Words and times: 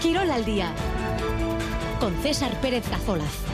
Quirol 0.00 0.30
al 0.30 0.46
día 0.46 0.72
con 2.00 2.14
César 2.22 2.58
Pérez 2.62 2.88
Cazolaz. 2.88 3.44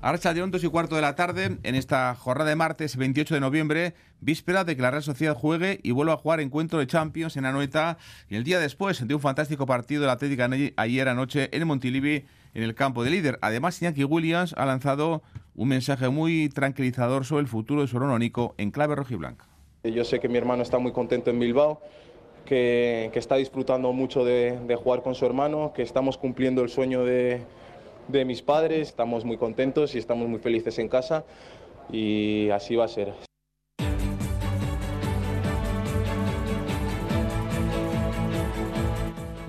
Archa 0.00 0.32
de 0.32 0.46
2 0.46 0.62
y 0.62 0.68
cuarto 0.68 0.94
de 0.94 1.02
la 1.02 1.16
tarde, 1.16 1.58
en 1.64 1.74
esta 1.74 2.14
jornada 2.14 2.50
de 2.50 2.54
martes 2.54 2.96
28 2.96 3.34
de 3.34 3.40
noviembre, 3.40 3.94
víspera 4.20 4.62
de 4.62 4.76
que 4.76 4.82
la 4.82 4.92
Real 4.92 5.02
Sociedad 5.02 5.34
juegue 5.34 5.80
y 5.82 5.90
vuelva 5.90 6.12
a 6.12 6.16
jugar 6.16 6.38
encuentro 6.38 6.78
de 6.78 6.86
Champions 6.86 7.36
en 7.36 7.44
Anoeta. 7.44 7.98
Y 8.28 8.36
el 8.36 8.44
día 8.44 8.60
después 8.60 9.04
de 9.04 9.14
un 9.16 9.20
fantástico 9.20 9.66
partido 9.66 10.02
de 10.02 10.06
la 10.06 10.12
Atlética 10.12 10.48
ayer 10.76 11.08
anoche 11.08 11.48
en 11.50 11.66
Montilivi, 11.66 12.24
en 12.54 12.62
el 12.62 12.76
campo 12.76 13.02
de 13.02 13.10
líder. 13.10 13.40
Además, 13.42 13.82
Iñaki 13.82 14.04
Williams 14.04 14.54
ha 14.56 14.64
lanzado 14.64 15.24
un 15.56 15.66
mensaje 15.66 16.08
muy 16.08 16.50
tranquilizador 16.50 17.24
sobre 17.24 17.42
el 17.42 17.48
futuro 17.48 17.80
de 17.80 17.88
su 17.88 17.98
Nico 18.16 18.54
en 18.58 18.70
clave 18.70 18.94
rojiblanca. 18.94 19.55
Yo 19.92 20.04
sé 20.04 20.20
que 20.20 20.28
mi 20.28 20.38
hermano 20.38 20.62
está 20.62 20.78
muy 20.78 20.92
contento 20.92 21.30
en 21.30 21.38
Bilbao. 21.38 21.80
Que, 22.44 23.10
está 23.14 23.36
disfrutando 23.36 23.92
mucho 23.92 24.24
de 24.24 24.78
jugar 24.82 25.02
con 25.02 25.14
su 25.14 25.26
hermano, 25.26 25.72
que 25.74 25.82
estamos 25.82 26.16
cumpliendo 26.16 26.62
el 26.62 26.68
sueño 26.68 27.04
de, 27.04 27.40
de 28.08 28.24
mis 28.24 28.42
padres. 28.42 28.88
Estamos 28.88 29.24
muy 29.24 29.36
contentos 29.36 29.94
y 29.94 29.98
estamos 29.98 30.28
muy 30.28 30.38
felices 30.38 30.78
en 30.78 30.88
casa 30.88 31.24
y 31.90 32.48
así 32.50 32.76
va 32.76 32.84
a 32.84 32.88
ser. 32.88 33.35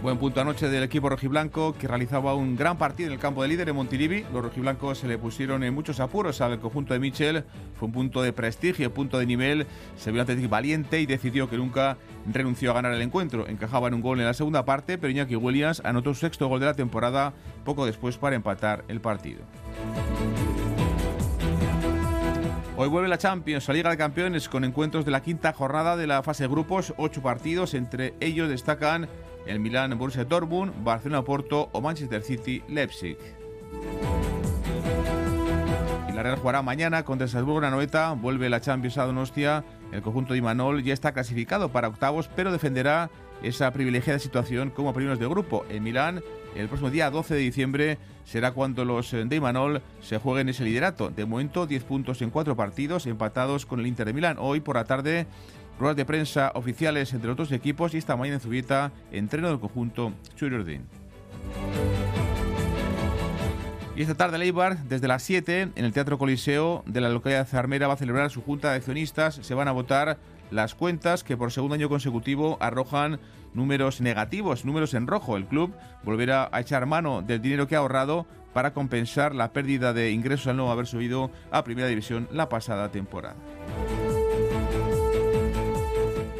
Buen 0.07 0.19
punto 0.19 0.39
anoche 0.39 0.69
del 0.69 0.83
equipo 0.83 1.09
rojiblanco 1.09 1.73
que 1.73 1.85
realizaba 1.85 2.33
un 2.33 2.55
gran 2.55 2.77
partido 2.77 3.07
en 3.07 3.15
el 3.15 3.19
campo 3.19 3.41
de 3.41 3.49
líder 3.49 3.67
en 3.67 3.75
Montilivi. 3.75 4.23
Los 4.31 4.41
rojiblancos 4.41 4.99
se 4.99 5.07
le 5.09 5.17
pusieron 5.17 5.65
en 5.65 5.73
muchos 5.73 5.99
apuros 5.99 6.39
al 6.39 6.61
conjunto 6.61 6.93
de 6.93 7.01
Michel. 7.01 7.43
Fue 7.75 7.87
un 7.87 7.91
punto 7.91 8.21
de 8.21 8.31
prestigio, 8.31 8.93
punto 8.93 9.19
de 9.19 9.25
nivel. 9.25 9.67
Se 9.97 10.13
vio 10.13 10.21
Atlético 10.21 10.47
valiente 10.47 11.01
y 11.01 11.07
decidió 11.07 11.49
que 11.49 11.57
nunca 11.57 11.97
renunció 12.25 12.71
a 12.71 12.75
ganar 12.75 12.93
el 12.93 13.01
encuentro. 13.01 13.49
Encajaba 13.49 13.89
en 13.89 13.95
un 13.95 14.01
gol 14.01 14.21
en 14.21 14.27
la 14.27 14.33
segunda 14.33 14.63
parte, 14.63 14.97
pero 14.97 15.11
Iñaki 15.11 15.35
Williams 15.35 15.81
anotó 15.83 16.13
su 16.13 16.21
sexto 16.21 16.47
gol 16.47 16.61
de 16.61 16.67
la 16.67 16.73
temporada 16.73 17.33
poco 17.65 17.85
después 17.85 18.15
para 18.15 18.37
empatar 18.37 18.85
el 18.87 19.01
partido. 19.01 19.41
Hoy 22.77 22.87
vuelve 22.87 23.09
la 23.09 23.17
Champions, 23.17 23.67
la 23.67 23.73
Liga 23.73 23.89
de 23.89 23.97
Campeones, 23.97 24.47
con 24.47 24.63
encuentros 24.63 25.03
de 25.03 25.11
la 25.11 25.21
quinta 25.21 25.51
jornada 25.51 25.97
de 25.97 26.07
la 26.07 26.23
fase 26.23 26.43
de 26.43 26.49
grupos, 26.49 26.93
ocho 26.95 27.21
partidos, 27.21 27.73
entre 27.73 28.13
ellos 28.21 28.47
destacan 28.47 29.09
el 29.47 29.59
Milan 29.59 29.97
Borussia 29.97 30.25
Dortmund, 30.25 30.83
Barcelona 30.83 31.23
Porto 31.23 31.69
o 31.71 31.81
Manchester 31.81 32.21
City 32.21 32.61
Leipzig. 32.67 33.17
Y 36.09 36.11
la 36.11 36.23
Real 36.23 36.37
jugará 36.37 36.61
mañana 36.61 37.03
contra 37.03 37.25
el 37.25 37.31
Salzburgo 37.31 37.61
Noeta, 37.69 38.11
vuelve 38.13 38.49
la 38.49 38.61
Champions 38.61 38.97
a 38.97 39.05
Donostia, 39.05 39.63
el 39.91 40.01
conjunto 40.01 40.33
de 40.33 40.39
Imanol 40.39 40.83
ya 40.83 40.93
está 40.93 41.13
clasificado 41.13 41.69
para 41.69 41.87
octavos, 41.87 42.29
pero 42.35 42.51
defenderá 42.51 43.09
esa 43.43 43.71
privilegiada 43.71 44.19
situación 44.19 44.69
como 44.69 44.93
primeros 44.93 45.19
de 45.19 45.27
grupo. 45.27 45.65
En 45.69 45.83
Milán, 45.83 46.23
el 46.55 46.67
próximo 46.67 46.89
día 46.89 47.09
12 47.09 47.35
de 47.35 47.39
diciembre 47.39 47.97
será 48.25 48.51
cuando 48.51 48.83
los 48.83 49.11
de 49.11 49.35
Imanol 49.35 49.81
se 50.01 50.17
jueguen 50.17 50.49
ese 50.49 50.63
liderato. 50.63 51.09
De 51.09 51.25
momento, 51.25 51.67
10 51.67 51.83
puntos 51.83 52.21
en 52.21 52.31
4 52.31 52.55
partidos, 52.55 53.05
empatados 53.05 53.65
con 53.65 53.79
el 53.79 53.87
Inter 53.87 54.07
de 54.07 54.13
Milán. 54.13 54.37
Hoy 54.39 54.59
por 54.59 54.75
la 54.75 54.85
tarde 54.85 55.27
Ruedas 55.79 55.95
de 55.95 56.05
prensa 56.05 56.51
oficiales 56.55 57.13
entre 57.13 57.27
los 57.27 57.37
dos 57.37 57.51
equipos 57.51 57.93
y 57.93 57.97
esta 57.97 58.15
mañana 58.15 58.35
en 58.35 58.41
Zubieta, 58.41 58.91
entreno 59.11 59.49
del 59.49 59.59
conjunto 59.59 60.13
Churiordín. 60.35 60.85
Y 63.95 64.01
esta 64.01 64.15
tarde 64.15 64.37
Leibar, 64.37 64.77
desde 64.83 65.07
las 65.07 65.23
7, 65.23 65.69
en 65.75 65.85
el 65.85 65.91
Teatro 65.91 66.19
Coliseo 66.19 66.83
de 66.85 67.01
la 67.01 67.09
localidad 67.09 67.47
de 67.47 67.57
Armera, 67.57 67.87
va 67.87 67.93
a 67.93 67.97
celebrar 67.97 68.29
su 68.29 68.43
junta 68.43 68.69
de 68.69 68.77
accionistas. 68.77 69.39
Se 69.41 69.55
van 69.55 69.67
a 69.67 69.71
votar 69.71 70.19
las 70.51 70.75
cuentas 70.75 71.23
que 71.23 71.35
por 71.35 71.51
segundo 71.51 71.75
año 71.75 71.89
consecutivo 71.89 72.57
arrojan 72.59 73.19
números 73.55 74.01
negativos, 74.01 74.65
números 74.65 74.93
en 74.93 75.07
rojo. 75.07 75.35
El 75.35 75.47
club 75.47 75.73
volverá 76.03 76.47
a 76.51 76.61
echar 76.61 76.85
mano 76.85 77.23
del 77.23 77.41
dinero 77.41 77.67
que 77.67 77.75
ha 77.75 77.79
ahorrado 77.79 78.27
para 78.53 78.73
compensar 78.73 79.33
la 79.33 79.51
pérdida 79.51 79.93
de 79.93 80.11
ingresos 80.11 80.47
al 80.47 80.57
no 80.57 80.71
haber 80.71 80.85
subido 80.85 81.31
a 81.51 81.63
Primera 81.63 81.87
División 81.87 82.27
la 82.31 82.49
pasada 82.49 82.91
temporada. 82.91 83.35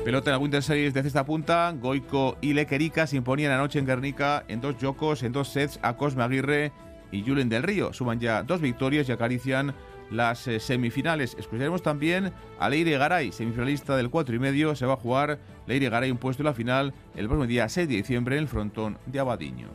Pelota 0.08 0.30
en 0.30 0.36
la 0.36 0.38
Winter 0.38 0.64
Series 0.64 0.94
desde 0.94 1.10
esta 1.10 1.26
punta. 1.26 1.76
Goico 1.78 2.38
y 2.40 2.54
Lequerica 2.54 3.06
se 3.08 3.18
imponían 3.18 3.52
anoche 3.52 3.78
en 3.78 3.86
Guernica 3.86 4.46
en 4.48 4.62
dos 4.62 4.78
jocos, 4.82 5.22
en 5.22 5.34
dos 5.34 5.50
sets 5.50 5.80
a 5.82 5.98
Cosme 5.98 6.24
Aguirre 6.24 6.72
y 7.12 7.24
Julen 7.24 7.50
del 7.50 7.64
Río. 7.64 7.92
Suman 7.92 8.18
ya 8.18 8.42
dos 8.42 8.62
victorias 8.62 9.10
y 9.10 9.12
acarician 9.12 9.76
las 10.10 10.48
eh, 10.48 10.62
semifinales. 10.62 11.36
Escucharemos 11.38 11.84
también 11.84 12.32
a 12.58 12.70
Leire 12.70 12.98
Garay, 12.98 13.34
semifinalista 13.34 13.98
del 13.98 14.10
4 14.10 14.34
y 14.34 14.40
medio. 14.40 14.78
Se 14.78 14.86
va 14.86 14.94
a 14.94 14.96
jugar 14.96 15.40
Leire 15.66 15.90
Garay 15.90 16.10
un 16.10 16.20
puesto 16.20 16.42
en 16.42 16.46
la 16.46 16.54
final 16.54 16.94
el 17.14 17.26
próximo 17.26 17.46
día 17.46 17.68
6 17.68 17.90
de 17.90 17.96
diciembre 17.96 18.38
en 18.38 18.44
el 18.44 18.48
frontón 18.48 18.98
de 19.08 19.20
Abadiño. 19.20 19.68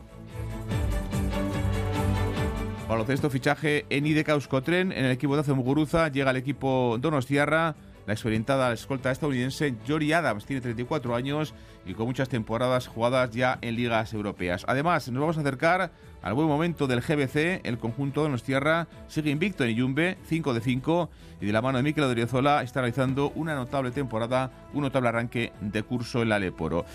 Baloncesto 2.89 3.29
fichaje 3.29 3.85
en 3.91 4.07
IDK 4.07 4.29
Euskotren 4.29 4.91
en 4.93 5.05
el 5.05 5.11
equipo 5.11 5.35
de 5.35 5.41
Azemuguruza. 5.41 6.07
Llega 6.07 6.31
el 6.31 6.37
equipo 6.37 6.97
Donostiarra 6.99 7.75
la 8.05 8.13
experimentada 8.13 8.73
escolta 8.73 9.11
estadounidense 9.11 9.75
Jory 9.87 10.13
Adams 10.13 10.45
tiene 10.45 10.61
34 10.61 11.15
años 11.15 11.53
y 11.85 11.93
con 11.93 12.05
muchas 12.05 12.29
temporadas 12.29 12.87
jugadas 12.87 13.31
ya 13.31 13.57
en 13.61 13.75
ligas 13.75 14.13
europeas. 14.13 14.63
Además, 14.67 15.09
nos 15.09 15.21
vamos 15.21 15.37
a 15.37 15.41
acercar 15.41 15.91
al 16.21 16.33
buen 16.33 16.47
momento 16.47 16.87
del 16.87 17.01
GBC. 17.01 17.61
El 17.63 17.77
conjunto 17.77 18.23
de 18.23 18.29
los 18.29 18.43
Tierra 18.43 18.87
sigue 19.07 19.31
invicto 19.31 19.63
en 19.63 19.75
Yumbe, 19.75 20.17
5 20.27 20.53
de 20.53 20.61
5, 20.61 21.09
y 21.41 21.45
de 21.45 21.51
la 21.51 21.61
mano 21.61 21.77
de 21.77 21.83
Mikel 21.83 22.05
Odriozola 22.05 22.63
está 22.63 22.81
realizando 22.81 23.31
una 23.35 23.55
notable 23.55 23.91
temporada, 23.91 24.51
un 24.73 24.83
notable 24.83 25.09
arranque 25.09 25.51
de 25.61 25.83
curso 25.83 26.21
en 26.21 26.29
la 26.29 26.39
Leporo. 26.39 26.85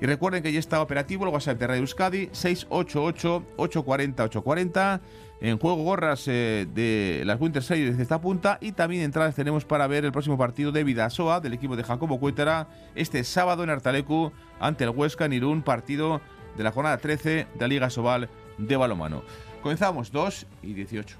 Y 0.00 0.06
recuerden 0.06 0.42
que 0.42 0.52
ya 0.52 0.58
está 0.58 0.82
operativo 0.82 1.24
el 1.24 1.32
WhatsApp 1.32 1.58
de 1.58 1.66
Radio 1.66 1.80
Euskadi, 1.80 2.26
688-840-840 2.28 5.00
en 5.40 5.58
juego 5.58 5.82
gorras 5.82 6.26
eh, 6.28 6.66
de 6.72 7.22
las 7.26 7.40
Winter 7.40 7.62
Series 7.62 7.90
desde 7.90 8.02
esta 8.02 8.20
punta 8.20 8.58
y 8.60 8.72
también 8.72 9.02
entradas 9.02 9.34
tenemos 9.34 9.64
para 9.64 9.86
ver 9.86 10.04
el 10.04 10.12
próximo 10.12 10.38
partido 10.38 10.72
de 10.72 10.84
Vidasoa 10.84 11.40
del 11.40 11.52
equipo 11.52 11.76
de 11.76 11.84
Jacobo 11.84 12.18
Cuétara 12.18 12.68
este 12.94 13.22
sábado 13.24 13.62
en 13.62 13.70
Artalecu 13.70 14.32
ante 14.60 14.84
el 14.84 14.90
Huesca 14.90 15.26
en 15.26 15.34
Irún, 15.34 15.62
partido 15.62 16.20
de 16.56 16.64
la 16.64 16.72
jornada 16.72 16.98
13 16.98 17.28
de 17.30 17.46
la 17.60 17.68
Liga 17.68 17.90
Sobal 17.90 18.30
de 18.58 18.76
balomano. 18.76 19.22
Comenzamos 19.62 20.10
2 20.10 20.46
y 20.62 20.74
18. 20.74 21.16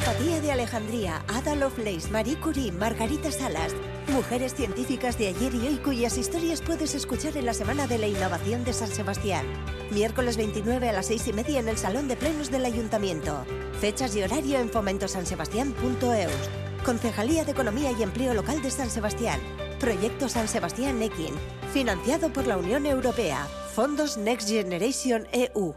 Hipatía 0.00 0.40
de 0.40 0.50
Alejandría, 0.50 1.22
Ada 1.28 1.54
Lovelace, 1.54 2.10
Marie 2.10 2.40
Curie, 2.40 2.72
Margarita 2.72 3.30
Salas. 3.30 3.74
Mujeres 4.08 4.54
científicas 4.54 5.18
de 5.18 5.28
ayer 5.28 5.54
y 5.54 5.68
hoy 5.68 5.76
cuyas 5.76 6.16
historias 6.16 6.62
puedes 6.62 6.94
escuchar 6.94 7.36
en 7.36 7.44
la 7.44 7.52
Semana 7.52 7.86
de 7.86 7.98
la 7.98 8.06
Innovación 8.06 8.64
de 8.64 8.72
San 8.72 8.88
Sebastián. 8.88 9.44
Miércoles 9.90 10.38
29 10.38 10.88
a 10.88 10.94
las 10.94 11.06
6 11.06 11.28
y 11.28 11.32
media 11.34 11.60
en 11.60 11.68
el 11.68 11.76
Salón 11.76 12.08
de 12.08 12.16
Plenos 12.16 12.50
del 12.50 12.64
Ayuntamiento. 12.64 13.44
Fechas 13.78 14.16
y 14.16 14.22
horario 14.22 14.58
en 14.58 14.70
fomentosansebastián.eus. 14.70 16.50
Concejalía 16.82 17.44
de 17.44 17.52
Economía 17.52 17.92
y 17.92 18.02
Empleo 18.02 18.32
Local 18.32 18.62
de 18.62 18.70
San 18.70 18.88
Sebastián. 18.88 19.38
Proyecto 19.80 20.30
San 20.30 20.48
Sebastián 20.48 20.98
Nequin. 20.98 21.34
Financiado 21.74 22.32
por 22.32 22.46
la 22.46 22.56
Unión 22.56 22.86
Europea. 22.86 23.46
Fondos 23.74 24.16
Next 24.16 24.48
Generation 24.48 25.28
EU. 25.32 25.74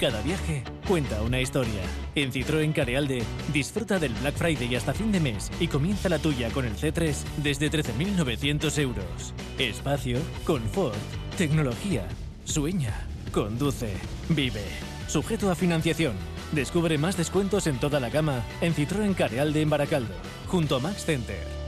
Cada 0.00 0.20
viaje 0.22 0.64
cuenta 0.92 1.22
una 1.22 1.40
historia. 1.40 1.80
En 2.14 2.30
Citroën 2.30 2.70
Carealde, 2.74 3.22
disfruta 3.50 3.98
del 3.98 4.12
Black 4.20 4.34
Friday 4.34 4.76
hasta 4.76 4.92
fin 4.92 5.10
de 5.10 5.20
mes 5.20 5.50
y 5.58 5.66
comienza 5.66 6.10
la 6.10 6.18
tuya 6.18 6.50
con 6.50 6.66
el 6.66 6.76
C3 6.76 7.14
desde 7.38 7.70
13.900 7.70 8.78
euros. 8.78 9.32
Espacio, 9.58 10.18
confort, 10.44 10.94
tecnología. 11.38 12.06
Sueña, 12.44 12.92
conduce, 13.32 13.94
vive. 14.28 14.66
Sujeto 15.08 15.50
a 15.50 15.54
financiación. 15.54 16.12
Descubre 16.52 16.98
más 16.98 17.16
descuentos 17.16 17.66
en 17.68 17.78
toda 17.78 17.98
la 17.98 18.10
gama 18.10 18.42
en 18.60 18.74
Citroën 18.74 19.14
Carealde 19.14 19.62
en 19.62 19.70
Baracaldo, 19.70 20.12
junto 20.46 20.76
a 20.76 20.80
Max 20.80 21.06
Center. 21.06 21.61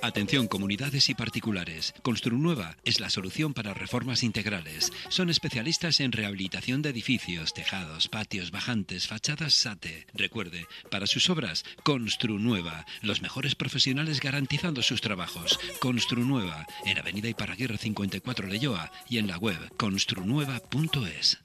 Atención 0.00 0.46
comunidades 0.46 1.08
y 1.08 1.14
particulares. 1.14 1.92
Construnueva 2.02 2.76
es 2.84 3.00
la 3.00 3.10
solución 3.10 3.52
para 3.52 3.74
reformas 3.74 4.22
integrales. 4.22 4.92
Son 5.08 5.28
especialistas 5.28 6.00
en 6.00 6.12
rehabilitación 6.12 6.82
de 6.82 6.90
edificios, 6.90 7.52
tejados, 7.52 8.08
patios, 8.08 8.50
bajantes, 8.50 9.08
fachadas 9.08 9.54
SATE. 9.54 10.06
Recuerde, 10.14 10.66
para 10.90 11.06
sus 11.06 11.28
obras, 11.30 11.64
Construnueva. 11.82 12.86
Los 13.02 13.22
mejores 13.22 13.54
profesionales 13.54 14.20
garantizando 14.20 14.82
sus 14.82 15.00
trabajos. 15.00 15.58
Construnueva, 15.80 16.66
en 16.84 16.98
Avenida 16.98 17.28
Iparraguirre 17.28 17.78
54 17.78 18.46
Leyoa 18.46 18.92
y 19.08 19.18
en 19.18 19.26
la 19.26 19.36
web 19.38 19.58
construnueva.es. 19.76 21.38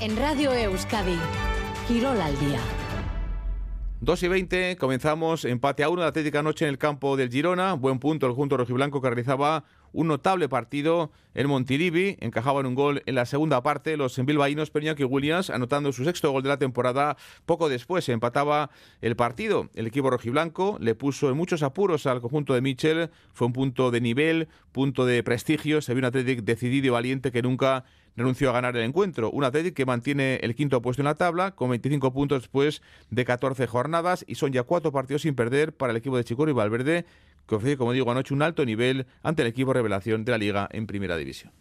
En 0.00 0.16
Radio 0.16 0.52
Euskadi, 0.52 1.18
Girol 1.86 2.20
al 2.20 2.38
día. 2.40 2.89
2 4.02 4.22
y 4.22 4.28
20, 4.28 4.76
comenzamos 4.78 5.44
empate 5.44 5.84
a 5.84 5.90
1 5.90 6.00
de 6.00 6.08
Atlética 6.08 6.38
anoche 6.38 6.64
en 6.64 6.70
el 6.70 6.78
campo 6.78 7.18
del 7.18 7.30
Girona. 7.30 7.74
Buen 7.74 7.98
punto 7.98 8.26
el 8.26 8.32
junto 8.32 8.56
rojiblanco 8.56 9.02
que 9.02 9.08
realizaba 9.08 9.64
un 9.92 10.08
notable 10.08 10.48
partido 10.48 11.10
en 11.34 11.48
Montilivi. 11.48 12.16
Encajaban 12.20 12.64
un 12.64 12.74
gol 12.74 13.02
en 13.04 13.14
la 13.14 13.26
segunda 13.26 13.62
parte 13.62 13.98
los 13.98 14.16
bilbaínos, 14.24 14.70
que 14.70 15.04
Williams 15.04 15.50
anotando 15.50 15.92
su 15.92 16.04
sexto 16.04 16.32
gol 16.32 16.42
de 16.42 16.48
la 16.48 16.56
temporada. 16.56 17.18
Poco 17.44 17.68
después 17.68 18.06
se 18.06 18.12
empataba 18.12 18.70
el 19.02 19.16
partido. 19.16 19.68
El 19.74 19.86
equipo 19.86 20.08
rojiblanco 20.08 20.78
le 20.80 20.94
puso 20.94 21.28
en 21.28 21.36
muchos 21.36 21.62
apuros 21.62 22.06
al 22.06 22.22
conjunto 22.22 22.54
de 22.54 22.62
Michel. 22.62 23.10
Fue 23.34 23.48
un 23.48 23.52
punto 23.52 23.90
de 23.90 24.00
nivel, 24.00 24.48
punto 24.72 25.04
de 25.04 25.22
prestigio. 25.22 25.82
Se 25.82 25.92
vio 25.92 25.98
un 25.98 26.06
Atlético 26.06 26.40
decidido 26.40 26.86
y 26.86 26.90
valiente 26.90 27.30
que 27.30 27.42
nunca 27.42 27.84
renunció 28.20 28.50
a 28.50 28.52
ganar 28.52 28.76
el 28.76 28.84
encuentro. 28.84 29.30
Un 29.30 29.44
Atlético 29.44 29.74
que 29.74 29.86
mantiene 29.86 30.36
el 30.42 30.54
quinto 30.54 30.80
puesto 30.82 31.02
en 31.02 31.06
la 31.06 31.14
tabla 31.14 31.52
con 31.52 31.70
25 31.70 32.12
puntos 32.12 32.42
después 32.42 32.82
de 33.10 33.24
14 33.24 33.66
jornadas 33.66 34.24
y 34.28 34.34
son 34.34 34.52
ya 34.52 34.62
cuatro 34.62 34.92
partidos 34.92 35.22
sin 35.22 35.34
perder 35.34 35.72
para 35.72 35.90
el 35.90 35.96
equipo 35.96 36.16
de 36.16 36.24
Chicoro 36.24 36.54
Valverde 36.54 37.06
que 37.48 37.54
ofrece, 37.54 37.76
como 37.76 37.92
digo, 37.92 38.10
anoche 38.10 38.34
un 38.34 38.42
alto 38.42 38.64
nivel 38.64 39.06
ante 39.22 39.42
el 39.42 39.48
equipo 39.48 39.72
revelación 39.72 40.24
de 40.24 40.32
la 40.32 40.38
liga 40.38 40.68
en 40.70 40.86
primera 40.86 41.16
división. 41.16 41.52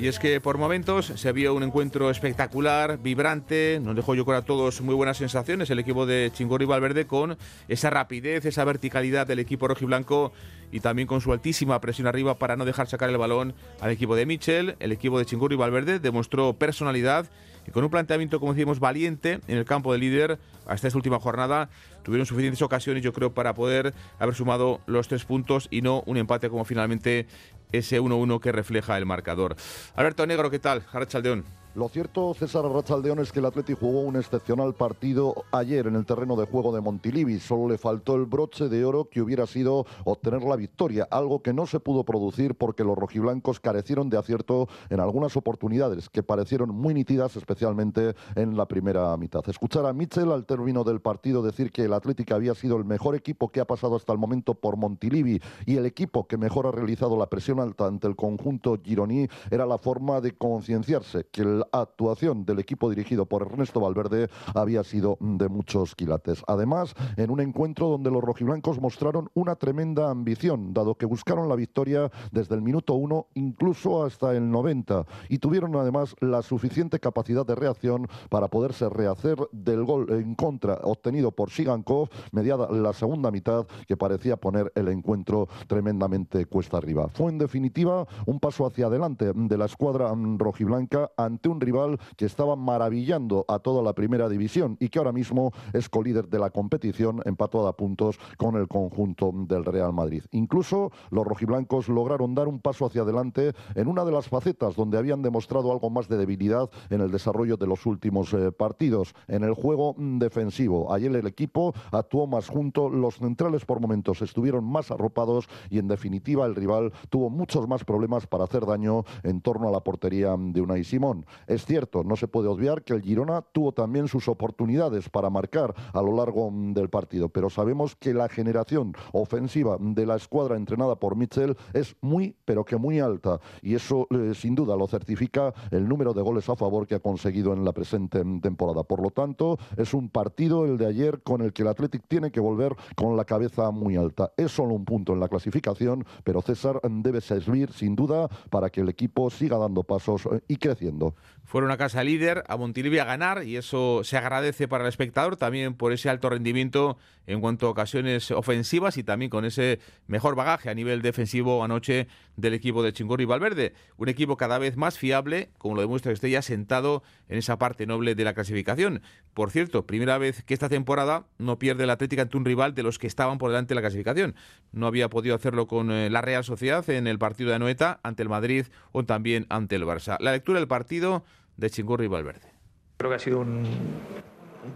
Y 0.00 0.08
es 0.08 0.18
que 0.18 0.40
por 0.40 0.56
momentos 0.56 1.12
se 1.14 1.30
vio 1.32 1.52
un 1.52 1.62
encuentro 1.62 2.08
espectacular, 2.08 2.98
vibrante, 3.02 3.78
nos 3.82 3.94
dejó 3.94 4.14
yo 4.14 4.24
con 4.24 4.34
a 4.34 4.40
todos 4.40 4.80
muy 4.80 4.94
buenas 4.94 5.18
sensaciones 5.18 5.68
el 5.68 5.78
equipo 5.78 6.06
de 6.06 6.30
Chingorri 6.32 6.64
Valverde 6.64 7.06
con 7.06 7.36
esa 7.68 7.90
rapidez, 7.90 8.46
esa 8.46 8.64
verticalidad 8.64 9.26
del 9.26 9.40
equipo 9.40 9.68
rojiblanco 9.68 10.32
y 10.72 10.80
también 10.80 11.06
con 11.06 11.20
su 11.20 11.34
altísima 11.34 11.78
presión 11.82 12.06
arriba 12.06 12.36
para 12.36 12.56
no 12.56 12.64
dejar 12.64 12.86
sacar 12.86 13.10
el 13.10 13.18
balón 13.18 13.52
al 13.82 13.90
equipo 13.90 14.16
de 14.16 14.24
Michel. 14.24 14.76
El 14.80 14.92
equipo 14.92 15.18
de 15.18 15.26
Chingorri 15.26 15.56
Valverde 15.56 15.98
demostró 15.98 16.54
personalidad 16.54 17.26
y 17.66 17.70
con 17.70 17.84
un 17.84 17.90
planteamiento, 17.90 18.40
como 18.40 18.54
decimos, 18.54 18.80
valiente 18.80 19.40
en 19.48 19.58
el 19.58 19.66
campo 19.66 19.92
de 19.92 19.98
líder 19.98 20.38
hasta 20.66 20.86
esta 20.86 20.98
última 20.98 21.20
jornada. 21.20 21.68
Tuvieron 22.02 22.24
suficientes 22.24 22.62
ocasiones, 22.62 23.02
yo 23.02 23.12
creo, 23.12 23.34
para 23.34 23.52
poder 23.52 23.92
haber 24.18 24.34
sumado 24.34 24.80
los 24.86 25.08
tres 25.08 25.26
puntos 25.26 25.68
y 25.70 25.82
no 25.82 26.02
un 26.06 26.16
empate 26.16 26.48
como 26.48 26.64
finalmente 26.64 27.26
ese 27.72 28.00
1-1 28.00 28.40
que 28.40 28.52
refleja 28.52 28.96
el 28.98 29.06
marcador. 29.06 29.56
Alberto 29.94 30.26
Negro, 30.26 30.50
¿qué 30.50 30.58
tal? 30.58 30.82
Chaldeón. 31.06 31.44
Lo 31.76 31.88
cierto, 31.88 32.34
César 32.34 32.64
Rachaldeón, 32.64 33.20
es 33.20 33.30
que 33.30 33.38
el 33.38 33.46
Atleti 33.46 33.74
jugó 33.74 34.00
un 34.00 34.16
excepcional 34.16 34.74
partido 34.74 35.44
ayer 35.52 35.86
en 35.86 35.94
el 35.94 36.04
terreno 36.04 36.34
de 36.34 36.44
juego 36.44 36.74
de 36.74 36.80
Montilivi. 36.80 37.38
Solo 37.38 37.68
le 37.68 37.78
faltó 37.78 38.16
el 38.16 38.26
broche 38.26 38.68
de 38.68 38.84
oro 38.84 39.08
que 39.08 39.22
hubiera 39.22 39.46
sido 39.46 39.86
obtener 40.04 40.42
la 40.42 40.56
victoria, 40.56 41.06
algo 41.12 41.42
que 41.42 41.52
no 41.52 41.68
se 41.68 41.78
pudo 41.78 42.02
producir 42.02 42.56
porque 42.56 42.82
los 42.82 42.98
rojiblancos 42.98 43.60
carecieron 43.60 44.10
de 44.10 44.18
acierto 44.18 44.66
en 44.88 44.98
algunas 44.98 45.36
oportunidades 45.36 46.08
que 46.08 46.24
parecieron 46.24 46.74
muy 46.74 46.92
nítidas, 46.92 47.36
especialmente 47.36 48.16
en 48.34 48.56
la 48.56 48.66
primera 48.66 49.16
mitad. 49.16 49.48
Escuchar 49.48 49.86
a 49.86 49.92
Mitchell 49.92 50.32
al 50.32 50.46
término 50.46 50.82
del 50.82 51.00
partido 51.00 51.40
decir 51.40 51.70
que 51.70 51.84
el 51.84 51.92
Atlético 51.92 52.34
había 52.34 52.56
sido 52.56 52.78
el 52.78 52.84
mejor 52.84 53.14
equipo 53.14 53.48
que 53.50 53.60
ha 53.60 53.64
pasado 53.64 53.94
hasta 53.94 54.12
el 54.12 54.18
momento 54.18 54.54
por 54.54 54.76
Montilivi 54.76 55.40
y 55.66 55.76
el 55.76 55.86
equipo 55.86 56.26
que 56.26 56.36
mejor 56.36 56.66
ha 56.66 56.72
realizado 56.72 57.16
la 57.16 57.30
presión 57.30 57.60
alta 57.60 57.86
ante 57.86 58.08
el 58.08 58.16
conjunto 58.16 58.76
gironí 58.82 59.28
era 59.52 59.66
la 59.66 59.78
forma 59.78 60.20
de 60.20 60.32
concienciarse 60.32 61.26
que 61.30 61.42
el 61.42 61.59
actuación 61.72 62.44
del 62.44 62.58
equipo 62.58 62.90
dirigido 62.90 63.26
por 63.26 63.42
Ernesto 63.42 63.80
Valverde 63.80 64.28
había 64.54 64.84
sido 64.84 65.16
de 65.20 65.48
muchos 65.48 65.94
quilates. 65.94 66.42
Además, 66.46 66.94
en 67.16 67.30
un 67.30 67.40
encuentro 67.40 67.88
donde 67.88 68.10
los 68.10 68.22
rojiblancos 68.22 68.80
mostraron 68.80 69.30
una 69.34 69.56
tremenda 69.56 70.10
ambición, 70.10 70.72
dado 70.72 70.94
que 70.94 71.06
buscaron 71.06 71.48
la 71.48 71.56
victoria 71.56 72.10
desde 72.32 72.54
el 72.54 72.62
minuto 72.62 72.94
uno 72.94 73.26
incluso 73.34 74.04
hasta 74.04 74.34
el 74.34 74.50
90 74.50 75.06
y 75.28 75.38
tuvieron 75.38 75.76
además 75.76 76.14
la 76.20 76.42
suficiente 76.42 76.98
capacidad 76.98 77.46
de 77.46 77.54
reacción 77.54 78.08
para 78.28 78.48
poderse 78.48 78.88
rehacer 78.88 79.38
del 79.52 79.84
gol 79.84 80.06
en 80.10 80.34
contra 80.34 80.74
obtenido 80.82 81.32
por 81.32 81.50
Sigankov 81.50 82.08
mediada 82.32 82.70
la 82.70 82.92
segunda 82.92 83.30
mitad 83.30 83.66
que 83.86 83.96
parecía 83.96 84.36
poner 84.36 84.72
el 84.74 84.88
encuentro 84.88 85.48
tremendamente 85.66 86.46
cuesta 86.46 86.78
arriba. 86.78 87.08
Fue 87.08 87.30
en 87.30 87.38
definitiva 87.38 88.06
un 88.26 88.40
paso 88.40 88.66
hacia 88.66 88.86
adelante 88.86 89.32
de 89.34 89.58
la 89.58 89.66
escuadra 89.66 90.12
rojiblanca 90.38 91.10
ante 91.16 91.48
un 91.50 91.60
rival 91.60 91.98
que 92.16 92.24
estaba 92.24 92.56
maravillando 92.56 93.44
a 93.48 93.58
toda 93.58 93.82
la 93.82 93.94
primera 93.94 94.28
división 94.28 94.76
y 94.80 94.88
que 94.88 94.98
ahora 94.98 95.12
mismo 95.12 95.52
es 95.72 95.88
colíder 95.88 96.28
de 96.28 96.38
la 96.38 96.50
competición, 96.50 97.22
empatado 97.24 97.68
a 97.68 97.76
puntos 97.76 98.18
con 98.36 98.56
el 98.56 98.68
conjunto 98.68 99.32
del 99.34 99.64
Real 99.64 99.92
Madrid. 99.92 100.22
Incluso 100.32 100.92
los 101.10 101.26
rojiblancos 101.26 101.88
lograron 101.88 102.34
dar 102.34 102.48
un 102.48 102.60
paso 102.60 102.86
hacia 102.86 103.02
adelante 103.02 103.52
en 103.74 103.88
una 103.88 104.04
de 104.04 104.12
las 104.12 104.28
facetas 104.28 104.76
donde 104.76 104.98
habían 104.98 105.22
demostrado 105.22 105.72
algo 105.72 105.90
más 105.90 106.08
de 106.08 106.16
debilidad 106.16 106.70
en 106.90 107.00
el 107.00 107.10
desarrollo 107.10 107.56
de 107.56 107.66
los 107.66 107.86
últimos 107.86 108.32
eh, 108.32 108.52
partidos, 108.52 109.14
en 109.28 109.44
el 109.44 109.54
juego 109.54 109.94
mm, 109.96 110.18
defensivo. 110.18 110.92
Ayer 110.92 111.14
el 111.14 111.26
equipo 111.26 111.74
actuó 111.90 112.26
más 112.26 112.48
junto, 112.48 112.88
los 112.88 113.16
centrales 113.16 113.64
por 113.64 113.80
momentos 113.80 114.22
estuvieron 114.22 114.64
más 114.64 114.90
arropados 114.90 115.48
y 115.70 115.78
en 115.78 115.88
definitiva 115.88 116.46
el 116.46 116.54
rival 116.54 116.92
tuvo 117.08 117.30
muchos 117.30 117.66
más 117.68 117.84
problemas 117.84 118.26
para 118.26 118.44
hacer 118.44 118.66
daño 118.66 119.04
en 119.22 119.40
torno 119.40 119.68
a 119.68 119.72
la 119.72 119.80
portería 119.80 120.36
de 120.38 120.60
Unai 120.60 120.84
Simón. 120.84 121.26
Es 121.46 121.64
cierto, 121.64 122.04
no 122.04 122.16
se 122.16 122.28
puede 122.28 122.48
obviar 122.48 122.82
que 122.82 122.92
el 122.92 123.02
Girona 123.02 123.42
tuvo 123.42 123.72
también 123.72 124.08
sus 124.08 124.28
oportunidades 124.28 125.08
para 125.08 125.30
marcar 125.30 125.74
a 125.92 126.02
lo 126.02 126.14
largo 126.14 126.50
mm, 126.50 126.72
del 126.72 126.88
partido, 126.88 127.28
pero 127.28 127.50
sabemos 127.50 127.96
que 127.96 128.14
la 128.14 128.28
generación 128.28 128.94
ofensiva 129.12 129.76
de 129.80 130.06
la 130.06 130.16
escuadra 130.16 130.56
entrenada 130.56 130.96
por 130.96 131.16
Mitchell 131.16 131.56
es 131.72 131.96
muy, 132.00 132.36
pero 132.44 132.64
que 132.64 132.76
muy 132.76 133.00
alta, 133.00 133.40
y 133.62 133.74
eso 133.74 134.06
eh, 134.10 134.32
sin 134.34 134.54
duda 134.54 134.76
lo 134.76 134.86
certifica 134.86 135.52
el 135.70 135.88
número 135.88 136.14
de 136.14 136.22
goles 136.22 136.48
a 136.48 136.56
favor 136.56 136.86
que 136.86 136.94
ha 136.94 137.00
conseguido 137.00 137.52
en 137.52 137.64
la 137.64 137.72
presente 137.72 138.22
mm, 138.22 138.40
temporada. 138.40 138.82
Por 138.84 139.02
lo 139.02 139.10
tanto, 139.10 139.58
es 139.76 139.94
un 139.94 140.08
partido 140.08 140.64
el 140.64 140.78
de 140.78 140.86
ayer 140.86 141.22
con 141.22 141.42
el 141.42 141.52
que 141.52 141.62
el 141.62 141.68
Athletic 141.68 142.06
tiene 142.08 142.30
que 142.30 142.40
volver 142.40 142.74
con 142.96 143.16
la 143.16 143.24
cabeza 143.24 143.70
muy 143.70 143.96
alta. 143.96 144.32
Es 144.36 144.52
solo 144.52 144.74
un 144.74 144.84
punto 144.84 145.12
en 145.12 145.20
la 145.20 145.28
clasificación, 145.28 146.04
pero 146.24 146.42
César 146.42 146.80
mm, 146.82 147.02
debe 147.02 147.20
servir 147.20 147.72
sin 147.72 147.96
duda 147.96 148.28
para 148.50 148.70
que 148.70 148.80
el 148.80 148.88
equipo 148.88 149.30
siga 149.30 149.58
dando 149.58 149.82
pasos 149.82 150.26
eh, 150.26 150.40
y 150.48 150.56
creciendo. 150.56 151.14
Fueron 151.44 151.72
a 151.72 151.76
casa 151.76 152.04
líder, 152.04 152.44
a 152.46 152.56
Montilivi 152.56 152.98
a 152.98 153.04
ganar 153.04 153.42
y 153.42 153.56
eso 153.56 154.02
se 154.04 154.16
agradece 154.16 154.68
para 154.68 154.84
el 154.84 154.88
espectador 154.88 155.36
también 155.36 155.74
por 155.74 155.92
ese 155.92 156.08
alto 156.08 156.30
rendimiento 156.30 156.96
en 157.26 157.40
cuanto 157.40 157.66
a 157.66 157.70
ocasiones 157.70 158.30
ofensivas 158.30 158.96
y 158.96 159.02
también 159.02 159.30
con 159.30 159.44
ese 159.44 159.80
mejor 160.06 160.36
bagaje 160.36 160.70
a 160.70 160.74
nivel 160.74 161.02
defensivo 161.02 161.64
anoche 161.64 162.06
del 162.36 162.54
equipo 162.54 162.82
de 162.82 162.92
Chingorri 162.92 163.24
y 163.24 163.26
Valverde. 163.26 163.74
Un 163.96 164.08
equipo 164.08 164.36
cada 164.36 164.58
vez 164.58 164.76
más 164.76 164.98
fiable, 164.98 165.50
como 165.58 165.74
lo 165.74 165.80
demuestra 165.80 166.10
que 166.10 166.14
esté 166.14 166.30
ya 166.30 166.42
sentado 166.42 167.02
en 167.28 167.38
esa 167.38 167.58
parte 167.58 167.86
noble 167.86 168.14
de 168.14 168.24
la 168.24 168.34
clasificación. 168.34 169.02
Por 169.34 169.50
cierto, 169.50 169.86
primera 169.86 170.18
vez 170.18 170.42
que 170.44 170.54
esta 170.54 170.68
temporada 170.68 171.26
no 171.38 171.58
pierde 171.58 171.86
la 171.86 171.94
Atlética 171.94 172.22
ante 172.22 172.36
un 172.36 172.44
rival 172.44 172.74
de 172.74 172.82
los 172.82 172.98
que 172.98 173.06
estaban 173.06 173.38
por 173.38 173.50
delante 173.50 173.70
de 173.70 173.76
la 173.76 173.82
clasificación. 173.82 174.34
No 174.72 174.86
había 174.86 175.10
podido 175.10 175.34
hacerlo 175.34 175.66
con 175.66 175.90
eh, 175.90 176.10
la 176.10 176.20
Real 176.20 176.44
Sociedad 176.44 176.88
en 176.90 177.06
el 177.06 177.18
partido 177.18 177.50
de 177.50 177.56
Anoeta, 177.56 178.00
ante 178.02 178.22
el 178.22 178.28
Madrid 178.28 178.66
o 178.92 179.04
también 179.04 179.46
ante 179.48 179.76
el 179.76 179.84
Barça. 179.84 180.16
La 180.20 180.32
lectura 180.32 180.58
del 180.58 180.68
partido 180.68 181.19
de 181.60 181.70
Chingurri 181.70 182.06
y 182.06 182.08
Valverde. 182.08 182.48
Creo 182.96 183.10
que 183.10 183.16
ha 183.16 183.20
sido 183.20 183.40
un, 183.40 183.64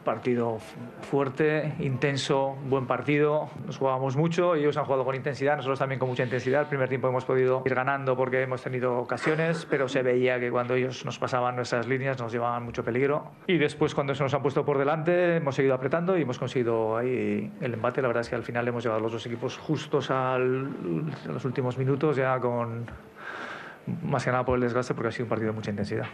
partido 0.05 0.59
fuerte, 1.11 1.75
intenso, 1.79 2.57
buen 2.69 2.87
partido. 2.87 3.50
Nos 3.67 3.76
jugábamos 3.76 4.17
mucho, 4.17 4.55
ellos 4.55 4.76
han 4.76 4.85
jugado 4.85 5.05
con 5.05 5.14
intensidad, 5.14 5.57
nosotros 5.57 5.79
también 5.79 5.99
con 5.99 6.09
mucha 6.09 6.25
intensidad. 6.25 6.62
El 6.62 6.69
primer 6.69 6.88
tiempo 6.88 7.09
hemos 7.09 7.25
podido 7.25 7.62
ir 7.64 7.75
ganando 7.75 8.17
porque 8.17 8.43
hemos 8.43 8.62
tenido 8.62 8.99
ocasiones, 8.99 9.67
pero 9.69 9.88
se 9.88 10.03
veía 10.03 10.41
que 10.41 10.50
cuando 10.50 10.75
ellos 10.75 11.05
nos 11.05 11.19
pasaban 11.19 11.57
nuestras 11.57 11.87
líneas 11.87 12.19
nos 12.19 12.33
llevaban 12.33 12.64
mucho 12.64 12.83
peligro. 12.83 13.33
Y 13.47 13.59
después 13.59 13.95
cuando 13.95 14.14
se 14.14 14.23
nos 14.23 14.33
han 14.33 14.43
puesto 14.43 14.64
por 14.64 14.79
delante 14.79 15.37
hemos 15.37 15.55
seguido 15.55 15.75
apretando 15.75 16.17
y 16.19 16.23
hemos 16.23 16.38
conseguido 16.38 16.97
ahí 16.97 17.53
el 17.61 17.75
embate. 17.75 18.00
La 18.00 18.09
verdad 18.09 18.23
es 18.23 18.29
que 18.29 18.37
al 18.37 18.43
final 18.43 18.67
hemos 18.69 18.83
llevado 18.83 19.00
los 19.00 19.12
dos 19.12 19.26
equipos 19.26 19.59
justos 19.59 20.11
a 20.11 20.38
los 20.38 21.45
últimos 21.45 21.76
minutos 21.79 22.17
ya 22.17 22.38
con 22.41 22.87
más 24.03 24.25
que 24.25 24.31
nada 24.31 24.45
por 24.45 24.57
el 24.57 24.62
desgaste 24.62 24.95
porque 24.95 25.09
ha 25.09 25.12
sido 25.12 25.26
un 25.26 25.31
partido 25.31 25.53
de 25.53 25.57
mucha 25.57 25.71
intensidad. 25.71 26.07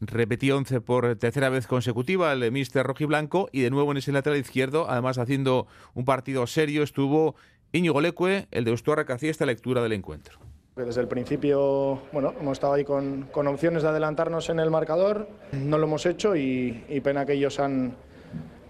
Repetí 0.00 0.50
11 0.50 0.80
por 0.80 1.14
tercera 1.16 1.50
vez 1.50 1.66
consecutiva 1.66 2.32
el 2.32 2.50
Mister 2.50 2.86
Rojiblanco 2.86 3.50
y 3.52 3.60
de 3.60 3.68
nuevo 3.68 3.90
en 3.90 3.98
ese 3.98 4.12
lateral 4.12 4.38
izquierdo, 4.38 4.86
además 4.88 5.18
haciendo 5.18 5.66
un 5.92 6.06
partido 6.06 6.46
serio, 6.46 6.82
estuvo 6.82 7.34
Íñigo 7.72 8.00
Leque, 8.00 8.48
el 8.50 8.64
de 8.64 8.72
Ustuarra, 8.72 9.04
que 9.04 9.12
hacía 9.12 9.30
esta 9.30 9.44
lectura 9.44 9.82
del 9.82 9.92
encuentro. 9.92 10.38
Desde 10.74 11.02
el 11.02 11.08
principio, 11.08 12.00
bueno, 12.12 12.32
hemos 12.40 12.52
estado 12.52 12.72
ahí 12.72 12.84
con, 12.84 13.28
opciones 13.34 13.82
de 13.82 13.90
adelantarnos 13.90 14.48
en 14.48 14.60
el 14.60 14.70
marcador, 14.70 15.28
no 15.52 15.76
lo 15.76 15.86
hemos 15.86 16.06
hecho 16.06 16.34
y, 16.34 17.00
pena 17.04 17.26
que 17.26 17.34
ellos 17.34 17.60
han, 17.60 17.94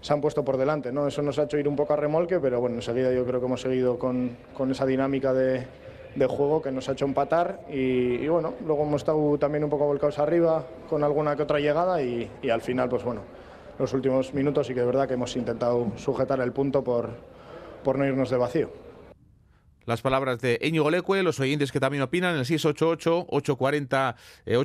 se 0.00 0.12
han 0.12 0.20
puesto 0.20 0.44
por 0.44 0.56
delante. 0.56 0.90
¿no? 0.90 1.06
Eso 1.06 1.22
nos 1.22 1.38
ha 1.38 1.44
hecho 1.44 1.58
ir 1.58 1.68
un 1.68 1.76
poco 1.76 1.92
a 1.92 1.96
remolque, 1.96 2.40
pero 2.40 2.60
bueno, 2.60 2.74
enseguida 2.74 3.12
yo 3.12 3.24
creo 3.24 3.38
que 3.38 3.46
hemos 3.46 3.60
seguido 3.60 4.00
con, 4.00 4.36
con 4.52 4.72
esa 4.72 4.84
dinámica 4.84 5.32
de, 5.32 5.64
de 6.14 6.26
juego 6.26 6.60
que 6.62 6.70
nos 6.72 6.88
ha 6.88 6.92
hecho 6.92 7.04
empatar 7.04 7.60
y, 7.70 8.26
bueno, 8.28 8.54
luego 8.66 8.82
hemos 8.82 9.02
estado 9.02 9.38
también 9.38 9.64
un 9.64 9.70
poco 9.70 9.86
volcados 9.86 10.18
arriba 10.18 10.66
con 10.88 11.04
alguna 11.04 11.36
que 11.36 11.42
otra 11.42 11.60
llegada 11.60 12.02
y, 12.02 12.30
al 12.50 12.60
final, 12.60 12.88
pues 12.88 13.04
bueno, 13.04 13.22
los 13.78 13.92
últimos 13.92 14.34
minutos 14.34 14.66
sí 14.66 14.74
que 14.74 14.80
es 14.80 14.86
verdad 14.86 15.06
que 15.06 15.14
hemos 15.14 15.36
intentado 15.36 15.92
sujetar 15.96 16.40
el 16.40 16.52
punto 16.52 16.82
por, 16.82 17.10
por 17.84 17.98
no 17.98 18.04
irnos 18.06 18.30
de 18.30 18.36
vacío. 18.36 18.70
las 19.86 20.02
palabras 20.02 20.40
de 20.40 20.58
Eñigo 20.60 20.90
Leque, 20.90 21.22
los 21.22 21.40
oyentes 21.40 21.72
que 21.72 21.80
también 21.80 22.02
opinan 22.02 22.36
el 22.36 22.44
688-840-840. 22.44 24.16
Eh, 24.46 24.56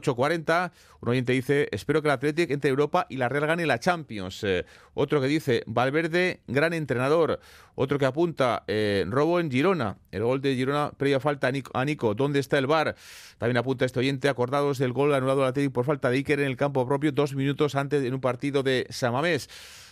Un 1.01 1.09
oyente 1.09 1.33
dice, 1.33 1.67
espero 1.71 2.01
que 2.01 2.07
el 2.09 2.13
Athletic 2.13 2.51
entre 2.51 2.69
Europa 2.69 3.05
y 3.09 3.17
la 3.17 3.29
Real 3.29 3.47
gane 3.47 3.65
la 3.65 3.79
Champions. 3.79 4.43
Eh, 4.43 4.65
otro 4.93 5.21
que 5.21 5.27
dice, 5.27 5.63
Valverde, 5.67 6.41
gran 6.47 6.73
entrenador. 6.73 7.39
Otro 7.75 7.99
que 7.99 8.05
apunta, 8.05 8.63
eh, 8.67 9.05
robo 9.07 9.39
en 9.39 9.51
Girona. 9.51 9.97
El 10.11 10.23
gol 10.23 10.41
de 10.41 10.55
Girona, 10.55 10.91
previa 10.97 11.19
falta 11.19 11.51
a 11.73 11.85
Nico. 11.85 12.15
¿Dónde 12.15 12.39
está 12.39 12.57
el 12.57 12.67
bar? 12.67 12.95
También 13.37 13.57
apunta 13.57 13.85
este 13.85 13.99
oyente, 13.99 14.29
acordados 14.29 14.77
del 14.77 14.93
gol 14.93 15.13
anulado 15.13 15.43
al 15.43 15.49
Athletic 15.49 15.73
por 15.73 15.85
falta 15.85 16.09
de 16.09 16.17
Iker 16.17 16.39
en 16.39 16.47
el 16.47 16.57
campo 16.57 16.87
propio 16.87 17.11
dos 17.11 17.35
minutos 17.35 17.75
antes 17.75 18.03
en 18.03 18.13
un 18.13 18.21
partido 18.21 18.63
de 18.63 18.87
Samamés 18.89 19.49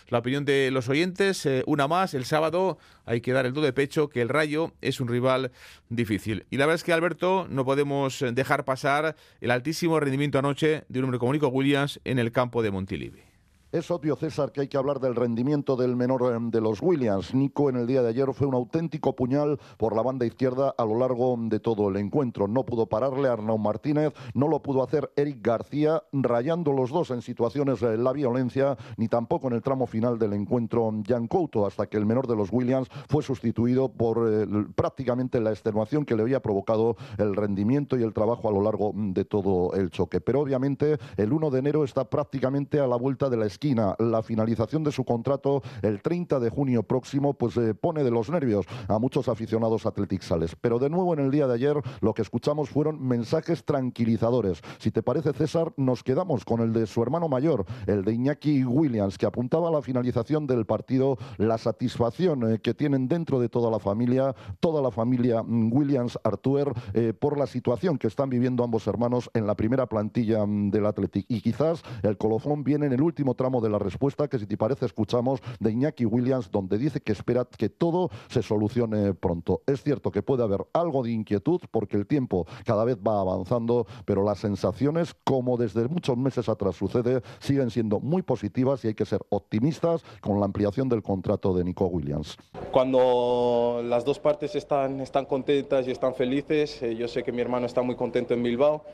la 0.08 0.18
opinión 0.18 0.44
de 0.44 0.70
los 0.70 0.88
oyentes. 0.88 1.46
Eh, 1.46 1.62
una 1.66 1.88
más, 1.88 2.14
el 2.14 2.24
sábado 2.24 2.78
hay 3.04 3.20
que 3.20 3.32
dar 3.32 3.46
el 3.46 3.52
do 3.52 3.62
de 3.62 3.72
pecho 3.72 4.08
que 4.08 4.20
el 4.20 4.28
Rayo 4.28 4.72
es 4.80 5.00
un 5.00 5.08
rival 5.08 5.52
difícil. 5.88 6.46
Y 6.50 6.56
la 6.56 6.66
verdad 6.66 6.76
es 6.76 6.84
que, 6.84 6.92
Alberto, 6.92 7.46
no 7.48 7.64
podemos 7.64 8.24
dejar 8.32 8.64
pasar 8.64 9.16
el 9.40 9.50
altísimo 9.50 9.98
rendimiento 10.00 10.38
anoche 10.38 10.84
de 10.88 10.98
un 10.98 11.04
hombre 11.06 11.18
como 11.18 11.32
Nico 11.32 11.48
Williams 11.48 12.00
en 12.04 12.18
el 12.18 12.32
campo 12.32 12.62
de 12.62 12.70
Montilivi. 12.70 13.33
Es 13.74 13.90
obvio, 13.90 14.14
César, 14.14 14.52
que 14.52 14.60
hay 14.60 14.68
que 14.68 14.76
hablar 14.76 15.00
del 15.00 15.16
rendimiento 15.16 15.74
del 15.74 15.96
menor 15.96 16.32
em, 16.32 16.48
de 16.48 16.60
los 16.60 16.80
Williams. 16.80 17.34
Nico 17.34 17.68
en 17.68 17.74
el 17.74 17.88
día 17.88 18.02
de 18.02 18.10
ayer 18.10 18.32
fue 18.32 18.46
un 18.46 18.54
auténtico 18.54 19.16
puñal 19.16 19.58
por 19.78 19.96
la 19.96 20.02
banda 20.02 20.24
izquierda 20.24 20.72
a 20.78 20.84
lo 20.84 20.96
largo 20.96 21.36
de 21.40 21.58
todo 21.58 21.88
el 21.88 21.96
encuentro. 21.96 22.46
No 22.46 22.64
pudo 22.64 22.86
pararle 22.86 23.28
Arnau 23.28 23.58
Martínez, 23.58 24.12
no 24.32 24.46
lo 24.46 24.62
pudo 24.62 24.84
hacer 24.84 25.10
Eric 25.16 25.38
García, 25.42 26.04
rayando 26.12 26.72
los 26.72 26.90
dos 26.90 27.10
en 27.10 27.20
situaciones 27.20 27.80
de 27.80 27.98
la 27.98 28.12
violencia, 28.12 28.76
ni 28.96 29.08
tampoco 29.08 29.48
en 29.48 29.54
el 29.54 29.62
tramo 29.62 29.88
final 29.88 30.20
del 30.20 30.34
encuentro 30.34 30.92
Jan 31.04 31.26
Couto, 31.26 31.66
hasta 31.66 31.88
que 31.88 31.96
el 31.96 32.06
menor 32.06 32.28
de 32.28 32.36
los 32.36 32.52
Williams 32.52 32.86
fue 33.08 33.24
sustituido 33.24 33.88
por 33.88 34.24
eh, 34.30 34.46
prácticamente 34.76 35.40
la 35.40 35.50
extenuación 35.50 36.04
que 36.04 36.14
le 36.14 36.22
había 36.22 36.40
provocado 36.40 36.96
el 37.18 37.34
rendimiento 37.34 37.98
y 37.98 38.04
el 38.04 38.12
trabajo 38.12 38.48
a 38.48 38.52
lo 38.52 38.62
largo 38.62 38.92
de 38.94 39.24
todo 39.24 39.72
el 39.74 39.90
choque. 39.90 40.20
Pero 40.20 40.42
obviamente 40.42 40.98
el 41.16 41.32
1 41.32 41.50
de 41.50 41.58
enero 41.58 41.82
está 41.82 42.08
prácticamente 42.08 42.78
a 42.78 42.86
la 42.86 42.94
vuelta 42.94 43.28
de 43.28 43.36
la 43.36 43.46
esquina 43.46 43.63
la 43.72 44.22
finalización 44.22 44.84
de 44.84 44.92
su 44.92 45.04
contrato 45.04 45.62
el 45.82 46.02
30 46.02 46.40
de 46.40 46.50
junio 46.50 46.82
próximo, 46.82 47.34
pues 47.34 47.56
eh, 47.56 47.74
pone 47.74 48.04
de 48.04 48.10
los 48.10 48.28
nervios 48.28 48.66
a 48.88 48.98
muchos 48.98 49.28
aficionados 49.28 49.86
Athletic 49.86 50.22
Sales. 50.22 50.56
Pero 50.60 50.78
de 50.78 50.90
nuevo 50.90 51.14
en 51.14 51.20
el 51.20 51.30
día 51.30 51.46
de 51.46 51.54
ayer 51.54 51.76
lo 52.00 52.12
que 52.12 52.22
escuchamos 52.22 52.68
fueron 52.68 53.06
mensajes 53.06 53.64
tranquilizadores. 53.64 54.60
Si 54.78 54.90
te 54.90 55.02
parece, 55.02 55.32
César, 55.32 55.72
nos 55.76 56.02
quedamos 56.02 56.44
con 56.44 56.60
el 56.60 56.72
de 56.72 56.86
su 56.86 57.02
hermano 57.02 57.28
mayor, 57.28 57.64
el 57.86 58.04
de 58.04 58.12
Iñaki 58.12 58.64
Williams, 58.64 59.16
que 59.16 59.26
apuntaba 59.26 59.68
a 59.68 59.72
la 59.72 59.82
finalización 59.82 60.46
del 60.46 60.66
partido 60.66 61.16
la 61.38 61.58
satisfacción 61.58 62.52
eh, 62.52 62.58
que 62.58 62.74
tienen 62.74 63.08
dentro 63.08 63.40
de 63.40 63.48
toda 63.48 63.70
la 63.70 63.78
familia, 63.78 64.34
toda 64.60 64.82
la 64.82 64.90
familia 64.90 65.42
mm, 65.42 65.72
Williams 65.72 66.18
Artuer, 66.24 66.72
eh, 66.92 67.12
por 67.12 67.38
la 67.38 67.46
situación 67.46 67.98
que 67.98 68.06
están 68.06 68.30
viviendo 68.30 68.64
ambos 68.64 68.86
hermanos 68.86 69.30
en 69.34 69.46
la 69.46 69.54
primera 69.54 69.86
plantilla 69.86 70.44
mm, 70.44 70.70
del 70.70 70.86
Athletic. 70.86 71.26
Y 71.28 71.40
quizás 71.40 71.82
el 72.02 72.16
colofón 72.16 72.64
viene 72.64 72.86
en 72.86 72.92
el 72.92 73.02
último 73.02 73.34
tramo 73.34 73.53
de 73.60 73.70
la 73.70 73.78
respuesta 73.78 74.28
que, 74.28 74.38
si 74.38 74.46
te 74.46 74.56
parece, 74.56 74.86
escuchamos 74.86 75.40
de 75.60 75.72
Iñaki 75.72 76.04
Williams, 76.04 76.50
donde 76.50 76.78
dice 76.78 77.00
que 77.00 77.12
espera 77.12 77.44
que 77.44 77.68
todo 77.68 78.10
se 78.28 78.42
solucione 78.42 79.14
pronto. 79.14 79.62
Es 79.66 79.82
cierto 79.82 80.10
que 80.10 80.22
puede 80.22 80.42
haber 80.42 80.66
algo 80.72 81.02
de 81.02 81.10
inquietud 81.10 81.60
porque 81.70 81.96
el 81.96 82.06
tiempo 82.06 82.46
cada 82.64 82.84
vez 82.84 82.96
va 82.96 83.20
avanzando, 83.20 83.86
pero 84.04 84.22
las 84.22 84.38
sensaciones, 84.38 85.14
como 85.24 85.56
desde 85.56 85.88
muchos 85.88 86.16
meses 86.16 86.48
atrás 86.48 86.76
sucede, 86.76 87.22
siguen 87.40 87.70
siendo 87.70 88.00
muy 88.00 88.22
positivas 88.22 88.84
y 88.84 88.88
hay 88.88 88.94
que 88.94 89.04
ser 89.04 89.20
optimistas 89.30 90.02
con 90.20 90.38
la 90.40 90.46
ampliación 90.46 90.88
del 90.88 91.02
contrato 91.02 91.54
de 91.54 91.64
Nico 91.64 91.86
Williams. 91.86 92.36
Cuando 92.70 93.82
las 93.84 94.04
dos 94.04 94.18
partes 94.18 94.54
están, 94.54 95.00
están 95.00 95.26
contentas 95.26 95.86
y 95.86 95.90
están 95.90 96.14
felices, 96.14 96.82
eh, 96.82 96.94
yo 96.96 97.08
sé 97.08 97.22
que 97.22 97.32
mi 97.32 97.40
hermano 97.40 97.66
está 97.66 97.82
muy 97.82 97.96
contento 97.96 98.34
en 98.34 98.42
Bilbao 98.42 98.84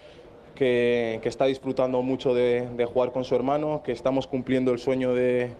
que, 0.61 1.21
está 1.25 1.47
disfrutando 1.47 2.02
mucho 2.02 2.35
de, 2.35 2.69
jugar 2.93 3.12
con 3.12 3.25
su 3.25 3.35
hermano, 3.35 3.81
que 3.83 3.93
estamos 3.93 4.26
cumpliendo 4.26 4.73
el 4.73 4.79
sueño 4.79 5.14
de, 5.14 5.55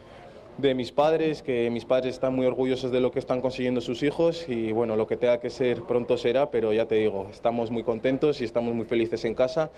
mis 0.75 0.93
padres, 0.93 1.41
que 1.41 1.71
mis 1.71 1.87
padres 1.87 2.17
están 2.17 2.35
muy 2.35 2.45
orgullosos 2.45 2.93
de 2.93 3.01
lo 3.01 3.11
que 3.11 3.19
están 3.19 3.41
consiguiendo 3.41 3.81
sus 3.81 4.03
hijos 4.03 4.47
y 4.47 4.73
bueno, 4.73 4.97
lo 4.97 5.07
que 5.07 5.17
tenga 5.17 5.41
que 5.41 5.49
ser 5.49 5.85
pronto 5.85 6.19
será, 6.19 6.51
pero 6.51 6.75
ya 6.75 6.85
te 6.85 6.97
digo, 6.97 7.29
estamos 7.33 7.71
muy 7.71 7.83
contentos 7.83 8.43
y 8.43 8.45
estamos 8.45 8.75
muy 8.75 8.85
felices 8.85 9.25
en 9.25 9.35
casa 9.35 9.71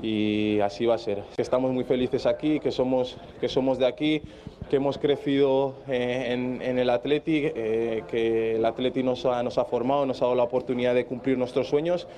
y 0.00 0.60
así 0.60 0.86
va 0.86 0.94
a 0.94 0.98
ser. 0.98 1.22
Estamos 1.36 1.70
muy 1.70 1.84
felices 1.84 2.24
aquí, 2.24 2.58
que 2.58 2.70
somos, 2.70 3.18
que 3.42 3.50
somos 3.50 3.78
de 3.78 3.86
aquí, 3.86 4.22
que 4.70 4.76
hemos 4.76 4.96
crecido 4.96 5.74
eh, 5.88 6.28
en, 6.30 6.78
el 6.78 6.88
Athletic, 6.88 7.52
eh, 7.54 8.02
que 8.08 8.56
el 8.56 8.64
Athletic 8.64 9.04
nos 9.04 9.26
ha, 9.26 9.42
nos 9.42 9.58
ha 9.58 9.66
formado, 9.66 10.06
nos 10.06 10.22
ha 10.22 10.24
dado 10.24 10.36
la 10.36 10.44
oportunidad 10.44 10.94
de 10.94 11.04
cumplir 11.04 11.36
nuestros 11.36 11.68
sueños 11.68 12.08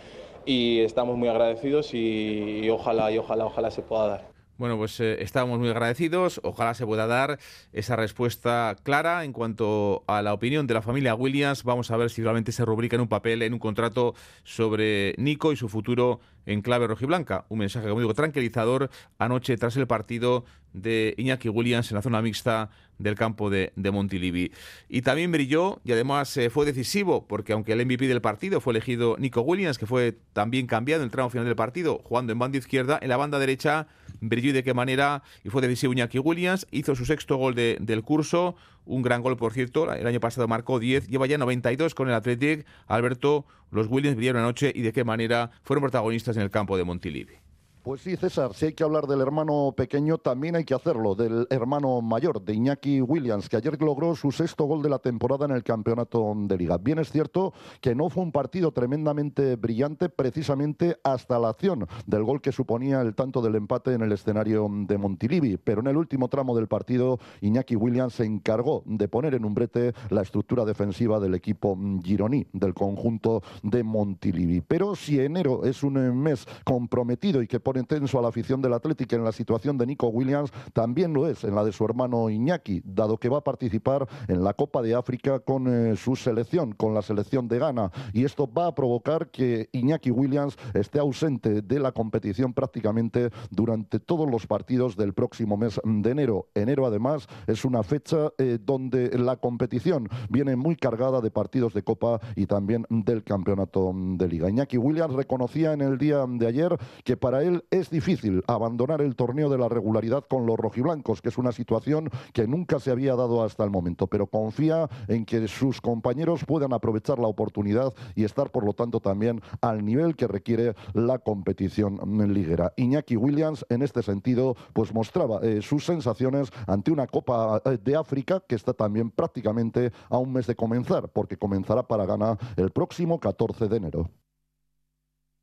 y 0.46 0.80
estamos 0.80 1.18
muy 1.18 1.28
agradecidos 1.28 1.90
y, 1.92 2.70
ojalá, 2.70 3.10
y 3.10 3.18
ojalá, 3.18 3.46
ojalá 3.46 3.70
se 3.70 3.82
pueda 3.82 4.06
dar. 4.06 4.35
Bueno, 4.58 4.78
pues 4.78 4.98
eh, 5.00 5.22
estamos 5.22 5.58
muy 5.58 5.68
agradecidos. 5.68 6.40
Ojalá 6.42 6.72
se 6.72 6.86
pueda 6.86 7.06
dar 7.06 7.38
esa 7.74 7.94
respuesta 7.94 8.74
clara 8.82 9.22
en 9.24 9.34
cuanto 9.34 10.02
a 10.06 10.22
la 10.22 10.32
opinión 10.32 10.66
de 10.66 10.72
la 10.72 10.80
familia 10.80 11.14
Williams. 11.14 11.62
Vamos 11.62 11.90
a 11.90 11.96
ver 11.98 12.08
si 12.08 12.22
realmente 12.22 12.52
se 12.52 12.64
rubrica 12.64 12.96
en 12.96 13.02
un 13.02 13.08
papel, 13.08 13.42
en 13.42 13.52
un 13.52 13.58
contrato 13.58 14.14
sobre 14.44 15.14
Nico 15.18 15.52
y 15.52 15.56
su 15.56 15.68
futuro 15.68 16.20
en 16.46 16.62
clave 16.62 16.86
rojiblanca. 16.86 17.44
Un 17.50 17.58
mensaje, 17.58 17.86
como 17.86 18.00
digo, 18.00 18.14
tranquilizador 18.14 18.88
anoche 19.18 19.58
tras 19.58 19.76
el 19.76 19.86
partido 19.86 20.46
de 20.72 21.14
Iñaki 21.18 21.50
Williams 21.50 21.90
en 21.90 21.96
la 21.96 22.02
zona 22.02 22.22
mixta 22.22 22.70
del 22.98 23.14
campo 23.14 23.50
de, 23.50 23.74
de 23.76 23.90
Montilivi. 23.90 24.52
Y 24.88 25.02
también 25.02 25.32
brilló 25.32 25.80
y 25.84 25.92
además 25.92 26.34
eh, 26.38 26.48
fue 26.48 26.64
decisivo, 26.64 27.26
porque 27.26 27.52
aunque 27.52 27.72
el 27.72 27.84
MVP 27.84 28.08
del 28.08 28.22
partido 28.22 28.62
fue 28.62 28.72
elegido 28.72 29.16
Nico 29.18 29.42
Williams, 29.42 29.76
que 29.76 29.84
fue 29.84 30.16
también 30.32 30.66
cambiado 30.66 31.02
en 31.02 31.06
el 31.06 31.10
tramo 31.10 31.28
final 31.28 31.44
del 31.44 31.56
partido, 31.56 32.00
jugando 32.04 32.32
en 32.32 32.38
banda 32.38 32.56
izquierda, 32.56 32.98
en 33.02 33.10
la 33.10 33.18
banda 33.18 33.38
derecha 33.38 33.86
brilló 34.20 34.50
y 34.50 34.52
de 34.52 34.62
qué 34.62 34.74
manera, 34.74 35.22
y 35.44 35.50
fue 35.50 35.62
decisivo 35.62 35.92
Iñaki 35.92 36.18
Williams, 36.18 36.66
hizo 36.70 36.94
su 36.94 37.04
sexto 37.04 37.36
gol 37.36 37.54
del 37.54 38.02
curso, 38.02 38.56
un 38.84 39.02
gran 39.02 39.22
gol 39.22 39.36
por 39.36 39.52
cierto, 39.52 39.92
el 39.92 40.06
año 40.06 40.20
pasado 40.20 40.48
marcó 40.48 40.78
10, 40.78 41.08
lleva 41.08 41.26
ya 41.26 41.38
92 41.38 41.94
con 41.94 42.08
el 42.08 42.14
Athletic, 42.14 42.66
Alberto, 42.86 43.46
los 43.70 43.88
Williams 43.88 44.16
brillaron 44.16 44.42
anoche 44.42 44.72
y 44.74 44.82
de 44.82 44.92
qué 44.92 45.04
manera 45.04 45.50
fueron 45.62 45.82
protagonistas 45.82 46.36
en 46.36 46.42
el 46.42 46.50
campo 46.50 46.76
de 46.76 46.84
Montilivi. 46.84 47.45
Pues 47.86 48.00
sí, 48.00 48.16
César, 48.16 48.52
si 48.52 48.66
hay 48.66 48.72
que 48.72 48.82
hablar 48.82 49.06
del 49.06 49.20
hermano 49.20 49.72
pequeño, 49.76 50.18
también 50.18 50.56
hay 50.56 50.64
que 50.64 50.74
hacerlo, 50.74 51.14
del 51.14 51.46
hermano 51.50 52.00
mayor, 52.00 52.42
de 52.42 52.52
Iñaki 52.52 53.00
Williams, 53.00 53.48
que 53.48 53.58
ayer 53.58 53.80
logró 53.80 54.16
su 54.16 54.32
sexto 54.32 54.64
gol 54.64 54.82
de 54.82 54.88
la 54.88 54.98
temporada 54.98 55.44
en 55.44 55.52
el 55.52 55.62
campeonato 55.62 56.34
de 56.36 56.56
liga. 56.56 56.78
Bien 56.78 56.98
es 56.98 57.12
cierto 57.12 57.54
que 57.80 57.94
no 57.94 58.10
fue 58.10 58.24
un 58.24 58.32
partido 58.32 58.72
tremendamente 58.72 59.54
brillante, 59.54 60.08
precisamente 60.08 60.98
hasta 61.04 61.38
la 61.38 61.50
acción 61.50 61.86
del 62.08 62.24
gol 62.24 62.40
que 62.40 62.50
suponía 62.50 63.02
el 63.02 63.14
tanto 63.14 63.40
del 63.40 63.54
empate 63.54 63.92
en 63.92 64.02
el 64.02 64.10
escenario 64.10 64.68
de 64.68 64.98
Montilivi, 64.98 65.56
pero 65.56 65.80
en 65.80 65.86
el 65.86 65.96
último 65.96 66.26
tramo 66.26 66.56
del 66.56 66.66
partido, 66.66 67.20
Iñaki 67.40 67.76
Williams 67.76 68.14
se 68.14 68.24
encargó 68.24 68.82
de 68.84 69.06
poner 69.06 69.34
en 69.34 69.44
un 69.44 69.54
brete 69.54 69.94
la 70.10 70.22
estructura 70.22 70.64
defensiva 70.64 71.20
del 71.20 71.36
equipo 71.36 71.78
gironí, 72.02 72.48
del 72.52 72.74
conjunto 72.74 73.44
de 73.62 73.84
Montilivi. 73.84 74.60
Pero 74.60 74.96
si 74.96 75.20
enero 75.20 75.64
es 75.64 75.84
un 75.84 75.94
mes 76.20 76.48
comprometido 76.64 77.42
y 77.42 77.46
que 77.46 77.60
pone 77.60 77.75
intenso 77.78 78.18
a 78.18 78.22
la 78.22 78.28
afición 78.28 78.60
del 78.62 78.72
Atlético 78.72 79.16
en 79.16 79.24
la 79.24 79.32
situación 79.32 79.78
de 79.78 79.86
Nico 79.86 80.08
Williams, 80.08 80.50
también 80.72 81.12
lo 81.12 81.28
es 81.28 81.44
en 81.44 81.54
la 81.54 81.64
de 81.64 81.72
su 81.72 81.84
hermano 81.84 82.30
Iñaki, 82.30 82.82
dado 82.84 83.18
que 83.18 83.28
va 83.28 83.38
a 83.38 83.44
participar 83.44 84.08
en 84.28 84.42
la 84.42 84.54
Copa 84.54 84.82
de 84.82 84.94
África 84.94 85.40
con 85.40 85.66
eh, 85.68 85.96
su 85.96 86.16
selección, 86.16 86.72
con 86.72 86.94
la 86.94 87.02
selección 87.02 87.48
de 87.48 87.58
Ghana. 87.58 87.90
Y 88.12 88.24
esto 88.24 88.50
va 88.50 88.68
a 88.68 88.74
provocar 88.74 89.30
que 89.30 89.68
Iñaki 89.72 90.10
Williams 90.10 90.56
esté 90.74 90.98
ausente 90.98 91.62
de 91.62 91.80
la 91.80 91.92
competición 91.92 92.52
prácticamente 92.52 93.30
durante 93.50 94.00
todos 94.00 94.30
los 94.30 94.46
partidos 94.46 94.96
del 94.96 95.14
próximo 95.14 95.56
mes 95.56 95.80
de 95.84 96.10
enero. 96.10 96.48
Enero, 96.54 96.86
además, 96.86 97.26
es 97.46 97.64
una 97.64 97.82
fecha 97.82 98.32
eh, 98.38 98.58
donde 98.60 99.16
la 99.18 99.36
competición 99.36 100.08
viene 100.28 100.56
muy 100.56 100.76
cargada 100.76 101.20
de 101.20 101.30
partidos 101.30 101.74
de 101.74 101.82
Copa 101.82 102.20
y 102.34 102.46
también 102.46 102.86
del 102.90 103.22
campeonato 103.24 103.92
de 103.94 104.28
Liga. 104.28 104.48
Iñaki 104.48 104.78
Williams 104.78 105.14
reconocía 105.14 105.72
en 105.72 105.80
el 105.80 105.98
día 105.98 106.24
de 106.26 106.46
ayer 106.46 106.76
que 107.04 107.16
para 107.16 107.42
él 107.42 107.64
es 107.70 107.90
difícil 107.90 108.42
abandonar 108.46 109.00
el 109.00 109.16
torneo 109.16 109.48
de 109.48 109.58
la 109.58 109.68
regularidad 109.68 110.24
con 110.28 110.46
los 110.46 110.56
rojiblancos, 110.56 111.22
que 111.22 111.28
es 111.28 111.38
una 111.38 111.52
situación 111.52 112.10
que 112.32 112.46
nunca 112.46 112.80
se 112.80 112.90
había 112.90 113.14
dado 113.14 113.42
hasta 113.42 113.64
el 113.64 113.70
momento, 113.70 114.06
pero 114.06 114.26
confía 114.26 114.88
en 115.08 115.24
que 115.24 115.48
sus 115.48 115.80
compañeros 115.80 116.44
puedan 116.44 116.72
aprovechar 116.72 117.18
la 117.18 117.28
oportunidad 117.28 117.94
y 118.14 118.24
estar, 118.24 118.50
por 118.50 118.64
lo 118.64 118.72
tanto, 118.72 119.00
también 119.00 119.40
al 119.60 119.84
nivel 119.84 120.16
que 120.16 120.26
requiere 120.26 120.74
la 120.94 121.18
competición 121.18 121.98
liguera. 122.32 122.72
Iñaki 122.76 123.16
Williams, 123.16 123.64
en 123.68 123.82
este 123.82 124.02
sentido, 124.02 124.56
pues 124.72 124.92
mostraba 124.92 125.40
eh, 125.42 125.62
sus 125.62 125.84
sensaciones 125.84 126.50
ante 126.66 126.90
una 126.90 127.06
Copa 127.06 127.62
eh, 127.64 127.78
de 127.82 127.96
África 127.96 128.42
que 128.46 128.54
está 128.54 128.72
también 128.72 129.10
prácticamente 129.10 129.92
a 130.08 130.18
un 130.18 130.32
mes 130.32 130.46
de 130.46 130.56
comenzar, 130.56 131.08
porque 131.08 131.36
comenzará 131.36 131.82
para 131.86 132.06
Ghana 132.06 132.38
el 132.56 132.70
próximo 132.70 133.20
14 133.20 133.68
de 133.68 133.76
enero. 133.76 134.10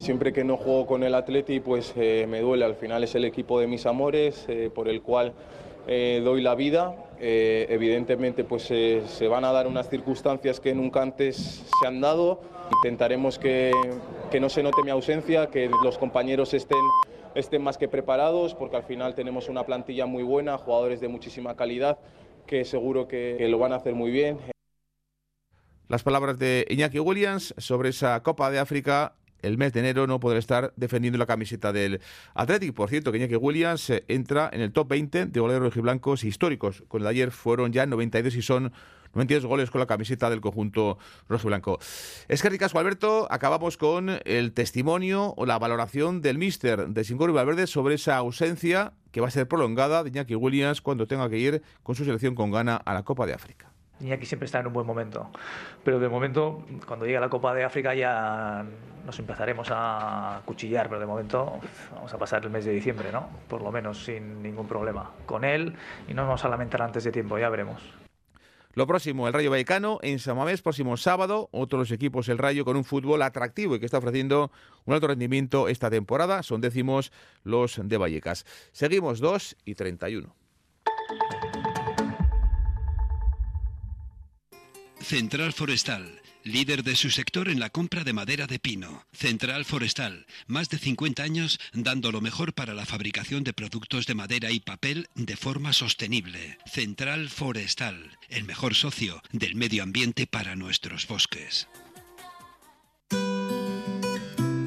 Siempre 0.03 0.33
que 0.33 0.43
no 0.43 0.57
juego 0.57 0.85
con 0.85 1.01
el 1.03 1.15
Atleti, 1.15 1.61
pues 1.61 1.93
eh, 1.95 2.27
me 2.27 2.41
duele. 2.41 2.65
Al 2.65 2.75
final 2.75 3.05
es 3.05 3.15
el 3.15 3.23
equipo 3.23 3.61
de 3.61 3.67
mis 3.67 3.85
amores, 3.85 4.43
eh, 4.49 4.69
por 4.69 4.89
el 4.89 5.01
cual 5.01 5.31
eh, 5.87 6.21
doy 6.21 6.41
la 6.41 6.55
vida. 6.55 6.93
Evidentemente, 7.21 8.43
pues 8.43 8.63
se 8.63 9.27
van 9.29 9.45
a 9.45 9.53
dar 9.53 9.65
unas 9.65 9.89
circunstancias 9.89 10.59
que 10.59 10.75
nunca 10.75 11.01
antes 11.01 11.63
se 11.79 11.87
han 11.87 12.01
dado. 12.01 12.41
Intentaremos 12.83 13.39
que, 13.39 13.71
que 14.29 14.41
no 14.41 14.49
se 14.49 14.61
note 14.61 14.83
mi 14.83 14.89
ausencia, 14.89 15.47
que 15.47 15.69
los 15.81 15.97
compañeros 15.97 16.53
estén 16.53 16.83
estén 17.33 17.63
más 17.63 17.77
que 17.77 17.87
preparados, 17.87 18.55
porque 18.55 18.75
al 18.75 18.83
final 18.83 19.15
tenemos 19.15 19.47
una 19.47 19.65
plantilla 19.65 20.05
muy 20.05 20.23
buena, 20.23 20.57
jugadores 20.57 20.99
de 20.99 21.07
muchísima 21.07 21.55
calidad, 21.55 21.97
que 22.45 22.65
seguro 22.65 23.07
que, 23.07 23.35
que 23.37 23.47
lo 23.47 23.57
van 23.57 23.71
a 23.71 23.77
hacer 23.77 23.95
muy 23.95 24.11
bien. 24.11 24.37
Las 25.87 26.03
palabras 26.03 26.37
de 26.37 26.65
Iñaki 26.69 26.99
Williams 26.99 27.53
sobre 27.57 27.89
esa 27.89 28.21
Copa 28.21 28.51
de 28.51 28.59
África 28.59 29.15
el 29.43 29.57
mes 29.57 29.73
de 29.73 29.81
enero 29.81 30.07
no 30.07 30.19
podrá 30.19 30.39
estar 30.39 30.73
defendiendo 30.75 31.19
la 31.19 31.25
camiseta 31.25 31.71
del 31.71 32.01
Athletic. 32.33 32.73
Por 32.73 32.89
cierto, 32.89 33.11
que 33.11 33.19
Iñaki 33.19 33.35
Williams 33.35 33.89
eh, 33.89 34.03
entra 34.07 34.49
en 34.51 34.61
el 34.61 34.71
top 34.71 34.89
20 34.89 35.27
de 35.27 35.39
goleadores 35.39 35.75
blancos 35.75 36.23
históricos. 36.23 36.83
Con 36.87 37.01
el 37.01 37.03
de 37.03 37.09
ayer 37.09 37.31
fueron 37.31 37.71
ya 37.71 37.85
92 37.85 38.35
y 38.35 38.41
son 38.41 38.73
92 39.13 39.45
goles 39.45 39.69
con 39.69 39.79
la 39.79 39.85
camiseta 39.85 40.29
del 40.29 40.41
conjunto 40.41 40.97
rojo 41.29 41.47
y 41.47 41.49
blanco. 41.49 41.79
Es 42.27 42.41
que 42.41 42.49
ricasco, 42.49 42.79
Alberto, 42.79 43.27
acabamos 43.29 43.77
con 43.77 44.19
el 44.25 44.53
testimonio 44.53 45.33
o 45.37 45.45
la 45.45 45.59
valoración 45.59 46.21
del 46.21 46.37
míster 46.37 46.87
de 46.87 47.03
Singoro 47.03 47.31
y 47.31 47.35
Valverde 47.35 47.67
sobre 47.67 47.95
esa 47.95 48.17
ausencia 48.17 48.93
que 49.11 49.21
va 49.21 49.27
a 49.27 49.31
ser 49.31 49.47
prolongada 49.47 50.03
de 50.03 50.09
Iñaki 50.09 50.35
Williams 50.35 50.81
cuando 50.81 51.05
tenga 51.05 51.29
que 51.29 51.37
ir 51.37 51.61
con 51.83 51.95
su 51.95 52.05
selección 52.05 52.33
con 52.33 52.51
gana 52.51 52.75
a 52.75 52.93
la 52.93 53.03
Copa 53.03 53.27
de 53.27 53.33
África. 53.33 53.72
Iñaki 54.03 54.25
siempre 54.25 54.45
está 54.45 54.59
en 54.59 54.67
un 54.67 54.73
buen 54.73 54.85
momento, 54.85 55.29
pero 55.83 55.99
de 55.99 56.09
momento, 56.09 56.65
cuando 56.85 57.05
llegue 57.05 57.19
la 57.19 57.29
Copa 57.29 57.53
de 57.53 57.63
África 57.63 57.93
ya 57.93 58.65
nos 59.05 59.19
empezaremos 59.19 59.67
a 59.71 60.41
cuchillar, 60.45 60.87
pero 60.87 60.99
de 60.99 61.05
momento 61.05 61.59
vamos 61.93 62.13
a 62.13 62.17
pasar 62.17 62.43
el 62.43 62.49
mes 62.49 62.65
de 62.65 62.71
diciembre, 62.71 63.11
¿no? 63.11 63.29
Por 63.47 63.61
lo 63.61 63.71
menos 63.71 64.03
sin 64.03 64.41
ningún 64.41 64.67
problema 64.67 65.11
con 65.25 65.43
él 65.43 65.75
y 66.07 66.13
no 66.13 66.21
nos 66.21 66.27
vamos 66.27 66.45
a 66.45 66.49
lamentar 66.49 66.81
antes 66.81 67.03
de 67.03 67.11
tiempo, 67.11 67.37
ya 67.37 67.49
veremos. 67.49 67.81
Lo 68.75 68.87
próximo, 68.87 69.27
el 69.27 69.33
Rayo 69.33 69.51
Vallecano 69.51 69.99
en 70.01 70.17
Samamés, 70.17 70.63
próximo 70.63 70.97
sábado. 70.97 71.47
Otros 71.51 71.91
equipos, 71.91 72.27
el 72.27 72.39
Rayo, 72.39 72.65
con 72.65 72.75
un 72.75 72.83
fútbol 72.83 73.21
atractivo 73.21 73.75
y 73.75 73.79
que 73.79 73.85
está 73.85 73.99
ofreciendo 73.99 74.51
un 74.85 74.95
alto 74.95 75.07
rendimiento 75.07 75.67
esta 75.67 75.91
temporada. 75.91 76.41
Son 76.41 76.59
décimos 76.59 77.11
los 77.43 77.79
de 77.83 77.97
Vallecas. 77.97 78.45
Seguimos 78.71 79.19
2 79.19 79.57
y 79.65 79.75
31. 79.75 80.42
Central 85.03 85.53
Forestal 85.53 86.23
líder 86.43 86.83
de 86.83 86.95
su 86.95 87.09
sector 87.09 87.49
en 87.49 87.59
la 87.59 87.69
compra 87.69 88.03
de 88.03 88.13
madera 88.13 88.47
de 88.47 88.59
pino. 88.59 89.05
Central 89.13 89.65
Forestal, 89.65 90.25
más 90.47 90.69
de 90.69 90.77
50 90.77 91.23
años 91.23 91.59
dando 91.73 92.11
lo 92.11 92.21
mejor 92.21 92.53
para 92.53 92.73
la 92.73 92.85
fabricación 92.85 93.43
de 93.43 93.53
productos 93.53 94.05
de 94.05 94.15
madera 94.15 94.51
y 94.51 94.59
papel 94.59 95.07
de 95.15 95.37
forma 95.37 95.73
sostenible. 95.73 96.57
Central 96.65 97.29
Forestal, 97.29 98.17
el 98.29 98.43
mejor 98.43 98.75
socio 98.75 99.21
del 99.31 99.55
medio 99.55 99.83
ambiente 99.83 100.27
para 100.27 100.55
nuestros 100.55 101.07
bosques. 101.07 101.67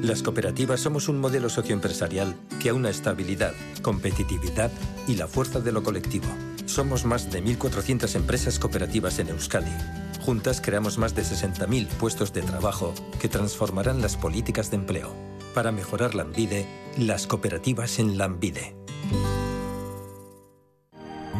Las 0.01 0.23
cooperativas 0.23 0.79
somos 0.79 1.09
un 1.09 1.19
modelo 1.19 1.49
socioempresarial 1.49 2.35
que 2.61 2.69
aúna 2.69 2.89
estabilidad, 2.89 3.53
competitividad 3.81 4.71
y 5.07 5.15
la 5.15 5.27
fuerza 5.27 5.59
de 5.59 5.71
lo 5.71 5.83
colectivo. 5.83 6.27
Somos 6.65 7.05
más 7.05 7.29
de 7.29 7.43
1.400 7.43 8.15
empresas 8.15 8.57
cooperativas 8.57 9.19
en 9.19 9.29
Euskadi 9.29 10.06
Juntas 10.27 10.59
creamos 10.59 10.97
más 10.97 11.15
de 11.15 11.21
60.000 11.21 11.87
puestos 11.87 12.33
de 12.33 12.41
trabajo 12.41 12.93
que 13.21 13.29
transformarán 13.29 14.01
las 14.01 14.17
políticas 14.17 14.69
de 14.69 14.75
empleo. 14.75 15.15
Para 15.53 15.71
mejorar 15.71 16.15
la 16.15 16.23
Ambide, 16.23 16.67
las 16.97 17.27
cooperativas 17.27 17.97
en 17.99 18.17
la 18.17 18.25
Ambide. 18.25 18.75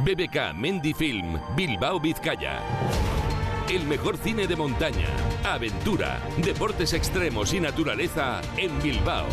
BBK 0.06 0.56
Mendifilm 0.56 1.38
Bilbao 1.58 2.00
Vizcaya. 2.00 2.62
El 3.70 3.84
mejor 3.88 4.16
cine 4.16 4.48
de 4.48 4.56
montaña, 4.56 5.10
aventura, 5.44 6.22
deportes 6.38 6.94
extremos 6.94 7.54
y 7.54 7.60
naturaleza 7.60 8.40
en 8.56 8.82
Bilbao. 8.82 9.28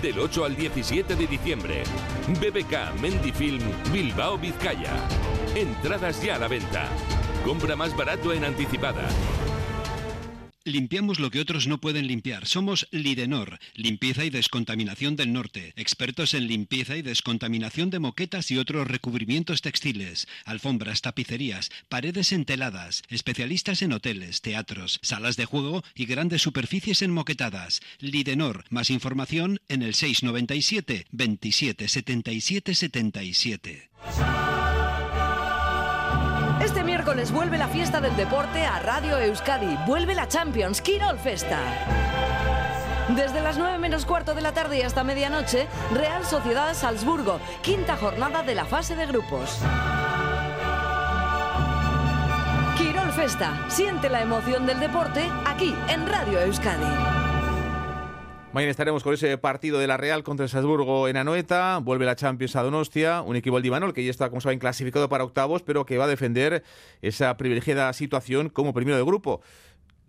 Del 0.00 0.18
8 0.18 0.46
al 0.46 0.56
17 0.56 1.14
de 1.14 1.26
diciembre. 1.26 1.82
BBK 2.40 2.98
Mendifilm 3.02 3.60
Bilbao 3.92 4.38
Vizcaya. 4.38 4.94
Entradas 5.54 6.22
ya 6.22 6.36
a 6.36 6.38
la 6.38 6.48
venta. 6.48 6.88
Compra 7.44 7.76
más 7.76 7.94
barato 7.94 8.32
en 8.32 8.44
anticipada. 8.44 9.06
Limpiamos 10.66 11.20
lo 11.20 11.30
que 11.30 11.40
otros 11.40 11.66
no 11.66 11.78
pueden 11.78 12.06
limpiar. 12.06 12.46
Somos 12.46 12.88
Lidenor, 12.90 13.58
limpieza 13.74 14.24
y 14.24 14.30
descontaminación 14.30 15.14
del 15.14 15.30
norte. 15.30 15.74
Expertos 15.76 16.32
en 16.32 16.46
limpieza 16.46 16.96
y 16.96 17.02
descontaminación 17.02 17.90
de 17.90 17.98
moquetas 17.98 18.50
y 18.50 18.56
otros 18.56 18.88
recubrimientos 18.88 19.60
textiles, 19.60 20.26
alfombras, 20.46 21.02
tapicerías, 21.02 21.70
paredes 21.90 22.32
enteladas. 22.32 23.02
Especialistas 23.10 23.82
en 23.82 23.92
hoteles, 23.92 24.40
teatros, 24.40 24.98
salas 25.02 25.36
de 25.36 25.44
juego 25.44 25.84
y 25.94 26.06
grandes 26.06 26.40
superficies 26.40 27.02
enmoquetadas. 27.02 27.82
Lidenor. 27.98 28.64
Más 28.70 28.88
información 28.88 29.60
en 29.68 29.82
el 29.82 29.92
697 29.92 31.04
27 31.10 31.88
77 31.88 32.74
77. 32.74 33.90
Miércoles 37.04 37.32
vuelve 37.32 37.58
la 37.58 37.68
fiesta 37.68 38.00
del 38.00 38.16
deporte 38.16 38.64
a 38.64 38.78
Radio 38.78 39.18
Euskadi. 39.18 39.76
Vuelve 39.86 40.14
la 40.14 40.26
Champions 40.26 40.80
Quirol 40.80 41.18
Festa. 41.18 41.58
Desde 43.14 43.42
las 43.42 43.58
9 43.58 43.76
menos 43.76 44.06
cuarto 44.06 44.32
de 44.32 44.40
la 44.40 44.52
tarde 44.52 44.78
y 44.78 44.80
hasta 44.80 45.04
medianoche, 45.04 45.68
Real 45.92 46.24
Sociedad 46.24 46.72
Salzburgo, 46.72 47.40
quinta 47.60 47.98
jornada 47.98 48.42
de 48.42 48.54
la 48.54 48.64
fase 48.64 48.96
de 48.96 49.04
grupos. 49.04 49.58
Quirol 52.78 53.12
Festa, 53.12 53.66
siente 53.68 54.08
la 54.08 54.22
emoción 54.22 54.64
del 54.64 54.80
deporte 54.80 55.30
aquí 55.44 55.76
en 55.88 56.06
Radio 56.06 56.40
Euskadi. 56.40 57.23
Mañana 58.54 58.70
estaremos 58.70 59.02
con 59.02 59.12
ese 59.12 59.36
partido 59.36 59.80
de 59.80 59.88
la 59.88 59.96
Real 59.96 60.22
contra 60.22 60.44
el 60.44 60.48
Salzburgo 60.48 61.08
en 61.08 61.16
Anoeta. 61.16 61.78
Vuelve 61.78 62.06
la 62.06 62.14
Champions 62.14 62.54
a 62.54 62.62
Donostia, 62.62 63.20
un 63.20 63.34
equipo 63.34 63.60
de 63.60 63.66
Imanol 63.66 63.92
que 63.92 64.04
ya 64.04 64.12
está, 64.12 64.28
como 64.28 64.40
saben, 64.40 64.60
clasificado 64.60 65.08
para 65.08 65.24
octavos, 65.24 65.62
pero 65.62 65.84
que 65.84 65.98
va 65.98 66.04
a 66.04 66.06
defender 66.06 66.62
esa 67.02 67.36
privilegiada 67.36 67.92
situación 67.94 68.50
como 68.50 68.72
primero 68.72 68.96
de 68.96 69.02
grupo 69.02 69.40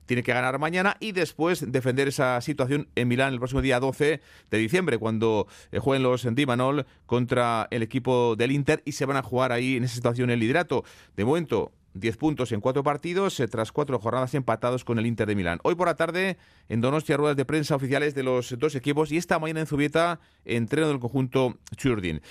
tiene 0.06 0.22
que 0.22 0.32
ganar 0.32 0.60
mañana 0.60 0.96
y 1.00 1.14
después 1.14 1.72
defender 1.72 2.08
esa 2.08 2.40
situación 2.40 2.88
en 2.94 3.08
Milán 3.08 3.34
el 3.34 3.40
próximo 3.40 3.64
día 3.64 3.80
12 3.80 4.22
de 4.52 4.58
diciembre, 4.60 5.00
cuando 5.00 5.48
eh, 5.72 5.80
jueguen 5.80 6.04
los 6.04 6.28
Dimanol 6.36 6.86
contra 7.08 7.68
el 7.72 7.82
equipo 7.82 8.36
del 8.36 8.52
Inter 8.52 8.84
y 8.86 8.92
se 8.92 9.08
van 9.08 9.18
a 9.18 9.24
jugar 9.24 9.54
ahí 9.54 9.78
en 9.78 9.86
esa 9.86 9.96
situación 9.96 10.30
el 10.30 10.40
liderato. 10.40 10.84
De 11.16 11.26
momento, 11.26 11.72
10 11.96 12.18
puntos 12.18 12.52
en 12.52 12.62
cuatro 12.62 12.84
partidos, 12.84 13.40
eh, 13.40 13.48
tras 13.48 13.72
cuatro 13.72 13.98
jornadas 14.00 14.34
empatados 14.36 14.84
con 14.84 15.00
el 15.00 15.06
Inter 15.06 15.28
de 15.28 15.36
Milán. 15.36 15.60
Hoy 15.64 15.76
por 15.76 15.88
la 15.88 15.96
tarde, 15.96 16.38
en 16.70 16.82
Donostia, 16.82 17.18
ruedas 17.18 17.38
de 17.38 17.46
prensa 17.46 17.76
oficiales 17.76 18.14
de 18.14 18.24
los 18.24 18.54
dos 18.60 18.76
equipos 18.76 19.12
y 19.12 19.18
esta 19.18 19.40
mañana 19.40 19.62
en 19.62 19.66
Zubieta, 19.66 20.20
entreno 20.44 20.90
del 20.90 21.00
conjunto 21.00 21.58
Churdin. 21.78 22.22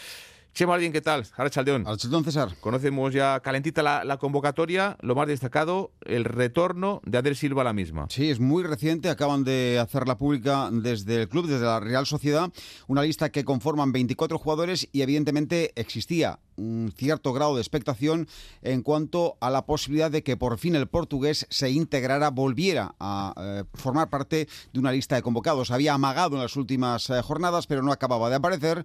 Chema 0.54 0.78
¿qué 0.78 1.00
tal? 1.00 1.26
Arachaldeón. 1.36 1.84
Arachaldeón, 1.84 2.22
César. 2.22 2.54
Conocemos 2.60 3.12
ya 3.12 3.40
calentita 3.40 3.82
la, 3.82 4.16
convocatoria. 4.18 4.96
Lo 5.00 5.16
más 5.16 5.26
destacado, 5.26 5.90
el 6.02 6.24
retorno 6.24 7.02
de 7.04 7.18
Adel 7.18 7.34
Silva 7.34 7.62
a 7.62 7.64
la 7.64 7.72
misma. 7.72 8.06
Sí, 8.08 8.30
es 8.30 8.38
muy 8.38 8.62
reciente. 8.62 9.10
Acaban 9.10 9.42
de 9.42 9.80
hacerla 9.82 10.16
pública 10.16 10.68
desde 10.70 11.22
el 11.22 11.28
club, 11.28 11.48
desde 11.48 11.64
la 11.64 11.80
Real 11.80 12.06
Sociedad. 12.06 12.52
Una 12.86 13.02
lista 13.02 13.30
que 13.30 13.44
conforman 13.44 13.90
24 13.90 14.38
jugadores 14.38 14.88
y 14.92 15.02
evidentemente 15.02 15.72
existía 15.74 16.38
un 16.56 16.92
cierto 16.96 17.32
grado 17.32 17.56
de 17.56 17.60
expectación 17.60 18.28
en 18.62 18.82
cuanto 18.82 19.36
a 19.40 19.50
la 19.50 19.66
posibilidad 19.66 20.08
de 20.08 20.22
que 20.22 20.36
por 20.36 20.56
fin 20.58 20.76
el 20.76 20.86
portugués 20.86 21.48
se 21.50 21.70
integrara, 21.70 22.30
volviera 22.30 22.94
a 23.00 23.34
eh, 23.36 23.64
formar 23.74 24.08
parte 24.08 24.46
de 24.72 24.78
una 24.78 24.92
lista 24.92 25.16
de 25.16 25.22
convocados. 25.22 25.72
Había 25.72 25.94
amagado 25.94 26.36
en 26.36 26.42
las 26.42 26.54
últimas 26.54 27.10
eh, 27.10 27.20
jornadas, 27.22 27.66
pero 27.66 27.82
no 27.82 27.90
acababa 27.90 28.30
de 28.30 28.36
aparecer. 28.36 28.84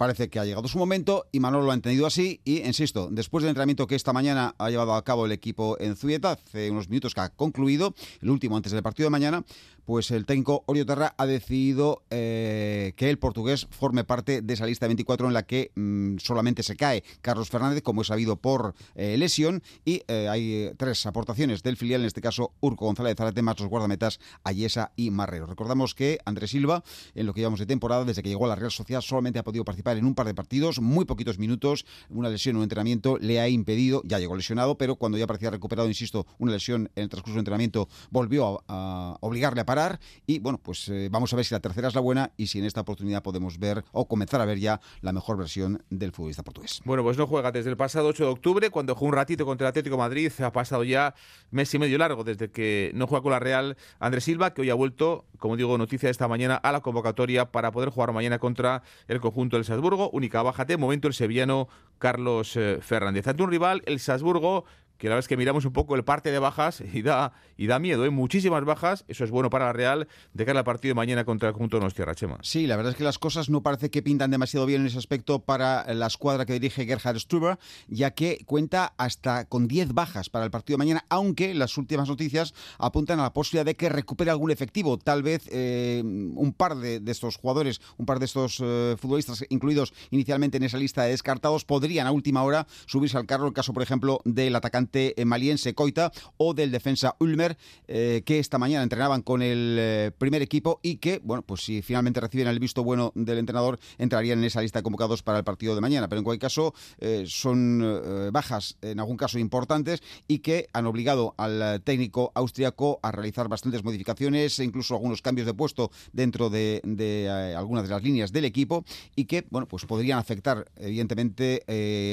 Parece 0.00 0.30
que 0.30 0.38
ha 0.38 0.46
llegado 0.46 0.66
su 0.66 0.78
momento 0.78 1.26
y 1.30 1.40
Manolo 1.40 1.66
lo 1.66 1.72
ha 1.72 1.74
entendido 1.74 2.06
así 2.06 2.40
y, 2.42 2.62
insisto, 2.62 3.10
después 3.10 3.42
del 3.42 3.50
entrenamiento 3.50 3.86
que 3.86 3.96
esta 3.96 4.14
mañana 4.14 4.54
ha 4.56 4.70
llevado 4.70 4.94
a 4.94 5.04
cabo 5.04 5.26
el 5.26 5.32
equipo 5.32 5.76
en 5.78 5.94
Zubieta, 5.94 6.30
hace 6.30 6.70
unos 6.70 6.88
minutos 6.88 7.14
que 7.14 7.20
ha 7.20 7.28
concluido, 7.28 7.94
el 8.22 8.30
último 8.30 8.56
antes 8.56 8.72
del 8.72 8.82
partido 8.82 9.08
de 9.08 9.10
mañana, 9.10 9.44
pues 9.90 10.12
el 10.12 10.24
técnico 10.24 10.62
Orio 10.66 10.86
Terra 10.86 11.16
ha 11.18 11.26
decidido 11.26 12.04
eh, 12.10 12.92
que 12.94 13.10
el 13.10 13.18
portugués 13.18 13.66
forme 13.72 14.04
parte 14.04 14.40
de 14.40 14.54
esa 14.54 14.64
lista 14.64 14.86
de 14.86 14.90
24 14.90 15.26
en 15.26 15.34
la 15.34 15.42
que 15.42 15.72
mm, 15.74 16.18
solamente 16.18 16.62
se 16.62 16.76
cae 16.76 17.02
Carlos 17.22 17.50
Fernández, 17.50 17.82
como 17.82 18.02
es 18.02 18.06
sabido 18.06 18.36
por 18.36 18.76
eh, 18.94 19.16
lesión, 19.18 19.64
y 19.84 20.04
eh, 20.06 20.28
hay 20.30 20.70
tres 20.76 21.04
aportaciones 21.06 21.64
del 21.64 21.76
filial, 21.76 22.02
en 22.02 22.06
este 22.06 22.20
caso 22.20 22.52
Urco 22.60 22.84
González 22.84 23.16
Zarate, 23.16 23.42
más 23.42 23.58
los 23.58 23.68
guardametas 23.68 24.20
Ayesa 24.44 24.92
y 24.94 25.10
Marrero. 25.10 25.46
Recordamos 25.46 25.96
que 25.96 26.20
Andrés 26.24 26.50
Silva, 26.50 26.84
en 27.16 27.26
lo 27.26 27.34
que 27.34 27.40
llevamos 27.40 27.58
de 27.58 27.66
temporada, 27.66 28.04
desde 28.04 28.22
que 28.22 28.28
llegó 28.28 28.44
a 28.44 28.48
la 28.50 28.54
Real 28.54 28.70
Sociedad, 28.70 29.00
solamente 29.00 29.40
ha 29.40 29.42
podido 29.42 29.64
participar 29.64 29.96
en 29.96 30.04
un 30.04 30.14
par 30.14 30.28
de 30.28 30.34
partidos, 30.34 30.80
muy 30.80 31.04
poquitos 31.04 31.40
minutos, 31.40 31.84
una 32.10 32.28
lesión 32.28 32.54
un 32.54 32.62
entrenamiento 32.62 33.18
le 33.18 33.40
ha 33.40 33.48
impedido, 33.48 34.02
ya 34.04 34.20
llegó 34.20 34.36
lesionado, 34.36 34.78
pero 34.78 34.94
cuando 34.94 35.18
ya 35.18 35.26
parecía 35.26 35.50
recuperado, 35.50 35.88
insisto, 35.88 36.28
una 36.38 36.52
lesión 36.52 36.92
en 36.94 37.02
el 37.02 37.08
transcurso 37.08 37.34
del 37.34 37.40
entrenamiento 37.40 37.88
volvió 38.12 38.62
a 38.68 39.18
obligarle 39.20 39.62
a 39.62 39.66
parar 39.66 39.79
y 40.26 40.38
bueno, 40.38 40.58
pues 40.58 40.88
eh, 40.88 41.08
vamos 41.10 41.32
a 41.32 41.36
ver 41.36 41.44
si 41.44 41.54
la 41.54 41.60
tercera 41.60 41.88
es 41.88 41.94
la 41.94 42.00
buena 42.00 42.32
y 42.36 42.48
si 42.48 42.58
en 42.58 42.64
esta 42.64 42.80
oportunidad 42.80 43.22
podemos 43.22 43.58
ver 43.58 43.84
o 43.92 44.06
comenzar 44.06 44.40
a 44.40 44.44
ver 44.44 44.58
ya 44.58 44.80
la 45.00 45.12
mejor 45.12 45.36
versión 45.36 45.82
del 45.90 46.12
futbolista 46.12 46.42
portugués. 46.42 46.80
Bueno, 46.84 47.02
pues 47.02 47.16
no 47.16 47.26
juega 47.26 47.52
desde 47.52 47.70
el 47.70 47.76
pasado 47.76 48.08
8 48.08 48.24
de 48.24 48.30
octubre, 48.30 48.70
cuando 48.70 48.94
jugó 48.94 49.08
un 49.08 49.14
ratito 49.14 49.44
contra 49.46 49.66
el 49.66 49.70
Atlético 49.70 49.96
Madrid. 49.96 50.32
Ha 50.40 50.52
pasado 50.52 50.84
ya 50.84 51.14
mes 51.50 51.72
y 51.74 51.78
medio 51.78 51.98
largo 51.98 52.24
desde 52.24 52.50
que 52.50 52.90
no 52.94 53.06
juega 53.06 53.22
con 53.22 53.32
la 53.32 53.38
Real 53.38 53.76
Andrés 53.98 54.24
Silva, 54.24 54.54
que 54.54 54.62
hoy 54.62 54.70
ha 54.70 54.74
vuelto, 54.74 55.24
como 55.38 55.56
digo, 55.56 55.76
noticia 55.78 56.10
esta 56.10 56.28
mañana 56.28 56.56
a 56.56 56.72
la 56.72 56.80
convocatoria 56.80 57.50
para 57.50 57.70
poder 57.70 57.90
jugar 57.90 58.12
mañana 58.12 58.38
contra 58.38 58.82
el 59.08 59.20
conjunto 59.20 59.56
del 59.56 59.64
Salzburgo. 59.64 60.10
Única 60.10 60.42
baja 60.42 60.64
de 60.64 60.76
momento 60.76 61.08
el 61.08 61.14
sevillano 61.14 61.68
Carlos 61.98 62.56
eh, 62.56 62.78
Fernández. 62.80 63.26
Ante 63.26 63.42
un 63.42 63.50
rival, 63.50 63.82
el 63.86 64.00
Salzburgo, 64.00 64.64
que 65.00 65.08
la 65.08 65.14
verdad 65.14 65.24
es 65.24 65.28
que 65.28 65.38
miramos 65.38 65.64
un 65.64 65.72
poco 65.72 65.96
el 65.96 66.04
parte 66.04 66.30
de 66.30 66.38
bajas 66.38 66.82
y 66.92 67.02
da, 67.02 67.32
y 67.56 67.66
da 67.66 67.78
miedo, 67.78 68.04
¿eh? 68.04 68.10
muchísimas 68.10 68.64
bajas, 68.64 69.04
eso 69.08 69.24
es 69.24 69.30
bueno 69.30 69.48
para 69.50 69.64
la 69.64 69.72
Real 69.72 70.08
de 70.34 70.44
cara 70.44 70.60
al 70.60 70.64
partido 70.64 70.90
de 70.90 70.96
mañana 70.96 71.24
contra 71.24 71.48
el 71.48 71.54
conjunto 71.54 71.78
de 71.78 71.84
Nostierra, 71.84 72.14
Chema. 72.14 72.38
Sí, 72.42 72.66
la 72.66 72.76
verdad 72.76 72.92
es 72.92 72.98
que 72.98 73.04
las 73.04 73.18
cosas 73.18 73.48
no 73.48 73.62
parece 73.62 73.90
que 73.90 74.02
pintan 74.02 74.30
demasiado 74.30 74.66
bien 74.66 74.82
en 74.82 74.88
ese 74.88 74.98
aspecto 74.98 75.40
para 75.40 75.92
la 75.94 76.06
escuadra 76.06 76.44
que 76.44 76.52
dirige 76.52 76.84
Gerhard 76.84 77.18
Struber, 77.18 77.58
ya 77.88 78.10
que 78.10 78.44
cuenta 78.44 78.92
hasta 78.98 79.46
con 79.46 79.68
10 79.68 79.94
bajas 79.94 80.28
para 80.28 80.44
el 80.44 80.50
partido 80.50 80.74
de 80.74 80.84
mañana, 80.84 81.06
aunque 81.08 81.54
las 81.54 81.78
últimas 81.78 82.08
noticias 82.08 82.54
apuntan 82.78 83.20
a 83.20 83.22
la 83.22 83.32
posibilidad 83.32 83.64
de 83.64 83.76
que 83.76 83.88
recupere 83.88 84.30
algún 84.30 84.50
efectivo, 84.50 84.98
tal 84.98 85.22
vez 85.22 85.48
eh, 85.50 86.02
un 86.04 86.52
par 86.52 86.76
de, 86.76 87.00
estos 87.06 87.36
jugadores, 87.36 87.80
un 87.96 88.04
par 88.04 88.18
de 88.18 88.26
estos 88.26 88.60
eh, 88.62 88.96
futbolistas 88.98 89.46
incluidos 89.48 89.94
inicialmente 90.10 90.58
en 90.58 90.64
esa 90.64 90.76
lista 90.76 91.04
de 91.04 91.10
descartados, 91.10 91.64
podrían 91.64 92.06
a 92.06 92.12
última 92.12 92.42
hora 92.42 92.66
subirse 92.84 93.16
al 93.16 93.24
carro, 93.24 93.46
el 93.46 93.54
caso 93.54 93.72
por 93.72 93.82
ejemplo 93.82 94.20
del 94.24 94.54
atacante 94.54 94.89
maliense 95.24 95.74
Coita 95.74 96.12
o 96.36 96.54
del 96.54 96.70
defensa 96.70 97.16
Ulmer, 97.18 97.56
eh, 97.88 98.22
que 98.24 98.38
esta 98.38 98.58
mañana 98.58 98.82
entrenaban 98.82 99.22
con 99.22 99.42
el 99.42 99.76
eh, 99.78 100.10
primer 100.16 100.42
equipo 100.42 100.80
y 100.82 100.96
que, 100.96 101.20
bueno, 101.22 101.42
pues 101.42 101.62
si 101.62 101.82
finalmente 101.82 102.20
reciben 102.20 102.48
el 102.48 102.58
visto 102.58 102.82
bueno 102.82 103.12
del 103.14 103.38
entrenador, 103.38 103.78
entrarían 103.98 104.38
en 104.38 104.44
esa 104.44 104.62
lista 104.62 104.78
de 104.78 104.82
convocados 104.82 105.22
para 105.22 105.38
el 105.38 105.44
partido 105.44 105.74
de 105.74 105.80
mañana. 105.80 106.08
Pero 106.08 106.18
en 106.18 106.24
cualquier 106.24 106.48
caso, 106.48 106.74
eh, 106.98 107.24
son 107.26 108.30
bajas, 108.32 108.76
en 108.82 108.98
algún 109.00 109.16
caso 109.16 109.38
importantes, 109.38 110.02
y 110.28 110.40
que 110.40 110.68
han 110.72 110.86
obligado 110.86 111.34
al 111.36 111.82
técnico 111.82 112.32
austriaco 112.34 113.00
a 113.02 113.12
realizar 113.12 113.48
bastantes 113.48 113.84
modificaciones 113.84 114.58
e 114.58 114.64
incluso 114.64 114.94
algunos 114.94 115.22
cambios 115.22 115.46
de 115.46 115.54
puesto 115.54 115.90
dentro 116.12 116.50
de, 116.50 116.80
de 116.84 117.54
algunas 117.56 117.84
de 117.84 117.90
las 117.94 118.02
líneas 118.02 118.32
del 118.32 118.44
equipo 118.44 118.84
y 119.16 119.24
que, 119.24 119.46
bueno, 119.50 119.66
pues 119.68 119.84
podrían 119.84 120.18
afectar, 120.18 120.70
evidentemente, 120.76 121.62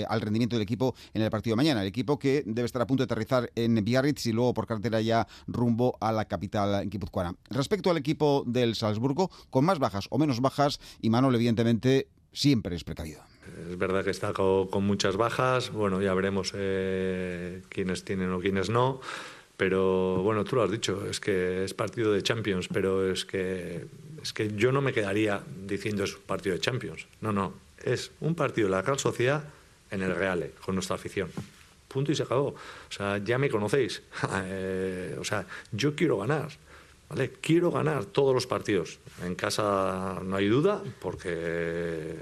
al 0.07 0.21
rendimiento 0.21 0.55
del 0.55 0.63
equipo 0.63 0.95
en 1.13 1.21
el 1.21 1.29
partido 1.29 1.53
de 1.53 1.57
mañana. 1.57 1.81
El 1.81 1.87
equipo 1.87 2.19
que 2.19 2.43
debe 2.45 2.65
estar 2.67 2.81
a 2.81 2.87
punto 2.87 3.01
de 3.01 3.05
aterrizar 3.05 3.51
en 3.55 3.83
Biarritz 3.83 4.25
y 4.27 4.31
luego 4.31 4.53
por 4.53 4.67
carretera 4.67 5.01
ya 5.01 5.27
rumbo 5.47 5.97
a 5.99 6.11
la 6.11 6.25
capital 6.25 6.87
guipuzcoana. 6.87 7.35
Respecto 7.49 7.89
al 7.89 7.97
equipo 7.97 8.43
del 8.45 8.75
Salzburgo, 8.75 9.31
con 9.49 9.65
más 9.65 9.79
bajas 9.79 10.07
o 10.09 10.17
menos 10.17 10.41
bajas, 10.41 10.79
y 11.01 11.09
Manuel 11.09 11.35
evidentemente 11.35 12.07
siempre 12.31 12.75
es 12.75 12.83
precavido. 12.83 13.21
Es 13.69 13.77
verdad 13.77 14.03
que 14.03 14.11
está 14.11 14.33
con, 14.33 14.85
muchas 14.85 15.17
bajas, 15.17 15.71
bueno, 15.71 16.01
ya 16.01 16.13
veremos 16.13 16.53
eh, 16.55 17.63
quiénes 17.69 18.03
tienen 18.03 18.31
o 18.31 18.39
quiénes 18.39 18.69
no, 18.69 19.01
pero 19.55 20.21
bueno, 20.21 20.43
tú 20.43 20.57
lo 20.57 20.63
has 20.63 20.71
dicho, 20.71 21.05
es 21.09 21.19
que 21.19 21.63
es 21.63 21.73
partido 21.73 22.11
de 22.11 22.21
Champions, 22.21 22.67
pero 22.71 23.09
es 23.09 23.25
que, 23.25 23.87
es 24.21 24.33
que 24.33 24.53
yo 24.55 24.71
no 24.71 24.81
me 24.81 24.93
quedaría 24.93 25.41
diciendo 25.65 26.03
es 26.03 26.15
un 26.15 26.23
partido 26.23 26.55
de 26.55 26.61
Champions, 26.61 27.07
no, 27.21 27.31
no, 27.31 27.53
es 27.83 28.11
un 28.19 28.35
partido 28.35 28.67
de 28.67 28.71
la 28.71 28.81
Real 28.81 28.99
Sociedad 28.99 29.45
en 29.89 30.03
el 30.03 30.13
Reale, 30.13 30.51
con 30.63 30.75
nuestra 30.75 30.95
afición 30.95 31.29
punto 31.87 32.11
y 32.11 32.15
se 32.15 32.23
acabó. 32.23 32.49
O 32.49 32.91
sea, 32.91 33.17
ya 33.19 33.37
me 33.37 33.49
conocéis. 33.49 34.01
Eh, 34.49 35.15
o 35.19 35.23
sea, 35.23 35.45
yo 35.71 35.95
quiero 35.95 36.17
ganar. 36.17 36.49
¿Vale? 37.09 37.31
Quiero 37.41 37.71
ganar 37.71 38.05
todos 38.05 38.33
los 38.33 38.47
partidos. 38.47 38.99
En 39.23 39.35
casa 39.35 40.19
no 40.23 40.35
hay 40.35 40.47
duda, 40.47 40.83
porque 40.99 42.15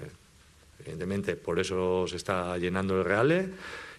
evidentemente 0.80 1.36
por 1.36 1.60
eso 1.60 2.06
se 2.08 2.17
está 2.17 2.58
llenando 2.58 2.97
el 2.97 3.04
Reale 3.04 3.49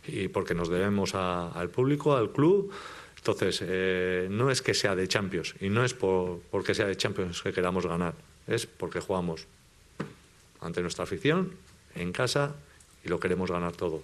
y 0.07 0.29
porque 0.29 0.55
nos 0.55 0.69
debemos 0.69 1.15
al 1.15 1.71
público, 1.71 2.17
al 2.17 2.31
club. 2.31 2.73
Entonces, 3.17 3.61
eh, 3.67 4.29
no 4.31 4.51
es 4.51 4.63
que 4.63 4.75
sea 4.75 4.95
de 4.95 5.09
Champions 5.09 5.57
y 5.61 5.69
no 5.69 5.85
es 5.85 5.95
por, 5.95 6.41
porque 6.51 6.75
sea 6.75 6.87
de 6.87 6.97
Champions 6.97 7.43
que 7.43 7.53
queramos 7.53 7.85
ganar, 7.85 8.15
es 8.47 8.67
porque 8.67 9.01
jugamos 9.01 9.47
ante 10.61 10.81
nuestra 10.81 11.05
afición, 11.05 11.53
en 11.97 12.13
casa 12.13 12.55
y 13.05 13.09
lo 13.09 13.19
queremos 13.19 13.51
ganar 13.51 13.73
todo. 13.73 14.03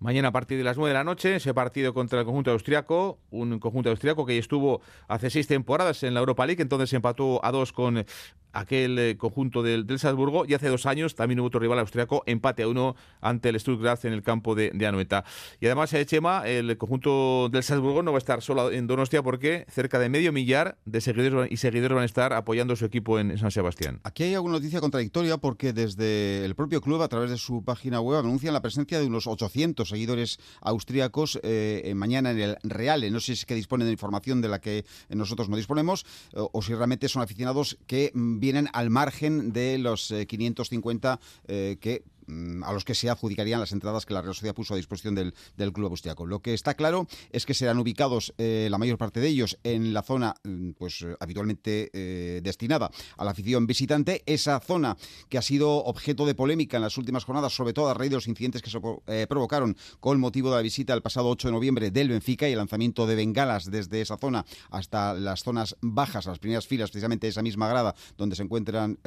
Mañana 0.00 0.28
a 0.28 0.32
partir 0.32 0.56
de 0.56 0.64
las 0.64 0.78
9 0.78 0.88
de 0.88 0.94
la 0.94 1.04
noche, 1.04 1.36
ese 1.36 1.52
partido 1.52 1.92
contra 1.92 2.20
el 2.20 2.24
conjunto 2.24 2.50
austriaco, 2.50 3.18
un 3.30 3.58
conjunto 3.58 3.90
austriaco 3.90 4.24
que 4.24 4.38
estuvo 4.38 4.80
hace 5.08 5.28
seis 5.28 5.46
temporadas 5.46 6.02
en 6.04 6.14
la 6.14 6.20
Europa 6.20 6.46
League, 6.46 6.62
entonces 6.62 6.90
empató 6.94 7.44
a 7.44 7.52
dos 7.52 7.70
con 7.74 8.06
aquel 8.52 8.98
eh, 8.98 9.16
conjunto 9.16 9.62
del, 9.62 9.86
del, 9.86 9.98
Salzburgo 9.98 10.44
y 10.46 10.54
hace 10.54 10.68
dos 10.68 10.86
años 10.86 11.14
también 11.14 11.40
hubo 11.40 11.48
otro 11.48 11.60
rival 11.60 11.78
austriaco, 11.78 12.22
empate 12.26 12.62
a 12.62 12.68
uno 12.68 12.96
ante 13.20 13.48
el 13.48 13.60
Stuttgart 13.60 14.04
en 14.04 14.12
el 14.12 14.22
campo 14.22 14.54
de, 14.54 14.70
de 14.74 14.86
Anoeta. 14.86 15.24
Y 15.60 15.66
además, 15.66 15.92
eh, 15.92 16.04
Chema, 16.06 16.46
el 16.46 16.76
conjunto 16.78 17.48
del 17.50 17.62
Salzburgo 17.62 18.02
no 18.02 18.12
va 18.12 18.18
a 18.18 18.18
estar 18.18 18.42
solo 18.42 18.70
en 18.70 18.86
Donostia 18.86 19.22
porque 19.22 19.66
cerca 19.70 19.98
de 19.98 20.08
medio 20.08 20.32
millar 20.32 20.78
de 20.84 21.00
seguidores 21.00 21.50
y 21.50 21.56
seguidores 21.56 21.94
van 21.94 22.02
a 22.02 22.06
estar 22.06 22.32
apoyando 22.32 22.76
su 22.76 22.84
equipo 22.84 23.18
en, 23.18 23.38
San 23.38 23.50
Sebastián. 23.50 24.00
Aquí 24.02 24.24
hay 24.24 24.34
alguna 24.34 24.54
noticia 24.54 24.80
contradictoria 24.80 25.38
porque 25.38 25.72
desde 25.72 26.44
el 26.44 26.54
propio 26.54 26.80
club, 26.80 27.00
a 27.02 27.08
través 27.08 27.30
de 27.30 27.38
su 27.38 27.64
página 27.64 28.00
web, 28.00 28.18
anuncian 28.18 28.52
la 28.52 28.60
presencia 28.60 28.98
de 28.98 29.06
unos 29.06 29.26
800 29.26 29.88
seguidores 29.88 30.38
austríacos 30.60 31.38
eh, 31.42 31.92
mañana 31.94 32.32
en 32.32 32.40
el 32.40 32.56
Reale. 32.64 33.10
No 33.10 33.20
sé 33.20 33.26
si 33.26 33.32
es 33.32 33.46
que 33.46 33.54
disponen 33.54 33.86
de 33.86 33.92
información 33.92 34.40
de 34.40 34.48
la 34.48 34.60
que 34.60 34.84
nosotros 35.08 35.48
no 35.48 35.56
disponemos 35.56 36.04
o, 36.34 36.50
o 36.52 36.62
si 36.62 36.74
realmente 36.74 37.08
son 37.08 37.22
aficionados 37.22 37.78
que 37.86 38.10
mm, 38.12 38.39
vienen 38.40 38.68
al 38.72 38.90
margen 38.90 39.52
de 39.52 39.78
los 39.78 40.12
550 40.26 41.20
eh, 41.46 41.76
que 41.80 42.02
Mm, 42.19 42.19
a 42.64 42.72
los 42.72 42.84
que 42.84 42.94
se 42.94 43.10
adjudicarían 43.10 43.60
las 43.60 43.72
entradas 43.72 44.06
que 44.06 44.14
la 44.14 44.22
Real 44.22 44.34
Sociedad 44.34 44.54
puso 44.54 44.74
a 44.74 44.76
disposición 44.76 45.14
del, 45.14 45.34
del 45.56 45.72
club 45.72 45.90
austriaco. 45.90 46.26
Lo 46.26 46.40
que 46.40 46.54
está 46.54 46.74
claro 46.74 47.06
es 47.30 47.46
que 47.46 47.54
serán 47.54 47.78
ubicados 47.78 48.32
eh, 48.38 48.68
la 48.70 48.78
mayor 48.78 48.98
parte 48.98 49.20
de 49.20 49.28
ellos 49.28 49.58
en 49.64 49.92
la 49.92 50.02
zona 50.02 50.34
mm, 50.44 50.70
pues 50.72 51.02
eh, 51.02 51.16
habitualmente 51.20 51.90
eh, 51.92 52.40
destinada 52.42 52.90
a 53.16 53.24
la 53.24 53.30
afición 53.32 53.66
visitante, 53.66 54.22
esa 54.26 54.60
zona 54.60 54.96
que 55.28 55.38
ha 55.38 55.42
sido 55.42 55.84
objeto 55.84 56.26
de 56.26 56.34
polémica 56.34 56.76
en 56.76 56.82
las 56.82 56.98
últimas 56.98 57.24
jornadas, 57.24 57.54
sobre 57.54 57.72
todo 57.72 57.88
a 57.88 57.94
raíz 57.94 58.10
de 58.10 58.16
los 58.16 58.28
incidentes 58.28 58.62
que 58.62 58.70
se 58.70 58.80
provocaron 59.26 59.76
con 60.00 60.20
motivo 60.20 60.50
de 60.50 60.56
la 60.56 60.62
visita 60.62 60.94
el 60.94 61.02
pasado 61.02 61.28
8 61.28 61.48
de 61.48 61.52
noviembre 61.52 61.90
del 61.90 62.08
Benfica 62.08 62.48
y 62.48 62.52
el 62.52 62.58
lanzamiento 62.58 63.06
de 63.06 63.14
bengalas 63.14 63.70
desde 63.70 64.00
esa 64.00 64.16
zona 64.16 64.44
hasta 64.70 65.14
las 65.14 65.42
zonas 65.42 65.76
bajas, 65.80 66.26
las 66.26 66.38
primeras 66.38 66.66
filas, 66.66 66.90
precisamente 66.90 67.28
esa 67.28 67.42
misma 67.42 67.68
grada 67.68 67.94
donde 68.16 68.36
se 68.36 68.42
encuentran 68.42 68.98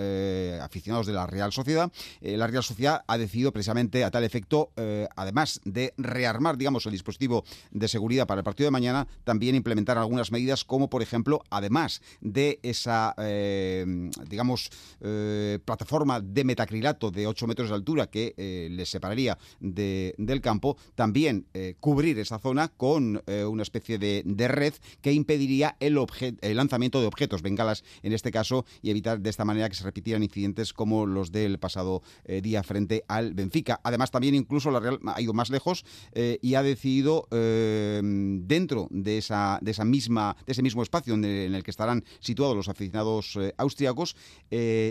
aficionados 0.61 1.07
de 1.07 1.13
la 1.13 1.27
Real 1.27 1.51
Sociedad. 1.51 1.91
la 2.21 2.47
Real 2.47 2.63
Sociedad 2.63 3.03
ha 3.13 3.17
decidido 3.17 3.51
precisamente 3.51 4.03
a 4.03 4.11
tal 4.11 4.23
efecto, 4.23 4.71
eh, 4.75 5.07
además 5.15 5.61
de 5.63 5.93
rearmar, 5.97 6.57
digamos, 6.57 6.85
el 6.85 6.91
dispositivo 6.91 7.43
de 7.71 7.87
seguridad 7.87 8.27
para 8.27 8.39
el 8.39 8.43
partido 8.43 8.67
de 8.67 8.71
mañana, 8.71 9.07
también 9.23 9.55
implementar 9.55 9.97
algunas 9.97 10.31
medidas 10.31 10.63
como, 10.63 10.89
por 10.89 11.01
ejemplo, 11.01 11.43
además 11.49 12.01
de 12.21 12.59
esa, 12.63 13.13
eh, 13.17 14.09
digamos, 14.27 14.69
eh, 15.01 15.59
plataforma 15.63 16.19
de 16.21 16.43
metacrilato 16.43 17.11
de 17.11 17.27
8 17.27 17.47
metros 17.47 17.69
de 17.69 17.75
altura 17.75 18.07
que 18.07 18.33
les 18.71 18.89
separaría 18.89 19.37
del 19.59 20.41
campo, 20.41 20.77
también 20.95 21.45
cubrir 21.79 22.17
esa 22.19 22.39
zona 22.39 22.69
con 22.69 23.21
una 23.27 23.63
especie 23.63 23.97
de, 23.97 24.47
red 24.47 24.73
que 25.01 25.13
impediría 25.13 25.77
el, 25.79 25.97
el 26.41 26.57
lanzamiento 26.57 26.99
de 26.99 27.07
objetos, 27.07 27.41
bengalas 27.41 27.83
en 28.01 28.13
este 28.13 28.31
caso, 28.31 28.65
y 28.81 28.89
evitar 28.89 29.19
de 29.19 29.29
esta 29.29 29.45
manera 29.45 29.69
que 29.69 29.75
se 29.75 29.83
repitieran 29.83 30.23
incidentes 30.23 30.73
como 30.73 31.05
los 31.05 31.31
del 31.31 31.59
pasado 31.59 32.01
día 32.25 32.63
frente 32.63 33.02
al 33.07 33.33
Benfica. 33.33 33.79
Además, 33.83 34.11
también 34.11 34.35
incluso 34.35 34.71
la 34.71 34.79
Real 34.79 34.99
ha 35.05 35.21
ido 35.21 35.33
más 35.33 35.49
lejos 35.49 35.85
eh, 36.11 36.39
y 36.41 36.55
ha 36.55 36.63
decidido 36.63 37.27
eh, 37.31 38.01
dentro 38.03 38.87
de 38.91 39.17
esa, 39.17 39.59
de 39.61 39.71
esa 39.71 39.85
misma, 39.85 40.35
de 40.45 40.51
ese 40.51 40.61
mismo 40.61 40.83
espacio 40.83 41.13
en 41.13 41.25
el, 41.25 41.63
que 41.63 41.71
estarán 41.71 42.03
situados 42.19 42.55
los 42.55 42.69
aficionados 42.69 43.37
eh, 43.37 43.53
austriacos, 43.57 44.15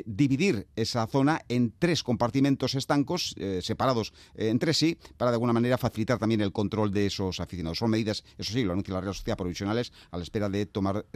dividir 0.07 0.67
esa 0.77 1.07
zona 1.07 1.41
en 1.49 1.73
tres 1.79 2.03
compartimentos 2.03 2.75
estancos 2.75 3.35
separados 3.61 4.13
entre 4.35 4.75
sí 4.75 4.99
para 5.17 5.31
de 5.31 5.37
alguna 5.37 5.53
manera 5.53 5.79
facilitar 5.79 6.19
también 6.19 6.41
el 6.41 6.53
control 6.53 6.93
de 6.93 7.07
esos 7.07 7.41
aficionados. 7.41 7.79
Son 7.79 7.91
medidas, 7.91 8.25
eso 8.39 8.53
sí, 8.53 8.65
lo 8.65 8.73
anuncia 8.73 8.95
la 8.95 9.01
Real 9.01 9.15
Sociedad 9.15 9.37
provisionales 9.37 9.93
a 10.11 10.17
la 10.17 10.23
espera 10.23 10.49
de 10.49 10.67
tomar 10.67 11.07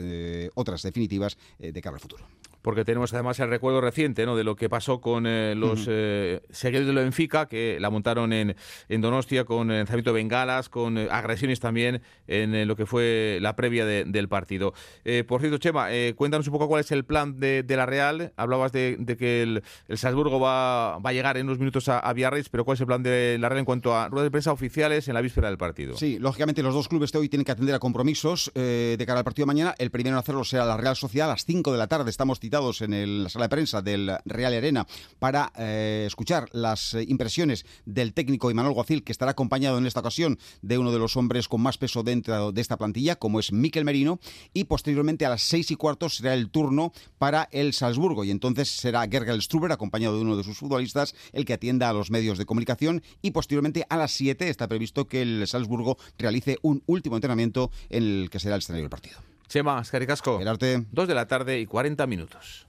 otras 0.55 0.83
definitivas 0.83 1.37
de 1.59 1.81
cara 1.81 1.97
al 1.97 2.01
futuro. 2.01 2.27
Porque 2.67 2.85
tenemos 2.85 3.15
además 3.15 3.39
el 3.39 3.49
recuerdo 3.49 3.81
reciente 3.81 4.27
¿no? 4.27 4.35
de 4.35 4.43
lo 4.43 4.57
que 4.57 4.69
pasó 4.69 5.01
con 5.01 5.25
eh, 5.25 5.55
los 5.55 5.87
eh, 5.89 6.41
seguidores 6.51 6.89
de 6.89 6.93
la 6.95 7.03
Benfica, 7.03 7.47
que 7.47 7.79
la 7.79 7.91
montaron 7.91 8.33
en, 8.33 8.57
en 8.89 9.01
Donostia 9.01 9.45
con 9.45 9.69
lanzamiento 9.69 10.11
de 10.11 10.15
bengalas, 10.15 10.69
con 10.69 10.99
eh, 10.99 11.07
agresiones 11.09 11.61
también 11.61 12.03
en 12.27 12.57
eh, 12.57 12.67
lo 12.67 12.75
que 12.75 12.85
fue 12.85 13.39
la 13.41 13.55
previa 13.55 13.87
de- 13.87 14.03
del 14.05 14.29
partido. 14.29 14.75
Eh, 15.05 15.23
por 15.23 15.41
cierto, 15.43 15.59
Chema, 15.59 15.93
eh, 15.95 16.15
cuéntanos 16.17 16.49
un 16.49 16.55
poco 16.55 16.67
cuál 16.67 16.81
es 16.81 16.91
el 16.91 17.05
plan 17.05 17.39
de, 17.39 17.63
de 17.63 17.77
la 17.77 17.87
Real. 17.87 18.33
Hablabas 18.37 18.73
de, 18.73 18.97
de 18.99 19.17
que 19.17 19.43
el, 19.45 19.63
el 19.87 19.97
Salzburgo 19.97 20.41
va, 20.41 20.99
va 20.99 21.11
a 21.11 21.13
llegar 21.13 21.37
en 21.37 21.47
unos 21.47 21.61
minutos 21.61 21.89
a, 21.89 22.01
a 22.01 22.13
Biarritz, 22.15 22.49
pero 22.49 22.65
¿cuál 22.65 22.75
es 22.75 22.81
el 22.81 22.89
plan 22.89 23.05
de 23.05 23.37
la 23.39 23.49
Real 23.49 23.61
en 23.61 23.65
cuanto 23.65 23.95
a 23.95 24.09
ruedas 24.09 24.27
de 24.27 24.31
prensa 24.33 24.51
oficiales 24.51 25.07
en 25.07 25.15
la 25.15 25.21
víspera 25.21 25.47
del 25.47 25.57
partido? 25.57 25.97
Sí, 25.97 26.19
lógicamente 26.19 26.65
los 26.65 26.75
dos 26.75 26.89
clubes 26.89 27.13
de 27.13 27.19
hoy 27.21 27.29
tienen 27.29 27.45
que 27.45 27.53
atender 27.53 27.77
a 27.77 27.79
compromisos 27.79 28.51
eh, 28.57 28.97
de 28.99 29.07
cara 29.07 29.21
al 29.21 29.25
partido 29.25 29.45
de 29.45 29.53
mañana. 29.55 29.75
El 29.79 29.93
primero 29.93 30.17
en 30.17 30.19
hacerlo 30.19 30.43
será 30.43 30.65
la 30.65 30.77
Real 30.77 30.97
Sociedad 30.97 31.29
a 31.29 31.35
las 31.35 31.45
5 31.45 31.71
de 31.71 31.79
la 31.79 31.87
tarde. 31.87 32.11
Estamos 32.11 32.41
citados 32.41 32.56
en 32.57 32.95
el- 32.95 33.25
la 33.25 33.29
sala 33.29 33.45
de 33.45 33.49
prensa 33.51 33.83
del 33.83 34.11
Real 34.25 34.55
Arena 34.55 34.87
para 35.19 35.53
eh, 35.59 36.05
escuchar 36.07 36.49
las 36.53 36.95
impresiones 37.07 37.67
del 37.85 38.15
técnico 38.15 38.51
Imanol 38.51 38.73
Guacil, 38.73 39.05
que 39.05 39.13
estará 39.13 39.33
acompañado 39.33 39.77
en 39.77 39.87
esta 39.87 40.01
ocasión 40.01 40.39
de 40.63 40.79
uno 40.79 40.91
de 40.91 40.99
los 40.99 41.17
hombres 41.17 41.49
con 41.49 41.61
más 41.61 41.77
peso 41.77 42.03
dentro 42.03 42.53
de 42.53 42.61
esta 42.61 42.79
plantilla, 42.79 43.17
como 43.17 43.41
es 43.41 43.53
Miquel 43.53 43.85
Merino. 43.85 44.19
Y 44.55 44.65
posteriormente 44.65 45.27
a 45.27 45.29
las 45.29 45.43
6 45.43 45.71
y 45.71 45.77
cuarto 45.77 46.09
será 46.09 46.33
el 46.33 46.49
turno 46.49 46.93
para 47.19 47.49
el 47.53 47.75
Salzburgo. 47.75 48.25
Y 48.25 48.31
entonces 48.31 48.69
será 48.71 49.07
Gergel 49.07 49.43
Struber, 49.43 49.71
acompañado 49.73 50.17
de 50.17 50.23
uno 50.23 50.37
de 50.37 50.45
sus 50.45 50.57
futbolistas, 50.57 51.15
el 51.33 51.45
que 51.45 51.53
atienda 51.53 51.91
a 51.91 51.93
los 51.93 52.11
medios 52.11 52.39
de 52.39 52.47
comunicación. 52.47 53.03
Y 53.21 53.33
posteriormente 53.33 53.85
a 53.91 53.99
las 53.99 54.13
7 54.13 54.49
está 54.49 54.67
previsto 54.67 55.07
que 55.07 55.21
el 55.21 55.47
Salzburgo 55.47 55.99
realice 56.19 56.57
un 56.63 56.83
último 56.87 57.17
entrenamiento 57.17 57.71
en 57.91 58.03
el 58.23 58.31
que 58.31 58.41
será 58.41 58.55
el 58.55 58.61
escenario 58.61 58.85
del 58.85 58.91
partido. 58.91 59.36
Chema, 59.49 59.81
Escaricasco. 59.81 60.41
El 60.41 60.49
arte. 60.49 60.85
Dos 60.91 61.09
de 61.09 61.15
la 61.15 61.27
tarde 61.27 61.61
y 61.61 61.67
40 61.67 62.07
minutos. 62.07 62.67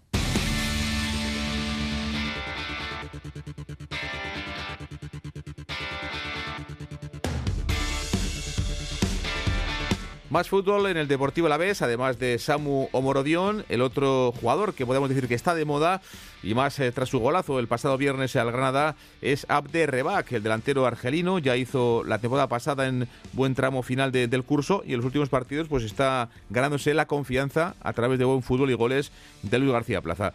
Más 10.29 10.49
fútbol 10.49 10.87
en 10.87 10.97
el 10.97 11.07
Deportivo 11.07 11.47
La 11.47 11.55
Vez, 11.55 11.81
además 11.81 12.19
de 12.19 12.37
Samu 12.37 12.89
Omorodión, 12.91 13.63
el 13.69 13.81
otro 13.81 14.33
jugador 14.33 14.73
que 14.73 14.85
podemos 14.85 15.07
decir 15.07 15.25
que 15.29 15.35
está 15.35 15.55
de 15.55 15.63
moda 15.63 16.01
y 16.43 16.53
más 16.53 16.77
eh, 16.79 16.91
tras 16.91 17.07
su 17.07 17.19
golazo 17.19 17.59
el 17.59 17.69
pasado 17.69 17.97
viernes 17.97 18.35
al 18.35 18.51
Granada 18.51 18.97
es 19.21 19.45
Abde 19.47 19.87
Rebac, 19.87 20.29
el 20.33 20.43
delantero 20.43 20.85
argelino, 20.85 21.39
ya 21.39 21.55
hizo 21.55 22.03
la 22.03 22.19
temporada 22.19 22.49
pasada 22.49 22.87
en 22.87 23.07
buen 23.31 23.55
tramo 23.55 23.83
final 23.83 24.11
de- 24.11 24.27
del 24.27 24.43
curso 24.43 24.83
y 24.85 24.91
en 24.91 24.97
los 24.97 25.05
últimos 25.05 25.29
partidos 25.29 25.69
pues 25.69 25.85
está 25.85 26.27
ganándose 26.49 26.93
la 26.93 27.05
confianza 27.07 27.75
a 27.81 27.93
través 27.93 28.19
de 28.19 28.25
buen 28.25 28.43
fútbol 28.43 28.69
y 28.69 28.73
goles 28.73 29.13
de 29.43 29.59
Luis 29.59 29.71
García 29.71 30.01
Plaza. 30.01 30.33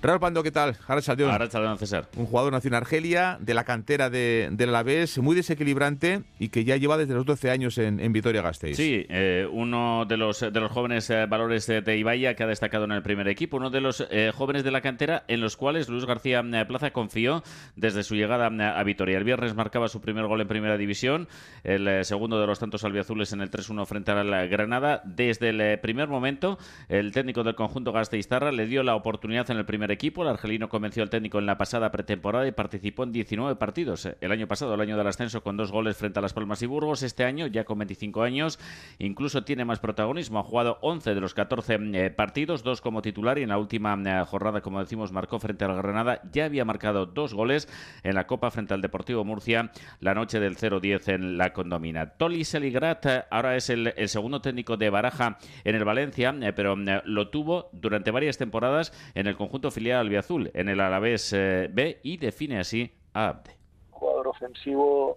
Raúl 0.00 0.20
Pando, 0.20 0.44
¿qué 0.44 0.52
tal? 0.52 0.76
Ahora 0.86 1.02
Saldeón. 1.02 1.32
Arrachaldeón, 1.32 1.76
César. 1.76 2.08
Un 2.16 2.26
jugador 2.26 2.52
nació 2.52 2.68
en 2.68 2.74
Argelia, 2.74 3.36
de 3.40 3.52
la 3.52 3.64
cantera 3.64 4.08
de, 4.10 4.48
del 4.52 4.68
Alavés, 4.68 5.18
muy 5.18 5.34
desequilibrante 5.34 6.22
y 6.38 6.50
que 6.50 6.62
ya 6.64 6.76
lleva 6.76 6.96
desde 6.96 7.14
los 7.14 7.26
12 7.26 7.50
años 7.50 7.78
en, 7.78 7.98
en 7.98 8.12
Vitoria-Gasteiz. 8.12 8.76
Sí, 8.76 9.04
eh, 9.08 9.48
uno 9.50 10.04
de 10.06 10.16
los, 10.16 10.38
de 10.38 10.60
los 10.60 10.70
jóvenes 10.70 11.10
eh, 11.10 11.26
valores 11.26 11.66
de, 11.66 11.80
de 11.80 11.98
Ibaya 11.98 12.34
que 12.34 12.44
ha 12.44 12.46
destacado 12.46 12.84
en 12.84 12.92
el 12.92 13.02
primer 13.02 13.26
equipo, 13.26 13.56
uno 13.56 13.70
de 13.70 13.80
los 13.80 14.06
eh, 14.12 14.30
jóvenes 14.32 14.62
de 14.62 14.70
la 14.70 14.82
cantera 14.82 15.24
en 15.26 15.40
los 15.40 15.56
cuales 15.56 15.88
Luis 15.88 16.04
García 16.04 16.44
eh, 16.48 16.64
Plaza 16.64 16.92
confió 16.92 17.42
desde 17.74 18.04
su 18.04 18.14
llegada 18.14 18.46
eh, 18.46 18.62
a 18.62 18.84
Vitoria. 18.84 19.18
El 19.18 19.24
viernes 19.24 19.56
marcaba 19.56 19.88
su 19.88 20.00
primer 20.00 20.26
gol 20.26 20.40
en 20.40 20.46
primera 20.46 20.76
división, 20.78 21.26
el 21.64 21.88
eh, 21.88 22.04
segundo 22.04 22.40
de 22.40 22.46
los 22.46 22.60
tantos 22.60 22.84
albiazules 22.84 23.32
en 23.32 23.40
el 23.40 23.50
3-1 23.50 23.84
frente 23.86 24.12
a 24.12 24.22
la 24.22 24.46
Granada. 24.46 25.02
Desde 25.04 25.48
el 25.48 25.60
eh, 25.60 25.76
primer 25.76 26.06
momento, 26.06 26.56
el 26.88 27.10
técnico 27.10 27.42
del 27.42 27.56
conjunto 27.56 27.90
Gasteiztarra 27.90 28.52
le 28.52 28.66
dio 28.66 28.84
la 28.84 28.94
oportunidad 28.94 29.50
en 29.50 29.56
el 29.56 29.66
primer 29.66 29.87
equipo. 29.90 30.22
El 30.22 30.28
argelino 30.28 30.68
convenció 30.68 31.02
al 31.02 31.10
técnico 31.10 31.38
en 31.38 31.46
la 31.46 31.58
pasada 31.58 31.90
pretemporada 31.90 32.46
y 32.46 32.52
participó 32.52 33.04
en 33.04 33.12
19 33.12 33.56
partidos. 33.56 34.06
Eh, 34.06 34.16
El 34.20 34.32
año 34.32 34.46
pasado, 34.46 34.74
el 34.74 34.80
año 34.80 34.96
del 34.96 35.06
ascenso, 35.06 35.42
con 35.42 35.56
dos 35.56 35.72
goles 35.72 35.96
frente 35.96 36.18
a 36.18 36.22
Las 36.22 36.32
Palmas 36.32 36.62
y 36.62 36.66
Burgos. 36.66 37.02
Este 37.02 37.24
año, 37.24 37.46
ya 37.46 37.64
con 37.64 37.78
25 37.78 38.22
años, 38.22 38.58
incluso 38.98 39.44
tiene 39.44 39.64
más 39.64 39.78
protagonismo. 39.78 40.38
Ha 40.38 40.42
jugado 40.42 40.78
11 40.82 41.14
de 41.14 41.20
los 41.20 41.34
14 41.34 41.78
eh, 41.92 42.10
partidos, 42.10 42.62
dos 42.62 42.80
como 42.80 43.02
titular 43.02 43.38
y 43.38 43.42
en 43.42 43.48
la 43.50 43.58
última 43.58 43.96
eh, 44.04 44.24
jornada, 44.26 44.60
como 44.60 44.80
decimos, 44.80 45.12
marcó 45.12 45.38
frente 45.38 45.64
al 45.64 45.76
Granada. 45.76 46.20
Ya 46.32 46.44
había 46.44 46.64
marcado 46.64 47.06
dos 47.06 47.34
goles 47.34 47.68
en 48.02 48.14
la 48.14 48.26
Copa 48.26 48.50
frente 48.50 48.74
al 48.74 48.82
Deportivo 48.82 49.24
Murcia 49.24 49.70
la 50.00 50.14
noche 50.14 50.40
del 50.40 50.56
0-10 50.56 51.14
en 51.14 51.38
la 51.38 51.52
condomina. 51.52 52.10
Toli 52.10 52.44
Seligrat 52.44 53.06
ahora 53.30 53.56
es 53.56 53.70
el, 53.70 53.94
el 53.96 54.08
segundo 54.08 54.40
técnico 54.40 54.76
de 54.76 54.90
Baraja 54.90 55.38
en 55.64 55.74
el 55.74 55.84
Valencia, 55.84 56.34
pero 56.54 56.76
lo 56.76 57.28
tuvo 57.28 57.70
durante 57.72 58.10
varias 58.10 58.38
temporadas 58.38 58.92
en 59.14 59.26
el 59.26 59.36
conjunto 59.36 59.70
filial 59.78 60.00
albiazul, 60.00 60.50
en 60.54 60.68
el 60.68 60.80
Alavés 60.80 61.32
eh, 61.32 61.68
B 61.72 62.00
y 62.02 62.16
define 62.16 62.58
así 62.58 62.92
a 63.14 63.28
Abde. 63.28 63.52
jugador 63.90 64.26
ofensivo 64.28 65.16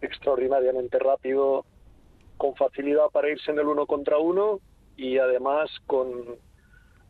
extraordinariamente 0.00 0.98
rápido, 0.98 1.64
con 2.38 2.54
facilidad 2.56 3.10
para 3.12 3.28
irse 3.30 3.50
en 3.50 3.58
el 3.58 3.66
uno 3.66 3.84
contra 3.86 4.16
uno 4.18 4.60
y 4.96 5.18
además 5.18 5.68
con, 5.86 6.08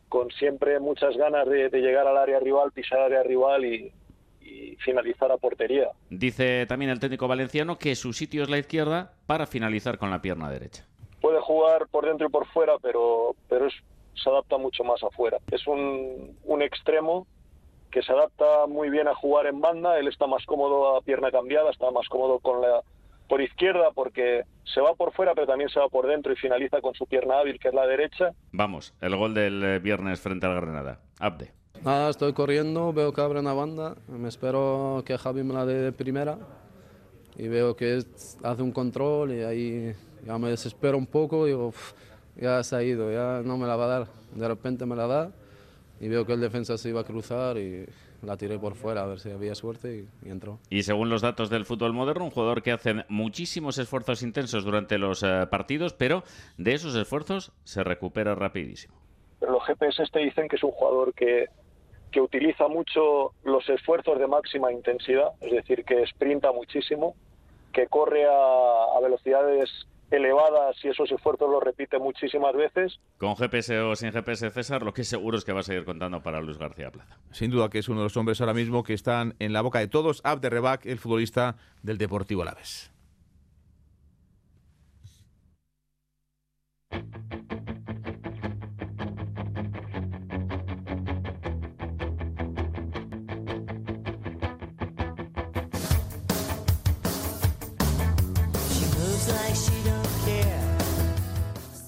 con 0.09 0.29
siempre 0.31 0.79
muchas 0.81 1.15
ganas 1.15 1.47
de, 1.47 1.69
de 1.69 1.79
llegar 1.79 2.05
al 2.07 2.17
área 2.17 2.39
rival, 2.41 2.71
pisar 2.73 2.99
área 2.99 3.23
rival 3.23 3.63
y, 3.63 3.93
y 4.41 4.75
finalizar 4.83 5.31
a 5.31 5.37
portería. 5.37 5.87
Dice 6.09 6.65
también 6.65 6.91
el 6.91 6.99
técnico 6.99 7.29
valenciano 7.29 7.77
que 7.77 7.95
su 7.95 8.11
sitio 8.11 8.43
es 8.43 8.49
la 8.49 8.57
izquierda 8.57 9.13
para 9.27 9.45
finalizar 9.47 9.97
con 9.97 10.09
la 10.09 10.21
pierna 10.21 10.49
derecha. 10.51 10.85
Puede 11.21 11.39
jugar 11.39 11.87
por 11.89 12.05
dentro 12.05 12.27
y 12.27 12.29
por 12.31 12.45
fuera, 12.47 12.73
pero, 12.81 13.33
pero 13.47 13.67
es- 13.67 13.81
se 14.15 14.29
adapta 14.29 14.57
mucho 14.57 14.83
más 14.83 15.03
afuera. 15.03 15.37
Es 15.51 15.65
un, 15.67 16.37
un 16.43 16.61
extremo 16.61 17.27
que 17.91 18.01
se 18.01 18.11
adapta 18.13 18.67
muy 18.67 18.89
bien 18.89 19.07
a 19.07 19.15
jugar 19.15 19.47
en 19.47 19.59
banda, 19.59 19.99
él 19.99 20.07
está 20.07 20.25
más 20.27 20.45
cómodo 20.45 20.95
a 20.95 21.01
pierna 21.01 21.29
cambiada, 21.31 21.71
está 21.71 21.91
más 21.91 22.07
cómodo 22.07 22.39
con 22.39 22.61
la 22.61 22.81
por 23.27 23.41
izquierda 23.41 23.91
porque 23.95 24.43
se 24.65 24.81
va 24.81 24.93
por 24.93 25.13
fuera 25.13 25.33
pero 25.33 25.47
también 25.47 25.69
se 25.69 25.79
va 25.79 25.87
por 25.87 26.05
dentro 26.05 26.33
y 26.33 26.35
finaliza 26.35 26.81
con 26.81 26.93
su 26.95 27.05
pierna 27.05 27.39
hábil 27.39 27.59
que 27.59 27.69
es 27.69 27.73
la 27.73 27.87
derecha. 27.87 28.31
Vamos, 28.51 28.93
el 28.99 29.15
gol 29.15 29.33
del 29.33 29.63
eh, 29.63 29.79
viernes 29.79 30.19
frente 30.19 30.45
al 30.45 30.55
Granada. 30.55 30.99
Abde. 31.19 31.53
Nada, 31.83 32.09
estoy 32.09 32.33
corriendo, 32.33 32.91
veo 32.93 33.11
que 33.13 33.21
abre 33.21 33.39
una 33.39 33.53
banda, 33.53 33.95
me 34.07 34.27
espero 34.27 35.01
que 35.05 35.17
Javi 35.17 35.43
me 35.43 35.53
la 35.53 35.65
dé 35.65 35.75
de 35.75 35.91
primera 35.93 36.37
y 37.37 37.47
veo 37.47 37.75
que 37.75 38.03
hace 38.43 38.61
un 38.61 38.71
control 38.71 39.31
y 39.33 39.43
ahí 39.43 39.93
ya 40.25 40.37
me 40.37 40.49
desespero 40.49 40.97
un 40.97 41.07
poco 41.07 41.47
y 41.47 41.51
digo, 41.51 41.67
"Uf, 41.67 41.93
ya 42.41 42.63
se 42.63 42.75
ha 42.75 42.83
ido, 42.83 43.11
ya 43.11 43.41
no 43.45 43.57
me 43.57 43.67
la 43.67 43.75
va 43.75 43.85
a 43.85 43.99
dar. 43.99 44.07
De 44.33 44.47
repente 44.47 44.85
me 44.85 44.95
la 44.95 45.07
da 45.07 45.31
y 45.99 46.07
veo 46.09 46.25
que 46.25 46.33
el 46.33 46.41
defensa 46.41 46.77
se 46.77 46.89
iba 46.89 47.01
a 47.01 47.03
cruzar 47.03 47.57
y 47.57 47.85
la 48.23 48.35
tiré 48.35 48.57
por 48.57 48.75
fuera 48.75 49.03
a 49.03 49.05
ver 49.05 49.19
si 49.19 49.29
había 49.29 49.53
suerte 49.53 50.07
y, 50.23 50.27
y 50.27 50.31
entró. 50.31 50.59
Y 50.69 50.83
según 50.83 51.09
los 51.09 51.21
datos 51.21 51.49
del 51.51 51.65
fútbol 51.65 51.93
moderno, 51.93 52.25
un 52.25 52.31
jugador 52.31 52.63
que 52.63 52.71
hace 52.71 53.05
muchísimos 53.07 53.77
esfuerzos 53.77 54.23
intensos 54.23 54.63
durante 54.63 54.97
los 54.97 55.21
eh, 55.23 55.47
partidos, 55.49 55.93
pero 55.93 56.23
de 56.57 56.73
esos 56.73 56.95
esfuerzos 56.95 57.51
se 57.63 57.83
recupera 57.83 58.33
rapidísimo. 58.33 58.95
Pero 59.39 59.53
los 59.53 59.63
GPS 59.65 60.03
te 60.11 60.19
dicen 60.19 60.47
que 60.47 60.55
es 60.55 60.63
un 60.63 60.71
jugador 60.71 61.13
que, 61.13 61.45
que 62.11 62.21
utiliza 62.21 62.67
mucho 62.67 63.33
los 63.43 63.67
esfuerzos 63.69 64.17
de 64.17 64.27
máxima 64.27 64.71
intensidad, 64.71 65.29
es 65.41 65.51
decir, 65.51 65.83
que 65.83 66.05
sprinta 66.07 66.51
muchísimo, 66.51 67.15
que 67.71 67.87
corre 67.87 68.25
a, 68.25 68.97
a 68.97 68.99
velocidades 69.01 69.69
elevadas 70.11 70.75
y 70.83 70.89
esos 70.89 71.11
esfuerzos 71.11 71.49
los 71.49 71.63
repite 71.63 71.97
muchísimas 71.97 72.53
veces. 72.53 72.99
Con 73.17 73.35
GPS 73.35 73.79
o 73.79 73.95
sin 73.95 74.11
GPS, 74.11 74.49
César, 74.51 74.83
lo 74.83 74.93
que 74.93 75.03
seguro 75.03 75.37
es 75.37 75.45
que 75.45 75.53
va 75.53 75.61
a 75.61 75.63
seguir 75.63 75.85
contando 75.85 76.21
para 76.21 76.41
Luis 76.41 76.57
García 76.57 76.91
Plaza. 76.91 77.17
Sin 77.31 77.49
duda 77.49 77.69
que 77.69 77.79
es 77.79 77.89
uno 77.89 77.99
de 77.99 78.05
los 78.05 78.17
hombres 78.17 78.41
ahora 78.41 78.53
mismo 78.53 78.83
que 78.83 78.93
están 78.93 79.35
en 79.39 79.53
la 79.53 79.61
boca 79.61 79.79
de 79.79 79.87
todos. 79.87 80.21
Abde 80.23 80.49
Rebac, 80.49 80.85
el 80.85 80.99
futbolista 80.99 81.55
del 81.81 81.97
Deportivo 81.97 82.41
Alavés. 82.41 82.90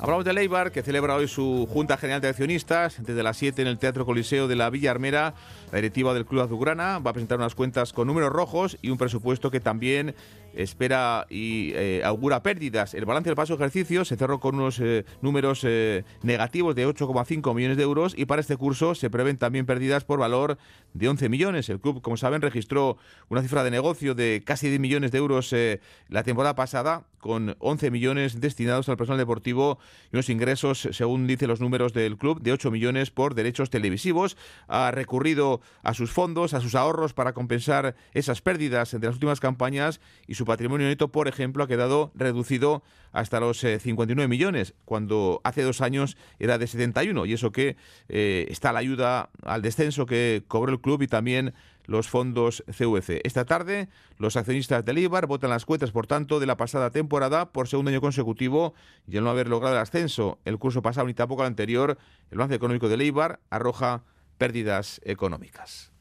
Hablamos 0.03 0.25
de 0.25 0.33
Leibar, 0.33 0.73
que 0.73 0.83
celebra 0.83 1.15
hoy 1.15 1.29
su 1.29 1.65
Junta 1.71 1.95
General 1.95 2.19
de 2.19 2.27
Accionistas. 2.27 3.01
Desde 3.01 3.23
las 3.23 3.37
7 3.37 3.61
en 3.61 3.69
el 3.69 3.79
Teatro 3.79 4.05
Coliseo 4.05 4.49
de 4.49 4.57
la 4.57 4.69
Villa 4.69 4.91
Armera, 4.91 5.33
la 5.71 5.77
directiva 5.77 6.13
del 6.13 6.25
Club 6.25 6.41
Azulgrana 6.41 6.99
va 6.99 7.11
a 7.11 7.13
presentar 7.13 7.37
unas 7.37 7.55
cuentas 7.55 7.93
con 7.93 8.07
números 8.07 8.33
rojos 8.33 8.77
y 8.81 8.89
un 8.89 8.97
presupuesto 8.97 9.49
que 9.49 9.61
también 9.61 10.13
espera 10.53 11.25
y 11.29 11.71
eh, 11.73 12.01
augura 12.03 12.43
pérdidas. 12.43 12.93
El 12.93 13.05
balance 13.05 13.29
del 13.29 13.35
paso 13.35 13.55
ejercicio 13.55 14.05
se 14.05 14.15
cerró 14.15 14.39
con 14.39 14.55
unos 14.55 14.79
eh, 14.79 15.05
números 15.21 15.61
eh, 15.63 16.03
negativos 16.21 16.75
de 16.75 16.87
8,5 16.87 17.53
millones 17.53 17.77
de 17.77 17.83
euros 17.83 18.13
y 18.17 18.25
para 18.25 18.41
este 18.41 18.57
curso 18.57 18.95
se 18.95 19.09
prevén 19.09 19.37
también 19.37 19.65
pérdidas 19.65 20.03
por 20.03 20.19
valor 20.19 20.57
de 20.93 21.09
11 21.09 21.29
millones. 21.29 21.69
El 21.69 21.79
club, 21.79 22.01
como 22.01 22.17
saben, 22.17 22.41
registró 22.41 22.97
una 23.29 23.41
cifra 23.41 23.63
de 23.63 23.71
negocio 23.71 24.15
de 24.15 24.43
casi 24.45 24.69
10 24.69 24.79
millones 24.79 25.11
de 25.11 25.17
euros 25.17 25.51
eh, 25.53 25.81
la 26.09 26.23
temporada 26.23 26.55
pasada 26.55 27.03
con 27.19 27.55
11 27.59 27.89
millones 27.89 28.41
destinados 28.41 28.89
al 28.89 28.97
personal 28.97 29.17
deportivo 29.17 29.79
y 30.11 30.17
unos 30.17 30.29
ingresos, 30.29 30.89
según 30.91 31.25
dicen 31.25 31.47
los 31.47 31.61
números 31.61 31.93
del 31.93 32.17
club, 32.17 32.41
de 32.41 32.51
8 32.51 32.69
millones 32.69 33.11
por 33.11 33.33
derechos 33.33 33.69
televisivos. 33.69 34.35
Ha 34.67 34.91
recurrido 34.91 35.61
a 35.83 35.93
sus 35.93 36.11
fondos, 36.11 36.53
a 36.53 36.59
sus 36.59 36.75
ahorros 36.75 37.13
para 37.13 37.33
compensar 37.33 37.95
esas 38.13 38.41
pérdidas 38.41 38.91
de 38.91 39.07
las 39.07 39.15
últimas 39.15 39.39
campañas 39.39 40.01
y 40.27 40.35
su 40.35 40.42
patrimonio 40.45 40.88
neto, 40.88 41.12
por 41.12 41.27
ejemplo, 41.27 41.63
ha 41.63 41.67
quedado 41.67 42.12
reducido 42.15 42.84
hasta 43.12 43.39
los 43.39 43.60
59 43.60 44.23
eh, 44.23 44.27
millones, 44.27 44.73
cuando 44.86 45.41
hace 45.43 45.62
dos 45.62 45.82
años 45.82 46.17
era 46.39 46.58
de 46.58 46.67
71. 46.67 47.25
Y 47.25 47.34
eso 47.34 47.51
que 47.51 47.77
eh, 48.10 48.47
está 48.49 48.73
la 48.73 48.79
ayuda 48.79 49.29
al 49.43 49.62
descenso 49.62 50.06
que 50.06 50.43
cobró 50.47 50.71
el 50.71 50.82
club 50.82 51.01
y 51.03 51.08
también 51.08 51.53
los 51.86 52.08
fondos 52.08 52.63
CVC. 52.67 53.21
Esta 53.23 53.45
tarde, 53.45 53.89
los 54.17 54.38
accionistas 54.38 54.86
del 54.86 54.97
Ibar 54.99 55.27
votan 55.27 55.49
las 55.49 55.65
cuentas, 55.65 55.91
por 55.91 56.08
tanto, 56.08 56.39
de 56.39 56.45
la 56.45 56.58
pasada 56.58 56.91
temporada 56.91 57.51
por 57.51 57.67
segundo 57.67 57.89
año 57.89 58.01
consecutivo 58.01 58.73
y 59.08 59.17
al 59.17 59.23
no 59.23 59.29
haber 59.29 59.49
logrado 59.49 59.75
el 59.75 59.82
ascenso 59.82 60.39
el 60.45 60.58
curso 60.58 60.82
pasado 60.82 61.08
ni 61.08 61.13
tampoco 61.13 61.43
el 61.43 61.47
anterior, 61.47 61.97
el 62.32 62.38
balance 62.38 62.56
económico 62.56 62.89
del 62.89 63.01
Ibar 63.01 63.39
arroja 63.49 64.03
pérdidas 64.38 65.01
económicas. 65.03 65.91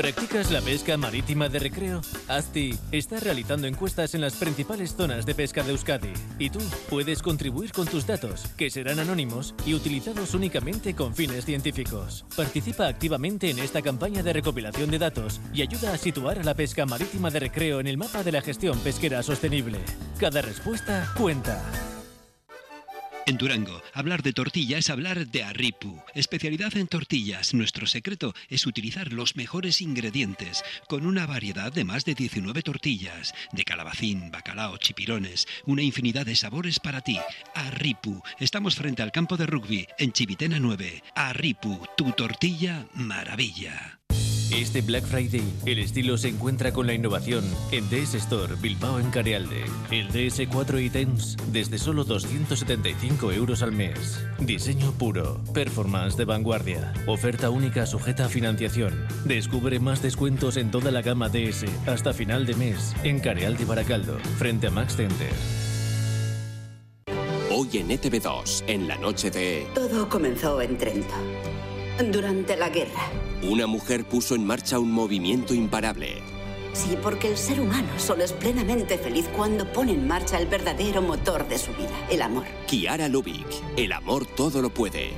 ¿Practicas 0.00 0.50
la 0.50 0.62
pesca 0.62 0.96
marítima 0.96 1.50
de 1.50 1.58
recreo? 1.58 2.00
ASTI 2.26 2.74
está 2.90 3.20
realizando 3.20 3.66
encuestas 3.66 4.14
en 4.14 4.22
las 4.22 4.32
principales 4.32 4.94
zonas 4.96 5.26
de 5.26 5.34
pesca 5.34 5.62
de 5.62 5.72
Euskadi 5.72 6.14
y 6.38 6.48
tú 6.48 6.58
puedes 6.88 7.20
contribuir 7.20 7.70
con 7.70 7.86
tus 7.86 8.06
datos, 8.06 8.46
que 8.56 8.70
serán 8.70 8.98
anónimos 8.98 9.54
y 9.66 9.74
utilizados 9.74 10.32
únicamente 10.32 10.94
con 10.94 11.14
fines 11.14 11.44
científicos. 11.44 12.24
Participa 12.34 12.88
activamente 12.88 13.50
en 13.50 13.58
esta 13.58 13.82
campaña 13.82 14.22
de 14.22 14.32
recopilación 14.32 14.90
de 14.90 15.00
datos 15.00 15.38
y 15.52 15.60
ayuda 15.60 15.92
a 15.92 15.98
situar 15.98 16.38
a 16.38 16.44
la 16.44 16.54
pesca 16.54 16.86
marítima 16.86 17.30
de 17.30 17.40
recreo 17.40 17.78
en 17.78 17.86
el 17.86 17.98
mapa 17.98 18.22
de 18.22 18.32
la 18.32 18.40
gestión 18.40 18.78
pesquera 18.78 19.22
sostenible. 19.22 19.80
Cada 20.18 20.40
respuesta 20.40 21.12
cuenta. 21.14 21.62
En 23.30 23.38
Durango, 23.38 23.80
hablar 23.94 24.24
de 24.24 24.32
tortilla 24.32 24.76
es 24.76 24.90
hablar 24.90 25.28
de 25.28 25.44
Arripu. 25.44 26.02
Especialidad 26.16 26.76
en 26.76 26.88
tortillas. 26.88 27.54
Nuestro 27.54 27.86
secreto 27.86 28.34
es 28.48 28.66
utilizar 28.66 29.12
los 29.12 29.36
mejores 29.36 29.80
ingredientes, 29.80 30.64
con 30.88 31.06
una 31.06 31.26
variedad 31.26 31.72
de 31.72 31.84
más 31.84 32.04
de 32.04 32.16
19 32.16 32.62
tortillas, 32.62 33.32
de 33.52 33.62
calabacín, 33.62 34.32
bacalao, 34.32 34.78
chipirones, 34.78 35.46
una 35.64 35.82
infinidad 35.82 36.26
de 36.26 36.34
sabores 36.34 36.80
para 36.80 37.02
ti. 37.02 37.20
Arripu. 37.54 38.20
Estamos 38.40 38.74
frente 38.74 39.04
al 39.04 39.12
campo 39.12 39.36
de 39.36 39.46
rugby, 39.46 39.86
en 39.96 40.10
Chivitena 40.10 40.58
9. 40.58 41.00
Arripu, 41.14 41.86
tu 41.96 42.10
tortilla 42.10 42.88
maravilla. 42.94 44.00
Este 44.52 44.82
Black 44.82 45.04
Friday, 45.04 45.44
el 45.64 45.78
estilo 45.78 46.18
se 46.18 46.26
encuentra 46.28 46.72
con 46.72 46.86
la 46.86 46.92
innovación 46.92 47.44
en 47.70 47.88
DS 47.88 48.14
Store 48.14 48.56
Bilbao 48.60 48.98
en 48.98 49.10
Carealde. 49.10 49.64
El 49.92 50.08
DS4 50.10 50.84
y 50.84 50.90
Tense 50.90 51.36
desde 51.52 51.78
solo 51.78 52.02
275 52.02 53.30
euros 53.30 53.62
al 53.62 53.70
mes. 53.70 54.24
Diseño 54.40 54.90
puro, 54.92 55.40
performance 55.54 56.16
de 56.16 56.24
vanguardia, 56.24 56.92
oferta 57.06 57.48
única 57.48 57.86
sujeta 57.86 58.26
a 58.26 58.28
financiación. 58.28 59.06
Descubre 59.24 59.78
más 59.78 60.02
descuentos 60.02 60.56
en 60.56 60.72
toda 60.72 60.90
la 60.90 61.02
gama 61.02 61.28
DS 61.28 61.64
hasta 61.86 62.12
final 62.12 62.44
de 62.44 62.54
mes 62.54 62.92
en 63.04 63.20
Carealde 63.20 63.64
Baracaldo, 63.64 64.18
frente 64.36 64.66
a 64.66 64.70
Max 64.70 64.96
Center. 64.96 65.30
Hoy 67.52 67.68
en 67.74 67.90
ETV2, 67.90 68.64
en 68.66 68.88
la 68.88 68.96
noche 68.96 69.30
de... 69.30 69.66
Todo 69.74 70.08
comenzó 70.08 70.60
en 70.60 70.76
Trento, 70.76 71.14
durante 72.10 72.56
la 72.56 72.68
guerra. 72.68 73.29
Una 73.42 73.66
mujer 73.66 74.04
puso 74.04 74.34
en 74.34 74.44
marcha 74.44 74.78
un 74.78 74.92
movimiento 74.92 75.54
imparable. 75.54 76.22
Sí, 76.74 76.96
porque 77.02 77.28
el 77.28 77.38
ser 77.38 77.60
humano 77.60 77.88
solo 77.98 78.22
es 78.22 78.32
plenamente 78.32 78.98
feliz 78.98 79.26
cuando 79.34 79.64
pone 79.72 79.92
en 79.92 80.06
marcha 80.06 80.38
el 80.38 80.46
verdadero 80.46 81.00
motor 81.00 81.48
de 81.48 81.56
su 81.58 81.72
vida, 81.72 81.90
el 82.10 82.20
amor. 82.20 82.44
Kiara 82.66 83.08
Lubick, 83.08 83.46
el 83.76 83.92
amor 83.92 84.26
todo 84.26 84.60
lo 84.60 84.68
puede. 84.68 85.12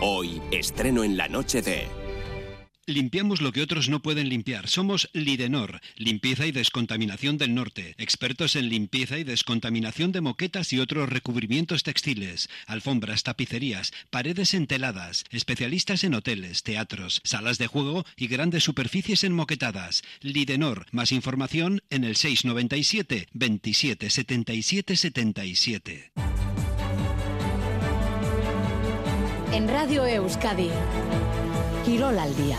Hoy, 0.00 0.42
estreno 0.50 1.04
en 1.04 1.16
la 1.16 1.28
noche 1.28 1.62
de... 1.62 1.99
Limpiamos 2.90 3.40
lo 3.40 3.52
que 3.52 3.62
otros 3.62 3.88
no 3.88 4.02
pueden 4.02 4.28
limpiar. 4.28 4.66
Somos 4.66 5.08
Lidenor, 5.12 5.80
limpieza 5.94 6.46
y 6.46 6.50
descontaminación 6.50 7.38
del 7.38 7.54
norte. 7.54 7.94
Expertos 7.98 8.56
en 8.56 8.68
limpieza 8.68 9.16
y 9.16 9.22
descontaminación 9.22 10.10
de 10.10 10.20
moquetas 10.20 10.72
y 10.72 10.80
otros 10.80 11.08
recubrimientos 11.08 11.84
textiles, 11.84 12.50
alfombras, 12.66 13.22
tapicerías, 13.22 13.92
paredes 14.10 14.54
enteladas. 14.54 15.24
Especialistas 15.30 16.02
en 16.02 16.14
hoteles, 16.14 16.64
teatros, 16.64 17.20
salas 17.22 17.58
de 17.58 17.68
juego 17.68 18.04
y 18.16 18.26
grandes 18.26 18.64
superficies 18.64 19.22
enmoquetadas. 19.22 20.02
Lidenor. 20.20 20.86
Más 20.90 21.12
información 21.12 21.82
en 21.90 22.02
el 22.02 22.16
697 22.16 23.28
27 23.32 24.10
77 24.10 24.96
77. 24.96 26.12
En 29.52 29.68
Radio 29.68 30.04
Euskadi. 30.06 30.70
Quirol 31.84 32.18
al 32.18 32.36
día. 32.36 32.58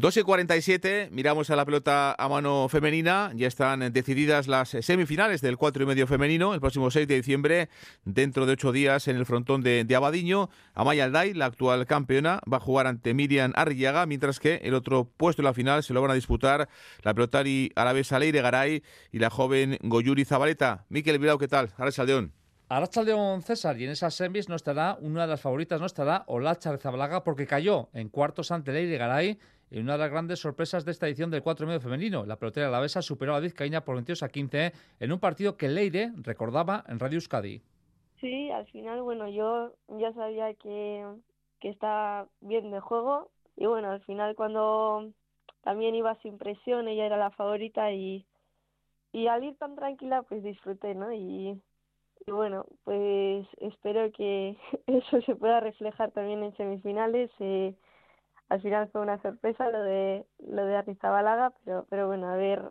2 0.00 0.16
y 0.16 0.22
47, 0.22 1.10
miramos 1.12 1.50
a 1.50 1.56
la 1.56 1.66
pelota 1.66 2.16
a 2.18 2.28
mano 2.30 2.70
femenina. 2.70 3.32
Ya 3.34 3.46
están 3.46 3.92
decididas 3.92 4.48
las 4.48 4.70
semifinales 4.70 5.42
del 5.42 5.58
4 5.58 5.82
y 5.82 5.86
medio 5.86 6.06
femenino 6.06 6.54
el 6.54 6.60
próximo 6.60 6.90
6 6.90 7.06
de 7.06 7.16
diciembre, 7.16 7.68
dentro 8.06 8.46
de 8.46 8.54
ocho 8.54 8.72
días 8.72 9.08
en 9.08 9.16
el 9.16 9.26
frontón 9.26 9.60
de, 9.60 9.86
Abadiño. 9.94 10.48
Amaya 10.72 11.04
Alday, 11.04 11.34
la 11.34 11.44
actual 11.44 11.84
campeona, 11.84 12.40
va 12.50 12.56
a 12.56 12.60
jugar 12.60 12.86
ante 12.86 13.12
Miriam 13.12 13.52
Arriaga, 13.56 14.06
mientras 14.06 14.40
que 14.40 14.62
el 14.64 14.72
otro 14.72 15.04
puesto 15.04 15.42
en 15.42 15.44
la 15.44 15.52
final 15.52 15.82
se 15.82 15.92
lo 15.92 16.00
van 16.00 16.12
a 16.12 16.14
disputar 16.14 16.70
la 17.02 17.12
pelotari 17.12 17.70
arabesa 17.76 18.18
Leire 18.18 18.40
Garay 18.40 18.82
y 19.12 19.18
la 19.18 19.28
joven 19.28 19.76
Goyuri 19.82 20.24
Zabaleta. 20.24 20.86
Miquel 20.88 21.18
Bilao, 21.18 21.36
¿qué 21.36 21.46
tal? 21.46 21.74
Ahora 21.76 21.92
Saldeón. 21.92 22.39
León 23.04 23.42
César 23.42 23.80
y 23.80 23.84
en 23.84 23.90
esas 23.90 24.14
semis 24.14 24.48
no 24.48 24.54
estará, 24.54 24.96
una 25.00 25.22
de 25.22 25.28
las 25.28 25.40
favoritas 25.40 25.80
no 25.80 25.86
estará 25.86 26.22
Olacha 26.28 26.78
Zabalaga 26.78 27.24
porque 27.24 27.44
cayó 27.44 27.88
en 27.92 28.08
cuartos 28.08 28.52
ante 28.52 28.72
Leire 28.72 28.96
Garay 28.96 29.38
y 29.72 29.80
una 29.80 29.94
de 29.94 29.98
las 29.98 30.10
grandes 30.10 30.38
sorpresas 30.38 30.84
de 30.84 30.92
esta 30.92 31.08
edición 31.08 31.30
del 31.30 31.42
4 31.42 31.66
medio 31.66 31.80
femenino. 31.80 32.24
La 32.24 32.36
pelotera 32.36 32.68
alavesa 32.68 33.02
superó 33.02 33.32
a 33.32 33.36
la 33.36 33.40
vizcaína 33.40 33.84
por 33.84 33.96
22 33.96 34.22
a 34.22 34.28
15 34.28 34.72
en 35.00 35.12
un 35.12 35.18
partido 35.18 35.56
que 35.56 35.68
Leire 35.68 36.12
recordaba 36.22 36.84
en 36.86 37.00
Radio 37.00 37.16
Euskadi. 37.16 37.60
Sí, 38.20 38.50
al 38.52 38.66
final, 38.66 39.02
bueno, 39.02 39.28
yo 39.28 39.72
ya 39.88 40.12
sabía 40.12 40.54
que, 40.54 41.04
que 41.58 41.70
está 41.70 42.28
bien 42.40 42.70
de 42.70 42.78
juego 42.78 43.32
y 43.56 43.66
bueno, 43.66 43.90
al 43.90 44.00
final 44.02 44.36
cuando 44.36 45.10
también 45.62 45.96
iba 45.96 46.14
sin 46.22 46.38
presión, 46.38 46.86
ella 46.86 47.06
era 47.06 47.16
la 47.16 47.32
favorita 47.32 47.90
y, 47.90 48.26
y 49.10 49.26
al 49.26 49.42
ir 49.42 49.56
tan 49.56 49.74
tranquila 49.74 50.22
pues 50.22 50.44
disfruté, 50.44 50.94
¿no? 50.94 51.12
Y, 51.12 51.60
y 52.26 52.30
bueno, 52.32 52.66
pues 52.84 53.46
espero 53.58 54.10
que 54.12 54.56
eso 54.86 55.20
se 55.22 55.36
pueda 55.36 55.60
reflejar 55.60 56.10
también 56.12 56.42
en 56.44 56.56
semifinales. 56.56 57.30
Eh, 57.40 57.74
al 58.50 58.62
final 58.62 58.90
fue 58.92 59.02
una 59.02 59.20
sorpresa 59.22 59.70
lo 59.70 59.82
de 59.82 60.26
lo 60.40 60.64
de 60.66 60.76
Arrizabalaga, 60.76 61.52
pero 61.64 61.86
pero 61.90 62.06
bueno, 62.08 62.28
a 62.30 62.36
ver 62.36 62.62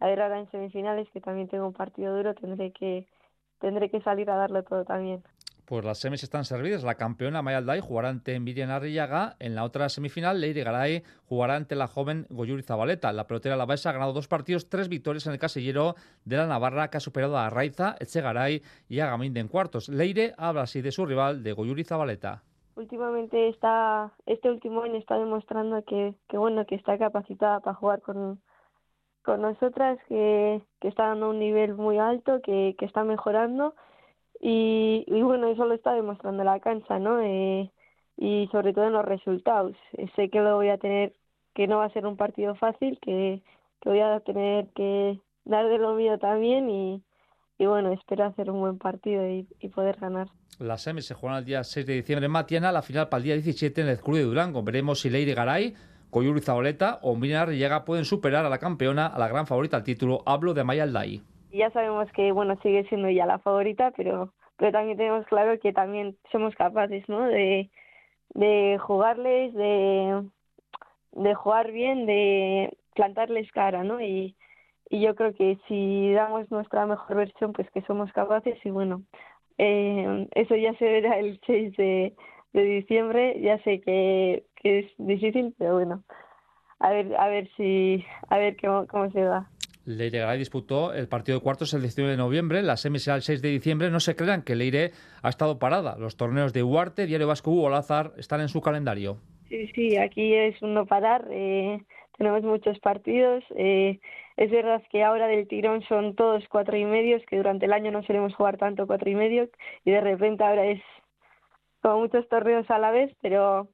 a 0.00 0.06
ver 0.08 0.22
ahora 0.22 0.40
en 0.40 0.50
semifinales 0.52 1.10
que 1.12 1.20
también 1.22 1.48
tengo 1.48 1.66
un 1.68 1.74
partido 1.74 2.16
duro, 2.16 2.34
tendré 2.34 2.72
que 2.72 3.08
tendré 3.60 3.90
que 3.90 4.02
salir 4.02 4.30
a 4.30 4.36
darlo 4.36 4.64
todo 4.64 4.84
también. 4.86 5.24
Pues 5.66 5.84
las 5.84 5.98
semis 5.98 6.22
están 6.22 6.44
servidas. 6.44 6.84
La 6.84 6.94
campeona 6.94 7.42
Mayaldai 7.42 7.80
jugará 7.80 8.08
ante 8.08 8.38
Miriam 8.38 8.70
Arrillaga. 8.70 9.34
En 9.40 9.56
la 9.56 9.64
otra 9.64 9.88
semifinal, 9.88 10.40
Leire 10.40 10.62
Garay 10.62 11.02
jugará 11.28 11.56
ante 11.56 11.74
la 11.74 11.88
joven 11.88 12.24
Goyuri 12.30 12.62
Zabaleta. 12.62 13.12
La 13.12 13.26
pelotera 13.26 13.56
Lavesa 13.56 13.90
ha 13.90 13.92
ganado 13.92 14.12
dos 14.12 14.28
partidos, 14.28 14.68
tres 14.68 14.88
victorias 14.88 15.26
en 15.26 15.32
el 15.32 15.40
casillero 15.40 15.96
de 16.24 16.36
la 16.36 16.46
Navarra, 16.46 16.88
que 16.88 16.98
ha 16.98 17.00
superado 17.00 17.36
a 17.36 17.50
Raiza, 17.50 17.96
Echegaray 17.98 18.62
y 18.88 19.00
a 19.00 19.06
Gaminde 19.10 19.40
en 19.40 19.48
cuartos. 19.48 19.88
Leire 19.88 20.34
habla 20.38 20.62
así 20.62 20.82
de 20.82 20.92
su 20.92 21.04
rival, 21.04 21.42
de 21.42 21.52
Goyuri 21.52 21.82
Zabaleta 21.82 22.44
últimamente 22.76 23.48
está, 23.48 24.12
este 24.26 24.50
último 24.50 24.82
año 24.82 24.96
está 24.96 25.18
demostrando 25.18 25.82
que, 25.84 26.14
bueno, 26.28 26.66
que 26.66 26.74
está 26.74 26.98
capacitada 26.98 27.60
para 27.60 27.74
jugar 27.74 28.02
con, 28.02 28.40
con 29.24 29.40
nosotras, 29.40 29.98
que, 30.08 30.60
que 30.78 30.88
está 30.88 31.08
dando 31.08 31.30
un 31.30 31.38
nivel 31.38 31.74
muy 31.74 31.98
alto, 31.98 32.40
que, 32.42 32.76
que 32.78 32.84
está 32.84 33.02
mejorando 33.02 33.74
y, 34.40 35.04
y 35.06 35.22
bueno, 35.22 35.48
eso 35.48 35.66
lo 35.66 35.74
está 35.74 35.94
demostrando 35.94 36.44
la 36.44 36.60
cancha, 36.60 36.98
¿no? 36.98 37.20
Eh, 37.20 37.70
y 38.16 38.48
sobre 38.52 38.72
todo 38.72 38.86
en 38.86 38.92
los 38.92 39.04
resultados. 39.04 39.76
Sé 40.14 40.30
que 40.30 40.40
lo 40.40 40.56
voy 40.56 40.68
a 40.68 40.78
tener, 40.78 41.14
que 41.54 41.66
no 41.66 41.78
va 41.78 41.86
a 41.86 41.92
ser 41.92 42.06
un 42.06 42.16
partido 42.16 42.54
fácil, 42.54 42.98
que, 43.00 43.42
que 43.80 43.88
voy 43.88 44.00
a 44.00 44.20
tener 44.20 44.68
que 44.74 45.20
dar 45.44 45.68
de 45.68 45.78
lo 45.78 45.94
mío 45.94 46.18
también 46.18 46.68
y, 46.70 47.02
y 47.58 47.66
bueno, 47.66 47.92
espero 47.92 48.24
hacer 48.24 48.50
un 48.50 48.60
buen 48.60 48.78
partido 48.78 49.26
y, 49.28 49.46
poder 49.68 49.96
ganar. 49.98 50.28
Las 50.58 50.82
semis 50.82 51.06
se 51.06 51.14
juegan 51.14 51.38
el 51.38 51.44
día 51.44 51.64
6 51.64 51.86
de 51.86 51.94
diciembre 51.94 52.26
en 52.26 52.32
Matiana, 52.32 52.72
la 52.72 52.82
final 52.82 53.08
para 53.08 53.18
el 53.18 53.24
día 53.24 53.34
17 53.34 53.80
en 53.80 53.88
el 53.88 54.00
Club 54.00 54.16
de 54.16 54.22
Durango. 54.22 54.62
Veremos 54.62 55.00
si 55.00 55.10
Leire 55.10 55.34
Garay, 55.34 55.74
Coyuri 56.10 56.40
Zaboleta 56.40 56.98
o 57.02 57.14
Miriam 57.14 57.50
llega 57.50 57.84
pueden 57.84 58.04
superar 58.04 58.46
a 58.46 58.48
la 58.48 58.58
campeona, 58.58 59.06
a 59.06 59.18
la 59.18 59.28
gran 59.28 59.46
favorita 59.46 59.76
al 59.76 59.84
título. 59.84 60.22
Hablo 60.24 60.54
de 60.54 60.64
Maya 60.64 60.84
Alday. 60.84 61.22
Ya 61.56 61.70
sabemos 61.70 62.10
que 62.12 62.32
bueno 62.32 62.56
sigue 62.62 62.84
siendo 62.88 63.08
ya 63.10 63.26
la 63.26 63.38
favorita, 63.38 63.92
pero, 63.96 64.32
pero 64.56 64.72
también 64.72 64.96
tenemos 64.98 65.26
claro 65.26 65.58
que 65.60 65.72
también 65.72 66.16
somos 66.30 66.54
capaces 66.54 67.08
¿no? 67.08 67.22
de, 67.22 67.70
de 68.34 68.78
jugarles, 68.78 69.54
de, 69.54 70.22
de 71.12 71.34
jugar 71.34 71.72
bien, 71.72 72.06
de 72.06 72.76
plantarles 72.94 73.50
cara, 73.52 73.84
¿no? 73.84 74.00
Y, 74.00 74.36
y 74.90 75.00
yo 75.00 75.14
creo 75.14 75.34
que 75.34 75.58
si 75.68 76.12
damos 76.12 76.50
nuestra 76.50 76.86
mejor 76.86 77.16
versión, 77.16 77.52
pues 77.52 77.70
que 77.70 77.82
somos 77.82 78.12
capaces 78.12 78.58
y 78.64 78.70
bueno, 78.70 79.02
eh, 79.58 80.28
eso 80.34 80.54
ya 80.56 80.74
se 80.74 80.84
verá 80.84 81.18
el 81.18 81.40
6 81.46 81.76
de, 81.76 82.14
de 82.52 82.62
diciembre. 82.62 83.40
Ya 83.40 83.58
sé 83.64 83.80
que, 83.80 84.44
que 84.56 84.80
es 84.80 84.92
difícil, 84.98 85.54
pero 85.58 85.74
bueno, 85.74 86.02
a 86.78 86.90
ver, 86.90 87.16
a 87.16 87.28
ver 87.28 87.48
si, 87.56 88.04
a 88.28 88.38
ver 88.38 88.56
cómo, 88.60 88.86
cómo 88.86 89.10
se 89.10 89.24
va. 89.24 89.48
Leire 89.86 90.36
disputó 90.36 90.92
el 90.92 91.08
partido 91.08 91.38
de 91.38 91.44
cuartos 91.44 91.72
el 91.72 91.80
19 91.80 92.12
de 92.12 92.16
noviembre, 92.16 92.62
la 92.62 92.76
semi 92.76 92.98
será 92.98 93.16
el 93.16 93.22
6 93.22 93.40
de 93.40 93.50
diciembre. 93.50 93.90
No 93.90 94.00
se 94.00 94.16
crean 94.16 94.42
que 94.42 94.56
Leire 94.56 94.90
ha 95.22 95.28
estado 95.28 95.58
parada. 95.58 95.96
Los 95.96 96.16
torneos 96.16 96.52
de 96.52 96.64
Huarte, 96.64 97.06
Diario 97.06 97.28
Vasco 97.28 97.52
Hugo 97.52 97.70
Lázar 97.70 98.12
están 98.16 98.40
en 98.40 98.48
su 98.48 98.60
calendario. 98.60 99.18
Sí, 99.48 99.68
sí, 99.68 99.96
aquí 99.96 100.34
es 100.34 100.60
un 100.60 100.74
no 100.74 100.86
parar. 100.86 101.28
Eh, 101.30 101.80
tenemos 102.18 102.42
muchos 102.42 102.78
partidos. 102.80 103.44
Eh, 103.56 104.00
es 104.36 104.50
verdad 104.50 104.82
que 104.90 105.04
ahora 105.04 105.28
del 105.28 105.46
tirón 105.46 105.82
son 105.82 106.16
todos 106.16 106.44
cuatro 106.48 106.76
y 106.76 106.84
medios, 106.84 107.22
que 107.26 107.36
durante 107.36 107.66
el 107.66 107.72
año 107.72 107.92
no 107.92 108.02
solemos 108.02 108.34
jugar 108.34 108.58
tanto 108.58 108.88
cuatro 108.88 109.08
y 109.08 109.14
medio, 109.14 109.48
y 109.84 109.92
de 109.92 110.00
repente 110.00 110.42
ahora 110.42 110.66
es 110.66 110.82
como 111.80 112.00
muchos 112.00 112.28
torneos 112.28 112.68
a 112.70 112.78
la 112.78 112.90
vez, 112.90 113.14
pero 113.22 113.68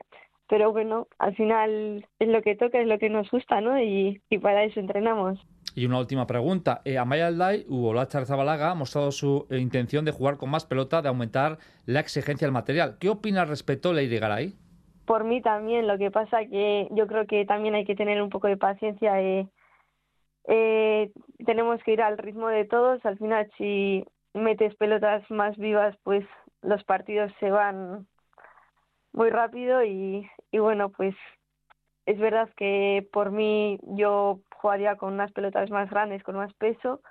pero 0.48 0.70
bueno, 0.70 1.08
al 1.18 1.34
final 1.34 2.06
es 2.18 2.28
lo 2.28 2.42
que 2.42 2.54
toca, 2.54 2.78
es 2.78 2.86
lo 2.86 2.98
que 2.98 3.08
nos 3.08 3.30
gusta, 3.30 3.62
¿no? 3.62 3.80
Y, 3.80 4.20
y 4.28 4.36
para 4.36 4.64
eso 4.64 4.80
entrenamos. 4.80 5.40
Y 5.74 5.86
una 5.86 5.98
última 5.98 6.26
pregunta. 6.26 6.82
Eh, 6.84 6.98
Amaya 6.98 7.28
Alday, 7.28 7.64
Hugo 7.68 7.94
Zabalaga, 8.06 8.70
ha 8.70 8.74
mostrado 8.74 9.10
su 9.10 9.46
eh, 9.50 9.58
intención 9.58 10.04
de 10.04 10.12
jugar 10.12 10.36
con 10.36 10.50
más 10.50 10.66
pelota, 10.66 11.00
de 11.00 11.08
aumentar 11.08 11.58
la 11.86 12.00
exigencia 12.00 12.46
del 12.46 12.52
material. 12.52 12.96
¿Qué 13.00 13.08
opina 13.08 13.42
al 13.42 13.48
respecto 13.48 13.92
Leire 13.92 14.18
Garay? 14.18 14.54
Por 15.06 15.24
mí 15.24 15.42
también, 15.42 15.88
lo 15.88 15.98
que 15.98 16.10
pasa 16.10 16.44
que 16.44 16.88
yo 16.92 17.06
creo 17.06 17.26
que 17.26 17.44
también 17.44 17.74
hay 17.74 17.84
que 17.84 17.96
tener 17.96 18.22
un 18.22 18.28
poco 18.28 18.46
de 18.46 18.56
paciencia. 18.56 19.20
Eh, 19.20 19.48
eh, 20.48 21.10
tenemos 21.44 21.82
que 21.82 21.92
ir 21.92 22.02
al 22.02 22.18
ritmo 22.18 22.48
de 22.48 22.64
todos. 22.64 23.04
Al 23.04 23.18
final, 23.18 23.50
si 23.58 24.04
metes 24.34 24.74
pelotas 24.76 25.28
más 25.30 25.56
vivas, 25.56 25.96
pues 26.02 26.24
los 26.62 26.84
partidos 26.84 27.32
se 27.40 27.50
van 27.50 28.06
muy 29.12 29.30
rápido 29.30 29.84
y, 29.84 30.28
y 30.50 30.58
bueno, 30.58 30.90
pues 30.90 31.14
es 32.06 32.18
verdad 32.18 32.48
que 32.56 33.06
por 33.12 33.30
mí 33.30 33.78
yo 33.82 34.40
jugaría 34.62 34.96
con 34.96 35.12
unas 35.12 35.32
pelotas 35.32 35.70
más 35.70 35.90
grandes, 35.90 36.22
con 36.22 36.36
más 36.36 36.54
peso, 36.54 37.02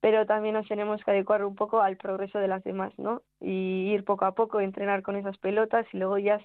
pero 0.00 0.26
también 0.26 0.54
nos 0.54 0.66
tenemos 0.66 1.04
que 1.04 1.12
adecuar 1.12 1.44
un 1.44 1.54
poco 1.54 1.80
al 1.82 1.96
progreso 1.96 2.38
de 2.38 2.48
las 2.48 2.64
demás, 2.64 2.92
¿no? 2.98 3.22
Y 3.40 3.92
ir 3.92 4.04
poco 4.04 4.24
a 4.24 4.34
poco, 4.34 4.60
entrenar 4.60 5.02
con 5.02 5.14
esas 5.14 5.36
pelotas 5.38 5.86
y 5.92 5.98
luego 5.98 6.18
ya 6.18 6.40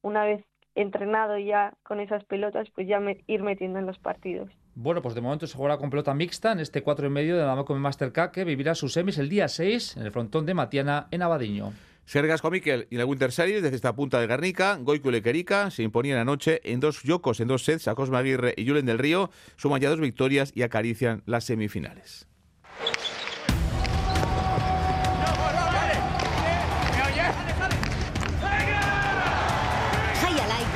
una 0.00 0.24
vez 0.24 0.44
entrenado 0.76 1.38
ya 1.38 1.74
con 1.82 2.00
esas 2.00 2.24
pelotas, 2.24 2.68
pues 2.74 2.88
ya 2.88 3.00
ir 3.26 3.42
metiendo 3.42 3.78
en 3.78 3.86
los 3.86 3.98
partidos. 3.98 4.50
Bueno, 4.74 5.02
pues 5.02 5.14
de 5.14 5.20
momento 5.20 5.46
se 5.46 5.56
jugará 5.56 5.76
con 5.76 5.90
pelota 5.90 6.14
mixta 6.14 6.52
en 6.52 6.60
este 6.60 6.82
4 6.82 7.06
y 7.06 7.10
medio 7.10 7.36
de 7.36 7.44
la 7.44 7.54
Macome 7.54 7.80
Master 7.80 8.12
Cup 8.12 8.32
que 8.32 8.44
vivirá 8.44 8.74
sus 8.74 8.92
semis 8.92 9.18
el 9.18 9.28
día 9.28 9.48
6 9.48 9.98
en 9.98 10.04
el 10.04 10.10
frontón 10.10 10.46
de 10.46 10.54
Matiana 10.54 11.06
en 11.10 11.22
Abadiño. 11.22 11.72
Sergas 12.06 12.42
Miquel 12.44 12.86
y 12.90 12.96
la 12.96 13.06
Winter 13.06 13.32
Series 13.32 13.62
desde 13.62 13.76
esta 13.76 13.94
punta 13.94 14.20
de 14.20 14.26
Guernica, 14.26 14.76
Goico 14.80 15.08
y 15.08 15.12
Lequerica 15.12 15.70
se 15.70 15.82
imponían 15.82 16.18
anoche 16.18 16.60
en 16.64 16.80
dos 16.80 17.02
yocos, 17.02 17.40
en 17.40 17.48
dos 17.48 17.64
sets 17.64 17.88
a 17.88 17.94
Cosme 17.94 18.18
Aguirre 18.18 18.54
y 18.56 18.66
Julen 18.66 18.86
del 18.86 18.98
Río, 18.98 19.30
suman 19.56 19.80
ya 19.80 19.90
dos 19.90 20.00
victorias 20.00 20.52
y 20.54 20.62
acarician 20.62 21.22
las 21.26 21.44
semifinales. 21.44 22.26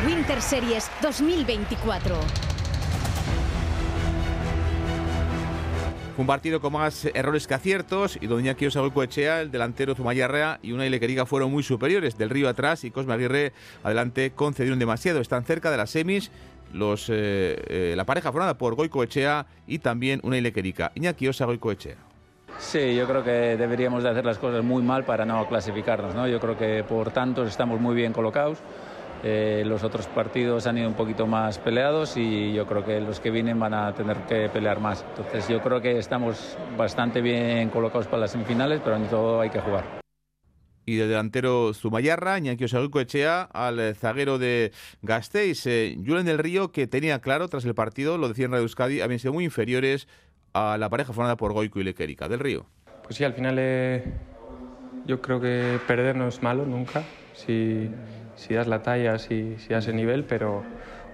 Winter 0.07 0.41
Series 0.41 0.91
2024. 1.03 2.48
Un 6.19 6.27
partido 6.27 6.61
con 6.61 6.73
más 6.73 7.05
errores 7.15 7.47
que 7.47 7.55
aciertos 7.55 8.19
y 8.21 8.27
donde 8.27 8.45
Iñaki 8.45 8.67
Echea, 8.67 9.41
el 9.41 9.51
delantero 9.53 9.95
Zumayarrea 9.95 10.59
y 10.63 10.73
una 10.73 10.85
Ilequeriga 10.85 11.27
fueron 11.27 11.53
muy 11.53 11.63
superiores. 11.63 12.19
Del 12.19 12.29
Río 12.29 12.49
atrás 12.49 12.83
y 12.83 12.91
Cosme 12.91 13.15
Aguirre 13.15 13.53
adelante 13.85 14.33
concedieron 14.35 14.81
demasiado. 14.81 15.21
Están 15.21 15.45
cerca 15.45 15.71
de 15.71 15.77
las 15.77 15.91
semis 15.91 16.31
eh, 16.75 17.65
eh, 17.69 17.95
la 17.97 18.05
pareja 18.05 18.33
formada 18.33 18.59
por 18.59 18.75
Goico 18.75 19.03
Echea 19.03 19.47
y 19.67 19.79
también 19.79 20.21
una 20.25 20.37
Ilequerica. 20.37 20.91
Iñaki 20.97 21.29
Osa. 21.29 21.47
Sí, 22.59 22.97
yo 22.97 23.07
creo 23.07 23.23
que 23.23 23.57
deberíamos 23.57 24.03
de 24.03 24.11
hacer 24.11 24.25
las 24.25 24.39
cosas 24.39 24.65
muy 24.65 24.83
mal 24.83 25.05
para 25.05 25.25
no 25.25 25.47
clasificarnos. 25.47 26.15
¿no? 26.15 26.27
Yo 26.27 26.41
creo 26.41 26.59
que 26.59 26.83
por 26.83 27.13
tantos 27.13 27.49
estamos 27.49 27.81
muy 27.81 27.95
bien 27.95 28.13
colocados. 28.13 28.59
Eh, 29.25 29.65
los 29.67 29.83
otros 29.83 30.07
partidos 30.07 30.67
han 30.67 30.79
ido 30.79 30.89
un 30.89 30.95
poquito 30.95 31.27
más 31.27 31.59
peleados 31.59 32.17
y 32.17 32.53
yo 32.53 32.67
creo 32.67 32.85
que 32.85 33.01
los 33.01 33.19
que 33.19 33.31
vienen 33.31 33.59
van 33.59 33.75
a 33.75 33.93
tener 33.95 34.17
que 34.29 34.49
pelear 34.49 34.81
más. 34.81 35.05
Entonces 35.11 35.49
yo 35.49 35.61
creo 35.61 35.81
que 35.81 35.99
estamos 35.99 36.57
bastante 36.77 37.21
bien 37.21 37.69
colocados 37.71 38.07
para 38.07 38.21
las 38.21 38.33
semifinales, 38.33 38.81
pero 38.83 38.97
en 38.97 39.07
todo 39.09 39.41
hay 39.41 39.51
que 39.51 39.61
jugar. 39.61 39.85
Y 40.87 40.97
de 40.97 41.07
delantero 41.07 41.75
Zumayarra, 41.75 42.39
Iñaki 42.39 42.65
Echea, 42.65 43.43
al 43.43 43.95
zaguero 43.95 44.39
de 44.39 44.73
Gasteiz, 45.03 45.67
eh, 45.67 45.99
Julen 45.99 46.25
del 46.25 46.39
Río, 46.39 46.73
que 46.73 46.87
tenía 46.87 47.21
claro 47.21 47.49
tras 47.49 47.67
el 47.67 47.75
partido, 47.75 48.17
lo 48.17 48.29
decía 48.29 48.47
en 48.47 48.53
Radio 48.53 48.63
Euskadi, 48.63 49.03
habían 49.03 49.19
sido 49.19 49.35
muy 49.35 49.45
inferiores 49.45 50.09
a 50.55 50.79
la 50.79 50.89
pareja 50.89 51.13
formada 51.13 51.37
por 51.37 51.53
Goico 51.53 51.79
y 51.79 51.85
Lequerica. 51.85 52.27
Del 52.29 52.41
Río. 52.41 52.65
Pues 53.03 53.17
sí, 53.17 53.25
al 53.25 53.35
final 53.35 53.57
eh, 53.59 54.03
yo 55.07 55.21
creo 55.21 55.41
que 55.41 55.79
perder 55.87 56.17
no 56.17 56.29
es 56.29 56.43
malo 56.43 56.65
nunca. 56.65 57.03
Si 57.35 57.91
si 58.39 58.55
das 58.55 58.67
la 58.67 58.83
talla, 58.83 59.19
si, 59.19 59.57
si 59.59 59.75
das 59.75 59.87
el 59.89 59.97
nivel, 59.97 60.25
pero 60.25 60.63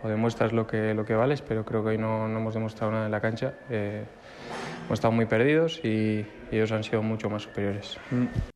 o 0.03 0.09
demuestras 0.09 0.53
lo 0.53 0.67
que, 0.67 0.93
lo 0.93 1.05
que 1.07 1.15
vales, 1.15 1.41
pero 1.41 1.65
creo 1.65 1.83
que 1.83 1.91
hoy 1.91 1.99
no, 1.99 2.29
no 2.29 2.39
hemos 2.39 2.53
demostrado 2.53 2.93
nada 2.93 3.07
en 3.07 3.11
la 3.11 3.21
cancha. 3.21 3.55
Eh, 3.71 4.05
hemos 4.85 4.99
estado 4.99 5.13
muy 5.13 5.25
perdidos 5.25 5.81
y, 5.83 6.27
ellos 6.53 6.71
han 6.73 6.85
sido 6.85 7.03
mucho 7.03 7.31
más 7.31 7.43
superiores. 7.43 7.99
Mm. 8.11 8.54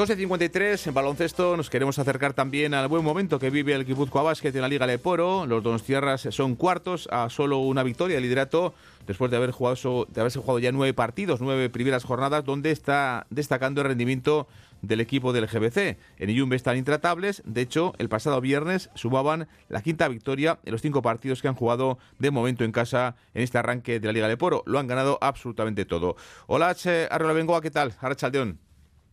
12.53 0.00 0.86
en 0.86 0.94
baloncesto 0.94 1.58
nos 1.58 1.68
queremos 1.68 1.98
acercar 1.98 2.32
también 2.32 2.72
al 2.72 2.88
buen 2.88 3.04
momento 3.04 3.38
que 3.38 3.50
vive 3.50 3.74
el 3.74 3.84
Guipúzcoa 3.84 4.22
Basket 4.22 4.48
en 4.54 4.62
la 4.62 4.68
Liga 4.68 4.86
Leporo. 4.86 5.44
Los 5.44 5.62
Donostiarras 5.62 6.26
son 6.30 6.56
cuartos 6.56 7.06
a 7.12 7.28
solo 7.28 7.58
una 7.58 7.82
victoria 7.82 8.16
de 8.16 8.22
liderato 8.22 8.72
después 9.06 9.30
de 9.30 9.36
haber 9.36 9.50
jugado 9.50 10.06
de 10.08 10.20
haberse 10.22 10.38
jugado 10.38 10.58
ya 10.58 10.72
nueve 10.72 10.94
partidos, 10.94 11.42
nueve 11.42 11.68
primeras 11.68 12.04
jornadas 12.04 12.46
donde 12.46 12.70
está 12.70 13.26
destacando 13.28 13.82
el 13.82 13.88
rendimiento 13.88 14.48
del 14.80 15.02
equipo 15.02 15.34
del 15.34 15.46
GBC. 15.46 15.98
En 16.16 16.30
Iyumbe 16.30 16.56
están 16.56 16.78
intratables, 16.78 17.42
de 17.44 17.60
hecho 17.60 17.92
el 17.98 18.08
pasado 18.08 18.40
viernes 18.40 18.88
sumaban 18.94 19.48
la 19.68 19.82
quinta 19.82 20.08
victoria 20.08 20.60
en 20.64 20.72
los 20.72 20.80
cinco 20.80 21.02
partidos 21.02 21.42
que 21.42 21.48
han 21.48 21.54
jugado 21.54 21.98
de 22.18 22.30
momento 22.30 22.64
en 22.64 22.72
casa 22.72 23.16
en 23.34 23.42
este 23.42 23.58
arranque 23.58 24.00
de 24.00 24.06
la 24.06 24.14
Liga 24.14 24.28
Leporo. 24.28 24.62
Lo 24.64 24.78
han 24.78 24.86
ganado 24.86 25.18
absolutamente 25.20 25.84
todo. 25.84 26.16
Hola, 26.46 26.74
Arrola 27.10 27.34
Bengoa, 27.34 27.60
¿qué 27.60 27.70
tal? 27.70 27.92
Arrachaldeón. 28.00 28.69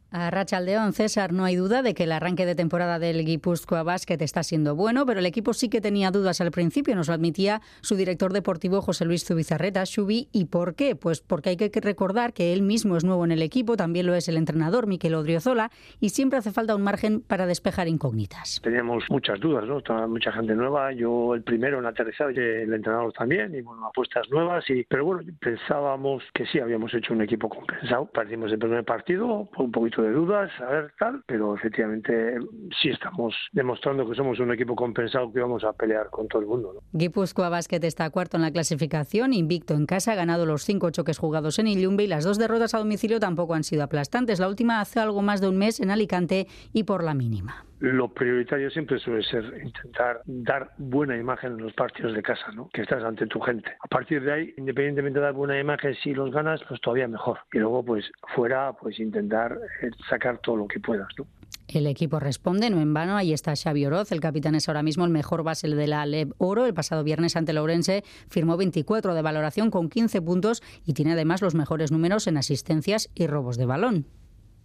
A 0.10 0.30
Rachaldeón, 0.30 0.93
César, 0.93 1.34
no 1.34 1.43
hay 1.43 1.58
duda 1.58 1.82
de 1.82 1.93
que 1.93 2.03
el 2.03 2.14
arranque 2.14 2.45
de 2.45 2.55
temporada 2.55 2.97
del 2.97 3.26
Guipúzcoa 3.26 3.84
Basket 3.84 4.18
está 4.22 4.41
siendo 4.41 4.74
bueno, 4.74 5.05
pero 5.05 5.20
el 5.20 5.26
equipo 5.26 5.53
sí 5.53 5.68
que 5.68 5.82
tenía 5.82 6.12
dudas 6.12 6.39
al 6.39 6.51
principio, 6.51 6.95
nos 6.95 7.10
lo 7.10 7.14
admitía 7.14 7.60
su 7.82 7.95
director 7.95 8.32
deportivo 8.32 8.82
José 8.82 9.03
Luis 9.03 9.26
Zubizarreta, 9.26 9.84
Shubi. 9.84 10.30
¿Y 10.32 10.45
por 10.45 10.76
qué? 10.76 10.95
Pues 10.95 11.20
porque 11.20 11.49
hay 11.49 11.58
que 11.58 11.82
recordar 11.82 12.32
que 12.32 12.53
él 12.53 12.62
mismo 12.62 12.95
es 12.95 13.03
nuevo 13.03 13.26
en 13.26 13.34
el 13.34 13.41
equipo, 13.41 13.76
también 13.76 14.05
lo 14.05 14.16
es 14.16 14.30
el 14.30 14.38
entrenador 14.38 14.88
Miquel 14.88 15.14
Odriozola, 15.14 15.72
y 15.99 16.10
siempre 16.10 16.39
hace 16.39 16.51
falta 16.51 16.74
un 16.74 16.84
margen 16.84 17.20
para 17.20 17.45
despejar 17.45 17.89
incógnitas. 17.89 18.62
Teníamos 18.64 19.03
muchas 19.10 19.41
dudas, 19.41 19.66
¿no? 19.66 20.08
mucha 20.08 20.32
gente 20.32 20.55
nueva, 20.55 20.93
yo 20.93 21.36
el 21.36 21.43
primero 21.43 21.80
en 21.80 21.86
aterrizar, 21.86 22.30
el 22.30 22.74
entrenador 22.74 23.12
también, 23.12 23.53
y 23.53 23.62
bueno, 23.62 23.86
apuestas 23.86 24.30
nuevas, 24.30 24.64
pero 24.88 25.03
bueno, 25.03 25.22
pensábamos 25.41 26.24
que 26.34 26.45
sí 26.45 26.60
habíamos 26.60 26.93
hecho 26.93 27.14
un 27.14 27.22
equipo 27.24 27.49
compensado, 27.49 28.05
perdimos 28.05 28.53
el 28.53 28.60
primer 28.60 28.86
partido, 28.86 29.49
un 29.58 29.72
poquito 29.72 29.96
de 30.01 30.11
dudas, 30.11 30.49
a 30.59 30.65
ver 30.65 30.93
tal, 30.99 31.23
pero 31.25 31.55
efectivamente 31.55 32.37
sí 32.81 32.89
estamos 32.89 33.35
demostrando 33.51 34.07
que 34.07 34.15
somos 34.15 34.39
un 34.39 34.51
equipo 34.51 34.75
compensado 34.75 35.31
que 35.31 35.39
vamos 35.39 35.63
a 35.63 35.73
pelear 35.73 36.09
con 36.09 36.27
todo 36.27 36.41
el 36.41 36.47
mundo. 36.47 36.73
¿no? 36.73 36.81
Guipúzcoa 36.93 37.49
Basket 37.49 37.83
está 37.83 38.09
cuarto 38.09 38.37
en 38.37 38.43
la 38.43 38.51
clasificación, 38.51 39.33
invicto 39.33 39.73
en 39.73 39.85
casa, 39.85 40.13
ha 40.13 40.15
ganado 40.15 40.45
los 40.45 40.63
cinco 40.63 40.89
choques 40.89 41.17
jugados 41.17 41.59
en 41.59 41.67
Illumbe 41.67 42.03
y 42.03 42.07
las 42.07 42.23
dos 42.23 42.37
derrotas 42.37 42.73
a 42.73 42.79
domicilio 42.79 43.19
tampoco 43.19 43.53
han 43.53 43.63
sido 43.63 43.83
aplastantes. 43.83 44.39
La 44.39 44.47
última 44.47 44.81
hace 44.81 44.99
algo 44.99 45.21
más 45.21 45.41
de 45.41 45.49
un 45.49 45.57
mes 45.57 45.79
en 45.79 45.91
Alicante 45.91 46.47
y 46.73 46.83
por 46.83 47.03
la 47.03 47.13
mínima 47.13 47.66
lo 47.80 48.09
prioritario 48.13 48.69
siempre 48.69 48.99
suele 48.99 49.23
ser 49.23 49.61
intentar 49.63 50.21
dar 50.25 50.71
buena 50.78 51.17
imagen 51.17 51.53
en 51.53 51.57
los 51.59 51.73
partidos 51.73 52.13
de 52.13 52.23
casa, 52.23 52.51
¿no? 52.53 52.69
Que 52.69 52.82
estás 52.82 53.03
ante 53.03 53.28
tu 53.28 53.39
gente. 53.39 53.71
A 53.80 53.88
partir 53.88 54.23
de 54.23 54.34
ahí, 54.34 54.53
independientemente 54.57 55.19
de 55.19 55.25
dar 55.25 55.34
buena 55.34 55.59
imagen, 55.59 55.95
si 56.03 56.13
los 56.13 56.32
ganas, 56.32 56.61
pues 56.67 56.82
todavía 56.82 57.07
mejor. 57.07 57.39
Y 57.53 57.59
luego, 57.59 57.84
pues 57.84 58.05
fuera, 58.36 58.73
pues 58.73 58.99
intentar 58.99 59.57
eh, 59.82 59.89
sacar 60.09 60.39
todo 60.39 60.57
lo 60.57 60.67
que 60.67 60.80
puedas, 60.80 61.07
¿no? 61.17 61.25
El 61.67 61.86
equipo 61.86 62.19
responde, 62.19 62.69
no 62.69 62.80
en 62.80 62.93
vano. 62.93 63.17
Ahí 63.17 63.34
está 63.34 63.53
Xavi 63.55 63.86
Oroz, 63.86 64.11
el 64.11 64.21
capitán 64.21 64.55
es 64.55 64.69
ahora 64.69 64.84
mismo 64.84 65.03
el 65.03 65.11
mejor 65.11 65.43
base 65.43 65.67
de 65.67 65.88
la 65.88 66.05
Oro. 66.38 66.65
El 66.65 66.73
pasado 66.73 67.03
viernes 67.03 67.36
ante 67.36 67.51
Lourense 67.51 68.03
firmó 68.30 68.55
24 68.55 69.13
de 69.13 69.21
valoración 69.21 69.69
con 69.69 69.89
15 69.89 70.21
puntos 70.21 70.63
y 70.86 70.93
tiene 70.93 71.11
además 71.11 71.41
los 71.41 71.55
mejores 71.55 71.91
números 71.91 72.28
en 72.28 72.38
asistencias 72.38 73.09
y 73.15 73.28
robos 73.28 73.57
de 73.57 73.65
balón. 73.65 74.05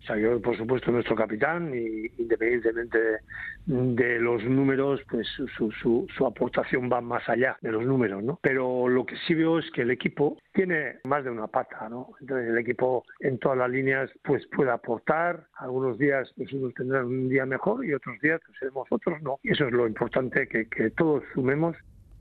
Xavier, 0.06 0.40
por 0.40 0.56
supuesto, 0.56 0.90
nuestro 0.90 1.14
capitán 1.14 1.72
y 1.74 2.10
independientemente 2.20 2.98
de 3.66 4.18
los 4.18 4.42
números, 4.44 5.00
pues 5.08 5.26
su, 5.36 5.70
su, 5.70 6.06
su, 6.16 6.26
aportación 6.26 6.90
va 6.92 7.00
más 7.00 7.28
allá 7.28 7.56
de 7.60 7.70
los 7.70 7.84
números, 7.84 8.22
¿no? 8.22 8.38
Pero 8.42 8.88
lo 8.88 9.06
que 9.06 9.14
sí 9.26 9.34
veo 9.34 9.58
es 9.58 9.70
que 9.70 9.82
el 9.82 9.90
equipo 9.90 10.36
tiene 10.52 10.96
más 11.04 11.24
de 11.24 11.30
una 11.30 11.46
pata, 11.46 11.88
¿no? 11.88 12.10
Entonces 12.20 12.48
el 12.48 12.58
equipo 12.58 13.04
en 13.20 13.38
todas 13.38 13.58
las 13.58 13.70
líneas 13.70 14.10
pues 14.22 14.46
puede 14.48 14.70
aportar. 14.70 15.46
Algunos 15.58 15.98
días 15.98 16.32
pues 16.36 16.52
unos 16.52 16.74
tendrán 16.74 17.06
un 17.06 17.28
día 17.28 17.46
mejor 17.46 17.84
y 17.84 17.94
otros 17.94 18.18
días 18.20 18.40
pues 18.44 18.58
seremos 18.58 18.88
otros 18.90 19.22
no. 19.22 19.38
Y 19.42 19.52
eso 19.52 19.66
es 19.66 19.72
lo 19.72 19.86
importante 19.86 20.48
que, 20.48 20.66
que 20.66 20.90
todos 20.90 21.22
sumemos. 21.34 21.76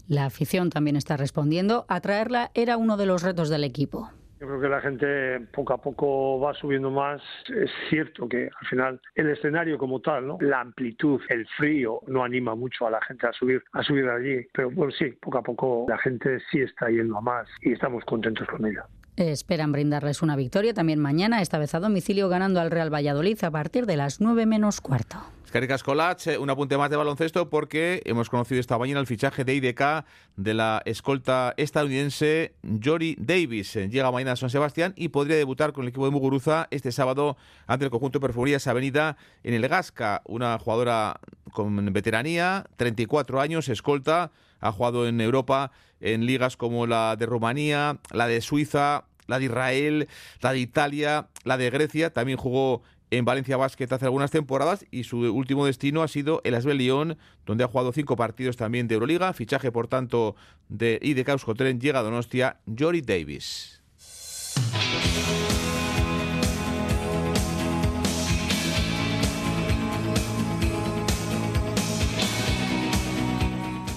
La 0.07 0.25
afición 0.25 0.69
también 0.69 0.95
está 0.95 1.17
respondiendo. 1.17 1.85
Atraerla 1.87 2.51
era 2.53 2.77
uno 2.77 2.97
de 2.97 3.05
los 3.05 3.23
retos 3.23 3.49
del 3.49 3.63
equipo. 3.63 4.11
Yo 4.41 4.47
creo 4.47 4.59
que 4.59 4.69
la 4.69 4.81
gente 4.81 5.39
poco 5.53 5.73
a 5.73 5.77
poco 5.77 6.39
va 6.39 6.55
subiendo 6.55 6.89
más. 6.89 7.21
Es 7.55 7.69
cierto 7.91 8.27
que 8.27 8.45
al 8.45 8.67
final 8.67 8.99
el 9.13 9.29
escenario 9.29 9.77
como 9.77 9.99
tal, 9.99 10.27
¿no? 10.27 10.37
la 10.41 10.61
amplitud, 10.61 11.21
el 11.29 11.45
frío 11.57 12.01
no 12.07 12.23
anima 12.23 12.55
mucho 12.55 12.87
a 12.87 12.89
la 12.89 12.99
gente 13.03 13.27
a 13.27 13.33
subir 13.33 13.63
a 13.73 13.83
subir 13.83 14.09
allí, 14.09 14.47
pero 14.51 14.71
bueno 14.71 14.91
sí, 14.91 15.11
poco 15.21 15.37
a 15.37 15.43
poco 15.43 15.85
la 15.87 15.99
gente 15.99 16.39
sí 16.49 16.59
está 16.59 16.89
yendo 16.89 17.17
a 17.17 17.21
más 17.21 17.47
y 17.61 17.73
estamos 17.73 18.03
contentos 18.05 18.47
con 18.47 18.65
ella. 18.65 18.83
Esperan 19.29 19.71
brindarles 19.71 20.21
una 20.21 20.35
victoria 20.35 20.73
también 20.73 20.99
mañana, 20.99 21.41
esta 21.41 21.59
vez 21.59 21.75
a 21.75 21.79
domicilio 21.79 22.27
ganando 22.27 22.59
al 22.59 22.71
Real 22.71 22.91
Valladolid 22.91 23.43
a 23.43 23.51
partir 23.51 23.85
de 23.85 23.95
las 23.95 24.19
9 24.19 24.45
menos 24.45 24.81
cuarto. 24.81 25.17
Caricas 25.51 25.83
Colach, 25.83 26.27
un 26.39 26.49
apunte 26.49 26.77
más 26.77 26.89
de 26.89 26.95
baloncesto 26.95 27.49
porque 27.49 28.01
hemos 28.05 28.29
conocido 28.29 28.61
esta 28.61 28.77
mañana 28.77 29.01
el 29.01 29.05
fichaje 29.05 29.43
de 29.43 29.53
IDK 29.55 30.05
de 30.37 30.53
la 30.53 30.81
escolta 30.85 31.53
estadounidense 31.57 32.53
Jory 32.81 33.17
Davis. 33.19 33.73
Llega 33.73 34.11
mañana 34.11 34.31
a 34.31 34.35
San 34.37 34.49
Sebastián 34.49 34.93
y 34.95 35.09
podría 35.09 35.35
debutar 35.35 35.73
con 35.73 35.83
el 35.83 35.89
equipo 35.89 36.05
de 36.05 36.11
Muguruza 36.11 36.67
este 36.71 36.93
sábado 36.93 37.35
ante 37.67 37.83
el 37.83 37.91
conjunto 37.91 38.21
Perfumerías 38.21 38.65
Avenida 38.67 39.17
en 39.43 39.53
el 39.53 39.67
Gasca. 39.67 40.21
Una 40.25 40.57
jugadora 40.57 41.19
con 41.51 41.91
veteranía, 41.91 42.65
34 42.77 43.41
años, 43.41 43.67
escolta, 43.67 44.31
ha 44.61 44.71
jugado 44.71 45.05
en 45.05 45.19
Europa 45.19 45.71
en 45.99 46.25
ligas 46.25 46.57
como 46.57 46.87
la 46.87 47.15
de 47.15 47.25
Rumanía, 47.25 47.99
la 48.11 48.27
de 48.27 48.41
Suiza, 48.41 49.05
la 49.27 49.39
de 49.39 49.45
Israel, 49.45 50.07
la 50.41 50.53
de 50.53 50.59
Italia, 50.59 51.27
la 51.43 51.57
de 51.57 51.69
Grecia. 51.69 52.11
También 52.11 52.37
jugó 52.37 52.83
en 53.11 53.25
Valencia 53.25 53.57
Basket 53.57 53.91
hace 53.91 54.05
algunas 54.05 54.31
temporadas 54.31 54.85
y 54.89 55.03
su 55.03 55.17
último 55.19 55.65
destino 55.65 56.01
ha 56.01 56.07
sido 56.07 56.41
el 56.45 56.55
Asbel 56.55 56.77
Lyon, 56.77 57.17
donde 57.45 57.63
ha 57.63 57.67
jugado 57.67 57.91
cinco 57.91 58.15
partidos 58.15 58.55
también 58.57 58.87
de 58.87 58.95
Euroliga. 58.95 59.33
Fichaje, 59.33 59.71
por 59.71 59.87
tanto, 59.87 60.35
de 60.69 60.97
IDK 61.01 61.29
Euskotren 61.29 61.79
llega 61.79 61.99
a 61.99 62.03
Donostia, 62.03 62.61
Jory 62.65 63.01
Davis. 63.01 63.80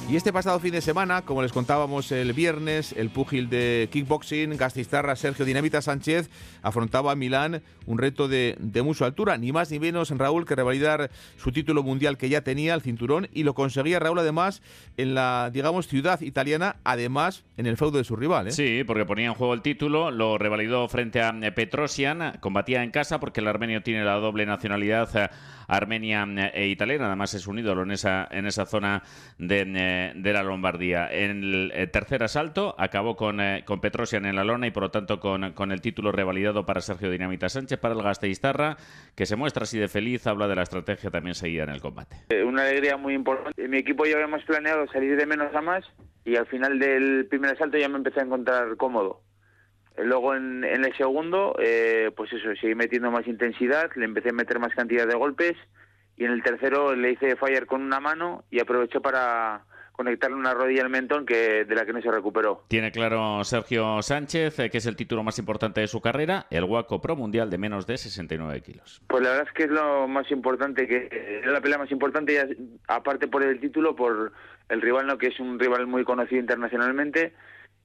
Y 0.07 0.17
este 0.17 0.35
pasado 0.35 0.61
fin 0.61 0.73
de 0.73 0.83
semana, 0.83 1.23
como 1.23 1.41
les 1.43 1.53
contábamos 1.53 2.13
el 2.13 2.35
viernes, 2.35 2.93
el 2.93 3.09
púgil 3.09 3.49
de 3.49 3.89
kickboxing, 3.91 4.55
Gastistarra 4.57 5.17
Sergio 5.17 5.47
Dinamita 5.47 5.81
Sánchez, 5.81 6.29
afrontaba 6.63 7.13
a 7.13 7.17
Milán 7.17 7.63
un 7.87 7.99
reto 7.99 8.29
de, 8.29 8.55
de 8.61 8.83
mucha 8.83 9.07
altura, 9.07 9.39
ni 9.39 9.51
más 9.51 9.71
ni 9.71 9.79
menos 9.79 10.11
en 10.11 10.19
Raúl 10.19 10.45
que 10.45 10.55
revalidar 10.55 11.11
su 11.39 11.53
título 11.53 11.83
mundial 11.83 12.19
que 12.19 12.29
ya 12.29 12.43
tenía, 12.43 12.75
el 12.75 12.83
cinturón, 12.83 13.29
y 13.33 13.45
lo 13.45 13.55
conseguía 13.55 13.99
Raúl 13.99 14.19
además 14.19 14.63
en 14.99 15.15
la, 15.15 15.51
digamos, 15.51 15.89
ciudad 15.89 16.21
italiana, 16.21 16.77
además 16.85 17.45
en 17.57 17.67
el 17.67 17.79
feudo 17.79 17.97
de 17.97 18.05
su 18.05 18.15
rival. 18.15 18.49
¿eh? 18.49 18.53
Sí, 18.53 18.85
porque 18.87 19.07
ponía 19.07 19.27
en 19.27 19.35
juego 19.35 19.55
el 19.55 19.63
título, 19.63 20.11
lo 20.11 20.37
revalidó 20.37 20.87
frente 20.87 21.23
a 21.23 21.33
Petrosian, 21.55 22.39
combatía 22.41 22.83
en 22.83 22.91
casa 22.91 23.21
porque 23.21 23.41
el 23.41 23.49
armenio 23.49 23.83
tiene 23.83 24.05
la 24.05 24.15
doble 24.15 24.45
nacionalidad 24.45 25.09
eh, 25.17 25.31
armenia 25.67 26.27
e 26.53 26.69
italiana, 26.69 27.07
además 27.07 27.33
es 27.33 27.47
un 27.47 27.59
ídolo 27.59 27.83
en 27.83 27.93
esa, 27.93 28.29
en 28.31 28.47
esa 28.47 28.67
zona 28.67 29.03
de, 29.39 29.65
eh, 29.95 30.13
de 30.15 30.33
la 30.33 30.43
Lombardía. 30.43 31.09
En 31.11 31.31
el 31.31 31.73
eh, 31.75 31.87
tercer 31.87 32.23
asalto 32.23 32.75
acabó 32.79 33.17
con, 33.17 33.41
eh, 33.41 33.63
con 33.65 33.81
Petrosian 33.81 34.27
en 34.27 34.37
la 34.37 34.45
lona 34.45 34.67
y 34.67 34.71
por 34.71 34.83
lo 34.83 34.91
tanto 34.91 35.21
con, 35.21 35.53
con 35.53 35.71
el 35.73 35.81
título 35.81 36.11
revalidado 36.11 36.67
para 36.67 36.81
Sergio 36.81 37.11
Dinamita 37.11 37.49
Sánchez, 37.49 37.79
para 37.79 37.95
el 37.95 38.03
Gasteiztarra, 38.03 38.77
que 39.15 39.27
se 39.27 39.37
muestra 39.37 39.63
así 39.63 39.79
de 39.79 39.89
feliz, 39.89 40.27
habla 40.27 40.49
de 40.49 40.57
la 40.57 40.63
estrategia 40.63 41.11
también 41.11 41.35
seguida 41.35 41.65
en 41.65 41.71
el 41.71 41.81
combate. 41.81 42.17
Una 42.45 42.63
alegría 42.63 42.97
muy 42.97 43.15
importante. 43.15 43.65
En 43.65 43.71
mi 43.71 43.79
equipo 43.79 44.05
ya 44.05 44.15
habíamos 44.15 44.43
planeado 44.45 44.87
salir 44.89 45.17
de 45.17 45.27
menos 45.27 45.55
a 45.55 45.61
más 45.61 45.85
y 46.25 46.37
al 46.37 46.47
final 46.47 46.79
del 46.79 47.27
primer 47.27 47.53
asalto 47.53 47.79
ya 47.79 47.89
me 47.89 47.99
empecé 47.99 48.21
a 48.21 48.25
encontrar 48.25 48.77
cómodo. 48.77 49.21
Luego 49.97 50.35
en, 50.35 50.65
el 50.65 50.97
segundo, 50.97 51.55
eh, 51.61 52.11
pues 52.17 52.33
eso, 52.33 52.49
seguí 52.61 52.75
metiendo 52.75 53.13
más 53.13 53.27
intensidad, 53.29 53.91
le 53.95 54.05
empecé 54.05 54.31
a 54.31 54.33
meter 54.33 54.59
más 54.59 54.75
cantidad 54.75 55.07
de 55.07 55.15
golpes 55.15 55.57
y 56.17 56.25
en 56.25 56.33
el 56.33 56.43
tercero 56.43 56.95
le 56.95 57.13
hice 57.13 57.37
fallar 57.37 57.67
con 57.67 57.83
una 57.83 58.01
mano 58.01 58.45
y 58.51 58.61
aproveché 58.61 59.01
para 59.01 59.65
conectarle 59.95 60.37
una 60.37 60.53
rodilla 60.53 60.83
al 60.83 60.91
mentón 60.91 61.25
que 61.25 61.65
de 61.65 61.75
la 61.75 61.87
que 61.87 61.93
no 61.93 62.03
se 62.03 62.11
recuperó. 62.11 62.65
Tiene 62.69 62.91
claro 62.91 63.45
Sergio 63.45 64.03
Sánchez 64.03 64.59
eh, 64.59 64.71
que 64.71 64.79
es 64.79 64.87
el 64.87 64.97
título 64.97 65.23
más 65.23 65.39
importante 65.39 65.81
de 65.81 65.87
su 65.87 66.01
carrera, 66.01 66.47
el 66.51 66.65
Waco 66.65 67.01
Pro 67.01 67.15
Mundial 67.15 67.49
de 67.49 67.59
menos 67.59 67.87
de 67.87 67.97
69 67.97 68.61
kilos. 68.61 69.03
Pues 69.07 69.23
la 69.23 69.31
verdad 69.31 69.47
es 69.47 69.55
que 69.55 69.65
es 69.65 69.71
lo 69.71 70.09
más 70.09 70.29
importante, 70.33 70.89
que 70.89 71.41
es 71.43 71.47
la 71.47 71.61
pelea 71.61 71.79
más 71.79 71.93
importante, 71.93 72.35
ya, 72.35 72.47
aparte 72.89 73.29
por 73.29 73.45
el 73.45 73.61
título, 73.61 73.95
por 73.95 74.33
el 74.69 74.83
rival, 74.83 75.07
no 75.07 75.17
que 75.17 75.29
es 75.29 75.39
un 75.39 75.61
rival 75.61 75.87
muy 75.87 76.03
conocido 76.03 76.41
internacionalmente 76.41 77.33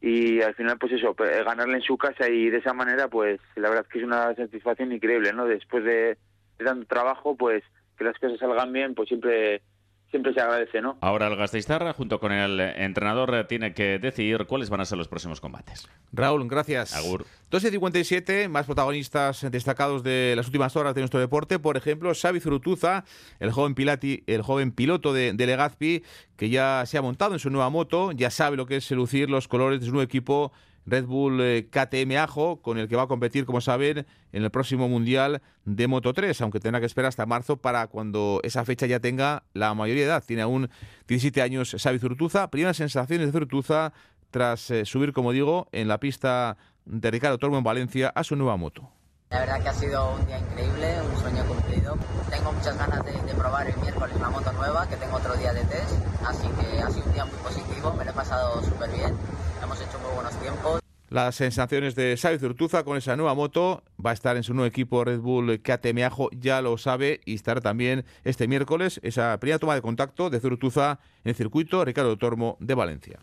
y 0.02 0.42
al 0.42 0.56
final 0.56 0.78
pues 0.80 0.94
eso 0.94 1.14
ganarle 1.14 1.76
en 1.76 1.82
su 1.82 1.98
casa 1.98 2.28
y 2.30 2.50
de 2.50 2.58
esa 2.58 2.74
manera 2.74 3.10
pues 3.10 3.40
la 3.56 3.70
verdad 3.70 3.86
es 3.86 3.92
que 3.92 4.00
es 4.00 4.06
una 4.06 4.34
satisfacción 4.34 4.94
increíble 4.94 5.34
no 5.34 5.46
después 5.46 5.84
de, 5.84 6.18
de 6.58 6.66
tanto 6.66 6.88
trabajo 6.88 7.36
pues 7.36 7.64
que 7.98 8.06
las 8.06 8.18
cosas 8.18 8.40
salgan 8.40 8.72
bien 8.72 8.96
pues 8.96 9.10
siempre 9.10 9.62
siempre 10.10 10.34
se 10.34 10.42
agradece, 10.42 10.82
¿no? 10.82 10.98
Ahora 11.02 11.28
el 11.28 11.36
Gasteiztarra, 11.36 11.94
junto 11.94 12.20
con 12.20 12.32
el 12.32 12.60
entrenador, 12.60 13.46
tiene 13.48 13.74
que 13.74 14.00
decidir 14.00 14.46
cuáles 14.46 14.70
van 14.70 14.82
a 14.82 14.86
ser 14.86 14.98
los 14.98 15.08
próximos 15.08 15.40
combates. 15.40 15.88
Raúl, 16.12 16.48
gracias. 16.48 16.96
Agur. 16.96 17.26
12.57, 17.52 18.50
más 18.50 18.66
protagonistas 18.66 19.50
destacados 19.52 20.04
de 20.04 20.34
las 20.36 20.46
últimas 20.48 20.76
horas 20.76 20.96
de 20.96 21.02
nuestro 21.02 21.20
deporte. 21.20 21.60
Por 21.60 21.78
ejemplo, 21.78 22.12
Xavi 22.14 22.40
Zurutuza, 22.40 23.06
el 23.40 23.52
joven, 23.52 23.76
pilati, 23.76 24.24
el 24.28 24.42
joven 24.42 24.72
piloto 24.72 25.14
de, 25.14 25.34
de 25.34 25.46
Legazpi, 25.46 26.04
que 26.38 26.50
ya 26.50 26.84
se 26.86 26.98
ha 26.98 27.02
montado 27.02 27.34
en 27.34 27.40
su 27.40 27.50
nueva 27.50 27.70
moto, 27.70 28.12
ya 28.12 28.30
sabe 28.30 28.58
lo 28.58 28.66
que 28.66 28.78
es 28.78 28.86
seducir 28.86 29.30
los 29.30 29.48
colores 29.48 29.80
de 29.80 29.86
su 29.86 29.92
nuevo 29.92 30.04
equipo 30.04 30.52
Red 30.86 31.06
Bull 31.06 31.40
eh, 31.42 31.68
KTM 31.70 32.18
Ajo, 32.18 32.62
con 32.62 32.78
el 32.78 32.88
que 32.88 32.96
va 32.96 33.04
a 33.04 33.08
competir, 33.08 33.46
como 33.46 33.62
saben, 33.62 34.06
en 34.32 34.44
el 34.44 34.50
próximo 34.50 34.88
Mundial 34.88 35.42
de 35.66 35.88
Moto 35.88 36.14
3, 36.14 36.42
aunque 36.42 36.60
tendrá 36.60 36.80
que 36.80 36.86
esperar 36.86 37.10
hasta 37.10 37.26
marzo 37.26 37.58
para 37.58 37.88
cuando 37.88 38.40
esa 38.44 38.66
fecha 38.66 38.86
ya 38.86 39.00
tenga 39.00 39.44
la 39.54 39.74
mayoría 39.74 40.04
de 40.04 40.10
edad. 40.10 40.24
Tiene 40.26 40.42
aún 40.42 40.70
17 41.08 41.42
años 41.42 41.76
Xavi 41.78 42.00
Zurtuza. 42.00 42.50
Primeras 42.50 42.78
sensaciones 42.78 43.28
de 43.28 43.32
Zurtuza 43.32 43.94
tras 44.32 44.70
eh, 44.72 44.86
subir, 44.86 45.14
como 45.14 45.32
digo, 45.32 45.68
en 45.72 45.88
la 45.88 46.00
pista 46.00 46.58
de 46.86 47.12
Ricardo 47.12 47.38
Tormo 47.38 47.58
en 47.58 47.64
Valencia 47.64 48.10
a 48.10 48.24
su 48.24 48.36
nueva 48.36 48.58
moto. 48.58 48.90
La 49.30 49.42
verdad 49.42 49.62
que 49.62 49.70
ha 49.70 49.74
sido 49.74 50.16
un 50.16 50.26
día 50.26 50.40
increíble, 50.40 51.02
un 51.04 51.22
sueño 51.22 51.46
cumplido. 51.46 51.96
Tengo 52.32 52.52
muchas 52.52 52.76
ganas 52.78 53.06
de, 53.06 53.12
de, 53.12 53.34
probar 53.36 53.68
el 53.70 53.78
miércoles 53.78 54.16
una 54.16 54.30
moto 54.30 54.52
nueva, 54.54 54.88
que 54.88 54.96
tengo 54.96 55.18
otro 55.18 55.36
día 55.36 55.54
de 55.54 55.64
test, 55.66 55.94
así 56.26 56.48
que 56.48 56.82
ha 56.82 56.90
sido 56.90 57.06
un 57.06 57.14
día 57.14 57.26
muy 57.26 57.38
positivo, 57.38 57.94
me 57.94 58.06
lo 58.06 58.12
he 58.12 58.14
pasado 58.14 58.64
súper 58.64 58.90
bien, 58.90 59.16
hemos 59.64 59.80
hecho 59.80 60.00
muy 60.00 60.16
buenos 60.16 60.34
tiempos. 60.40 60.82
Las 61.10 61.36
sensaciones 61.36 61.96
de 61.96 62.16
Xavi 62.16 62.38
Zurtuza 62.38 62.84
con 62.84 62.96
esa 62.96 63.16
nueva 63.16 63.34
moto 63.34 63.84
va 64.04 64.12
a 64.12 64.14
estar 64.14 64.38
en 64.38 64.44
su 64.44 64.54
nuevo 64.54 64.68
equipo 64.68 65.04
Red 65.04 65.20
Bull 65.22 65.60
KTM 65.60 66.04
Ajo, 66.06 66.30
ya 66.32 66.62
lo 66.62 66.78
sabe, 66.78 67.22
y 67.26 67.34
estará 67.34 67.62
también 67.62 68.06
este 68.24 68.48
miércoles 68.48 69.00
esa 69.02 69.40
primera 69.40 69.58
toma 69.58 69.74
de 69.74 69.82
contacto 69.82 70.30
de 70.30 70.40
Zurtuza 70.40 71.00
en 71.24 71.30
el 71.30 71.36
circuito 71.36 71.84
Ricardo 71.84 72.16
Tormo 72.18 72.58
de 72.60 72.76
Valencia. 72.76 73.20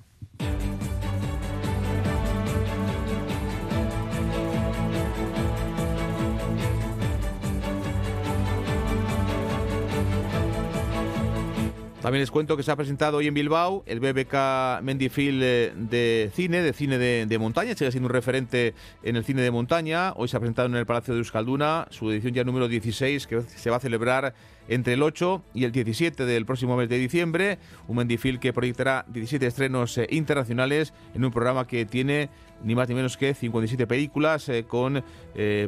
También 12.07 12.20
les 12.20 12.30
cuento 12.30 12.57
que 12.57 12.62
se 12.62 12.70
ha 12.70 12.76
presentado 12.76 13.16
hoy 13.16 13.26
en 13.26 13.34
Bilbao 13.34 13.82
el 13.84 13.98
BBK 13.98 14.80
Mendifil 14.80 15.40
de 15.40 16.30
cine, 16.32 16.62
de 16.62 16.72
cine 16.72 16.98
de, 16.98 17.26
de, 17.26 17.38
montaña, 17.40 17.74
sigue 17.74 17.90
siendo 17.90 18.07
un 18.07 18.12
referente 18.12 18.74
en 19.02 19.16
el 19.16 19.24
cine 19.24 19.42
de 19.42 19.50
montaña. 19.50 20.12
Hoy 20.14 20.28
se 20.28 20.36
ha 20.36 20.38
presentado 20.38 20.68
en 20.68 20.76
el 20.76 20.86
Palacio 20.86 21.14
de 21.14 21.18
Euskalduna 21.18 21.88
su 21.90 22.09
edición 22.12 22.32
ya 22.32 22.44
número 22.44 22.68
16, 22.68 23.26
que 23.26 23.40
se 23.42 23.70
va 23.70 23.78
a 23.78 23.80
celebrar 23.80 24.34
entre 24.68 24.92
el 24.92 25.02
8 25.02 25.42
y 25.52 25.64
el 25.64 25.72
17 25.72 26.26
del 26.26 26.46
próximo 26.46 26.76
mes 26.76 26.88
de 26.88 26.96
diciembre. 26.96 27.59
Un 27.88 27.96
Mendifil 27.96 28.38
que 28.38 28.52
proyectará 28.52 29.04
17 29.09 29.44
estrenos 29.44 29.98
internacionales 30.09 30.94
en 31.12 31.24
un 31.24 31.32
programa 31.32 31.66
que 31.66 31.86
tiene 31.86 32.30
ni 32.62 32.76
más 32.76 32.88
ni 32.88 32.94
menos 32.94 33.16
que 33.16 33.34
57 33.34 33.84
películas 33.88 34.48
con 34.68 35.02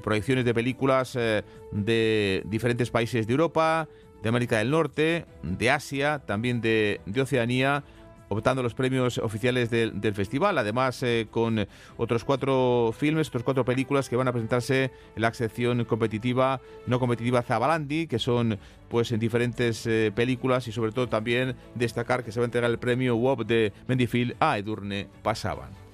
proyecciones 0.05 0.45
de 0.45 0.55
películas 0.55 1.15
de 1.73 2.43
diferentes 2.47 2.91
países 2.91 3.27
de 3.27 3.33
Europa, 3.33 3.89
de 4.23 4.29
América 4.29 4.59
del 4.59 4.71
Norte, 4.71 5.27
de 5.43 5.71
Asia, 5.71 6.21
también 6.27 6.61
de, 6.61 7.01
Oceanía 7.21 7.85
optando 8.31 8.63
los 8.63 8.75
premios 8.75 9.17
oficiales 9.17 9.71
del, 9.71 10.15
festival, 10.15 10.59
además 10.59 11.03
eh, 11.03 11.29
con 11.31 11.67
otros 11.97 12.25
cuatro 12.25 12.95
filmes, 12.97 13.29
otras 13.29 13.43
cuatro 13.43 13.65
películas 13.65 14.11
que 14.11 14.17
van 14.17 14.29
a 14.29 14.33
presentarse 14.33 14.91
en 15.17 15.23
la 15.23 15.33
sección 15.33 15.87
competitiva, 15.87 16.61
no 16.87 17.01
competitiva 17.01 17.41
Zabalandi, 17.41 18.07
que 18.07 18.19
son 18.19 18.59
pues 18.91 19.13
en 19.13 19.21
diferentes 19.21 19.87
eh, 19.87 20.13
películas 20.15 20.69
y 20.69 20.73
sobre 20.73 20.93
todo 20.93 21.09
también 21.09 21.57
destacar 21.75 22.23
que 22.23 22.31
se 22.31 22.41
va 22.41 22.45
a 22.45 22.49
entregar 22.49 22.71
el 22.71 22.79
premio 22.79 23.17
WOP 23.17 23.47
de 23.47 23.73
Mendifil 23.87 24.37
a 24.41 24.59
Edurne 24.59 25.09
Pasaban. 25.23 25.88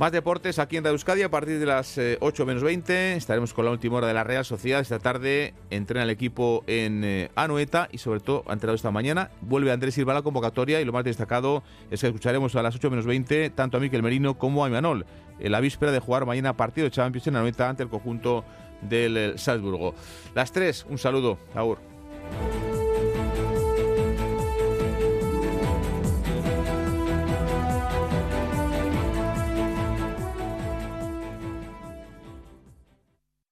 Más 0.00 0.12
deportes 0.12 0.58
aquí 0.58 0.78
en 0.78 0.86
Euskadi 0.86 1.20
a 1.20 1.30
partir 1.30 1.58
de 1.58 1.66
las 1.66 1.98
8 1.98 2.42
eh, 2.42 2.46
menos 2.46 2.62
20. 2.62 3.16
Estaremos 3.16 3.52
con 3.52 3.66
la 3.66 3.70
última 3.70 3.98
hora 3.98 4.06
de 4.06 4.14
la 4.14 4.24
Real 4.24 4.46
Sociedad. 4.46 4.80
Esta 4.80 4.98
tarde 4.98 5.52
entrena 5.68 6.04
el 6.04 6.08
equipo 6.08 6.64
en 6.66 7.04
eh, 7.04 7.30
Anoeta 7.34 7.86
y 7.92 7.98
sobre 7.98 8.20
todo 8.20 8.42
ha 8.48 8.54
entrenado 8.54 8.76
esta 8.76 8.90
mañana. 8.90 9.30
Vuelve 9.42 9.72
Andrés 9.72 9.92
Silva 9.92 10.12
a 10.12 10.14
la 10.14 10.22
convocatoria 10.22 10.80
y 10.80 10.86
lo 10.86 10.92
más 10.94 11.04
destacado 11.04 11.62
es 11.90 12.00
que 12.00 12.06
escucharemos 12.06 12.56
a 12.56 12.62
las 12.62 12.76
8 12.76 12.88
menos 12.88 13.04
20 13.04 13.50
tanto 13.50 13.76
a 13.76 13.80
Miquel 13.80 14.02
Merino 14.02 14.38
como 14.38 14.64
a 14.64 14.68
Imanol 14.68 15.04
en 15.38 15.52
la 15.52 15.60
víspera 15.60 15.92
de 15.92 15.98
jugar 16.00 16.24
mañana 16.24 16.56
partido 16.56 16.86
de 16.86 16.92
Champions 16.92 17.26
en 17.26 17.36
Anoeta 17.36 17.68
ante 17.68 17.82
el 17.82 17.90
conjunto 17.90 18.42
del 18.80 19.16
eh, 19.18 19.32
Salzburgo. 19.36 19.94
Las 20.34 20.50
3, 20.52 20.86
un 20.88 20.96
saludo. 20.96 21.36
Aur. 21.54 21.78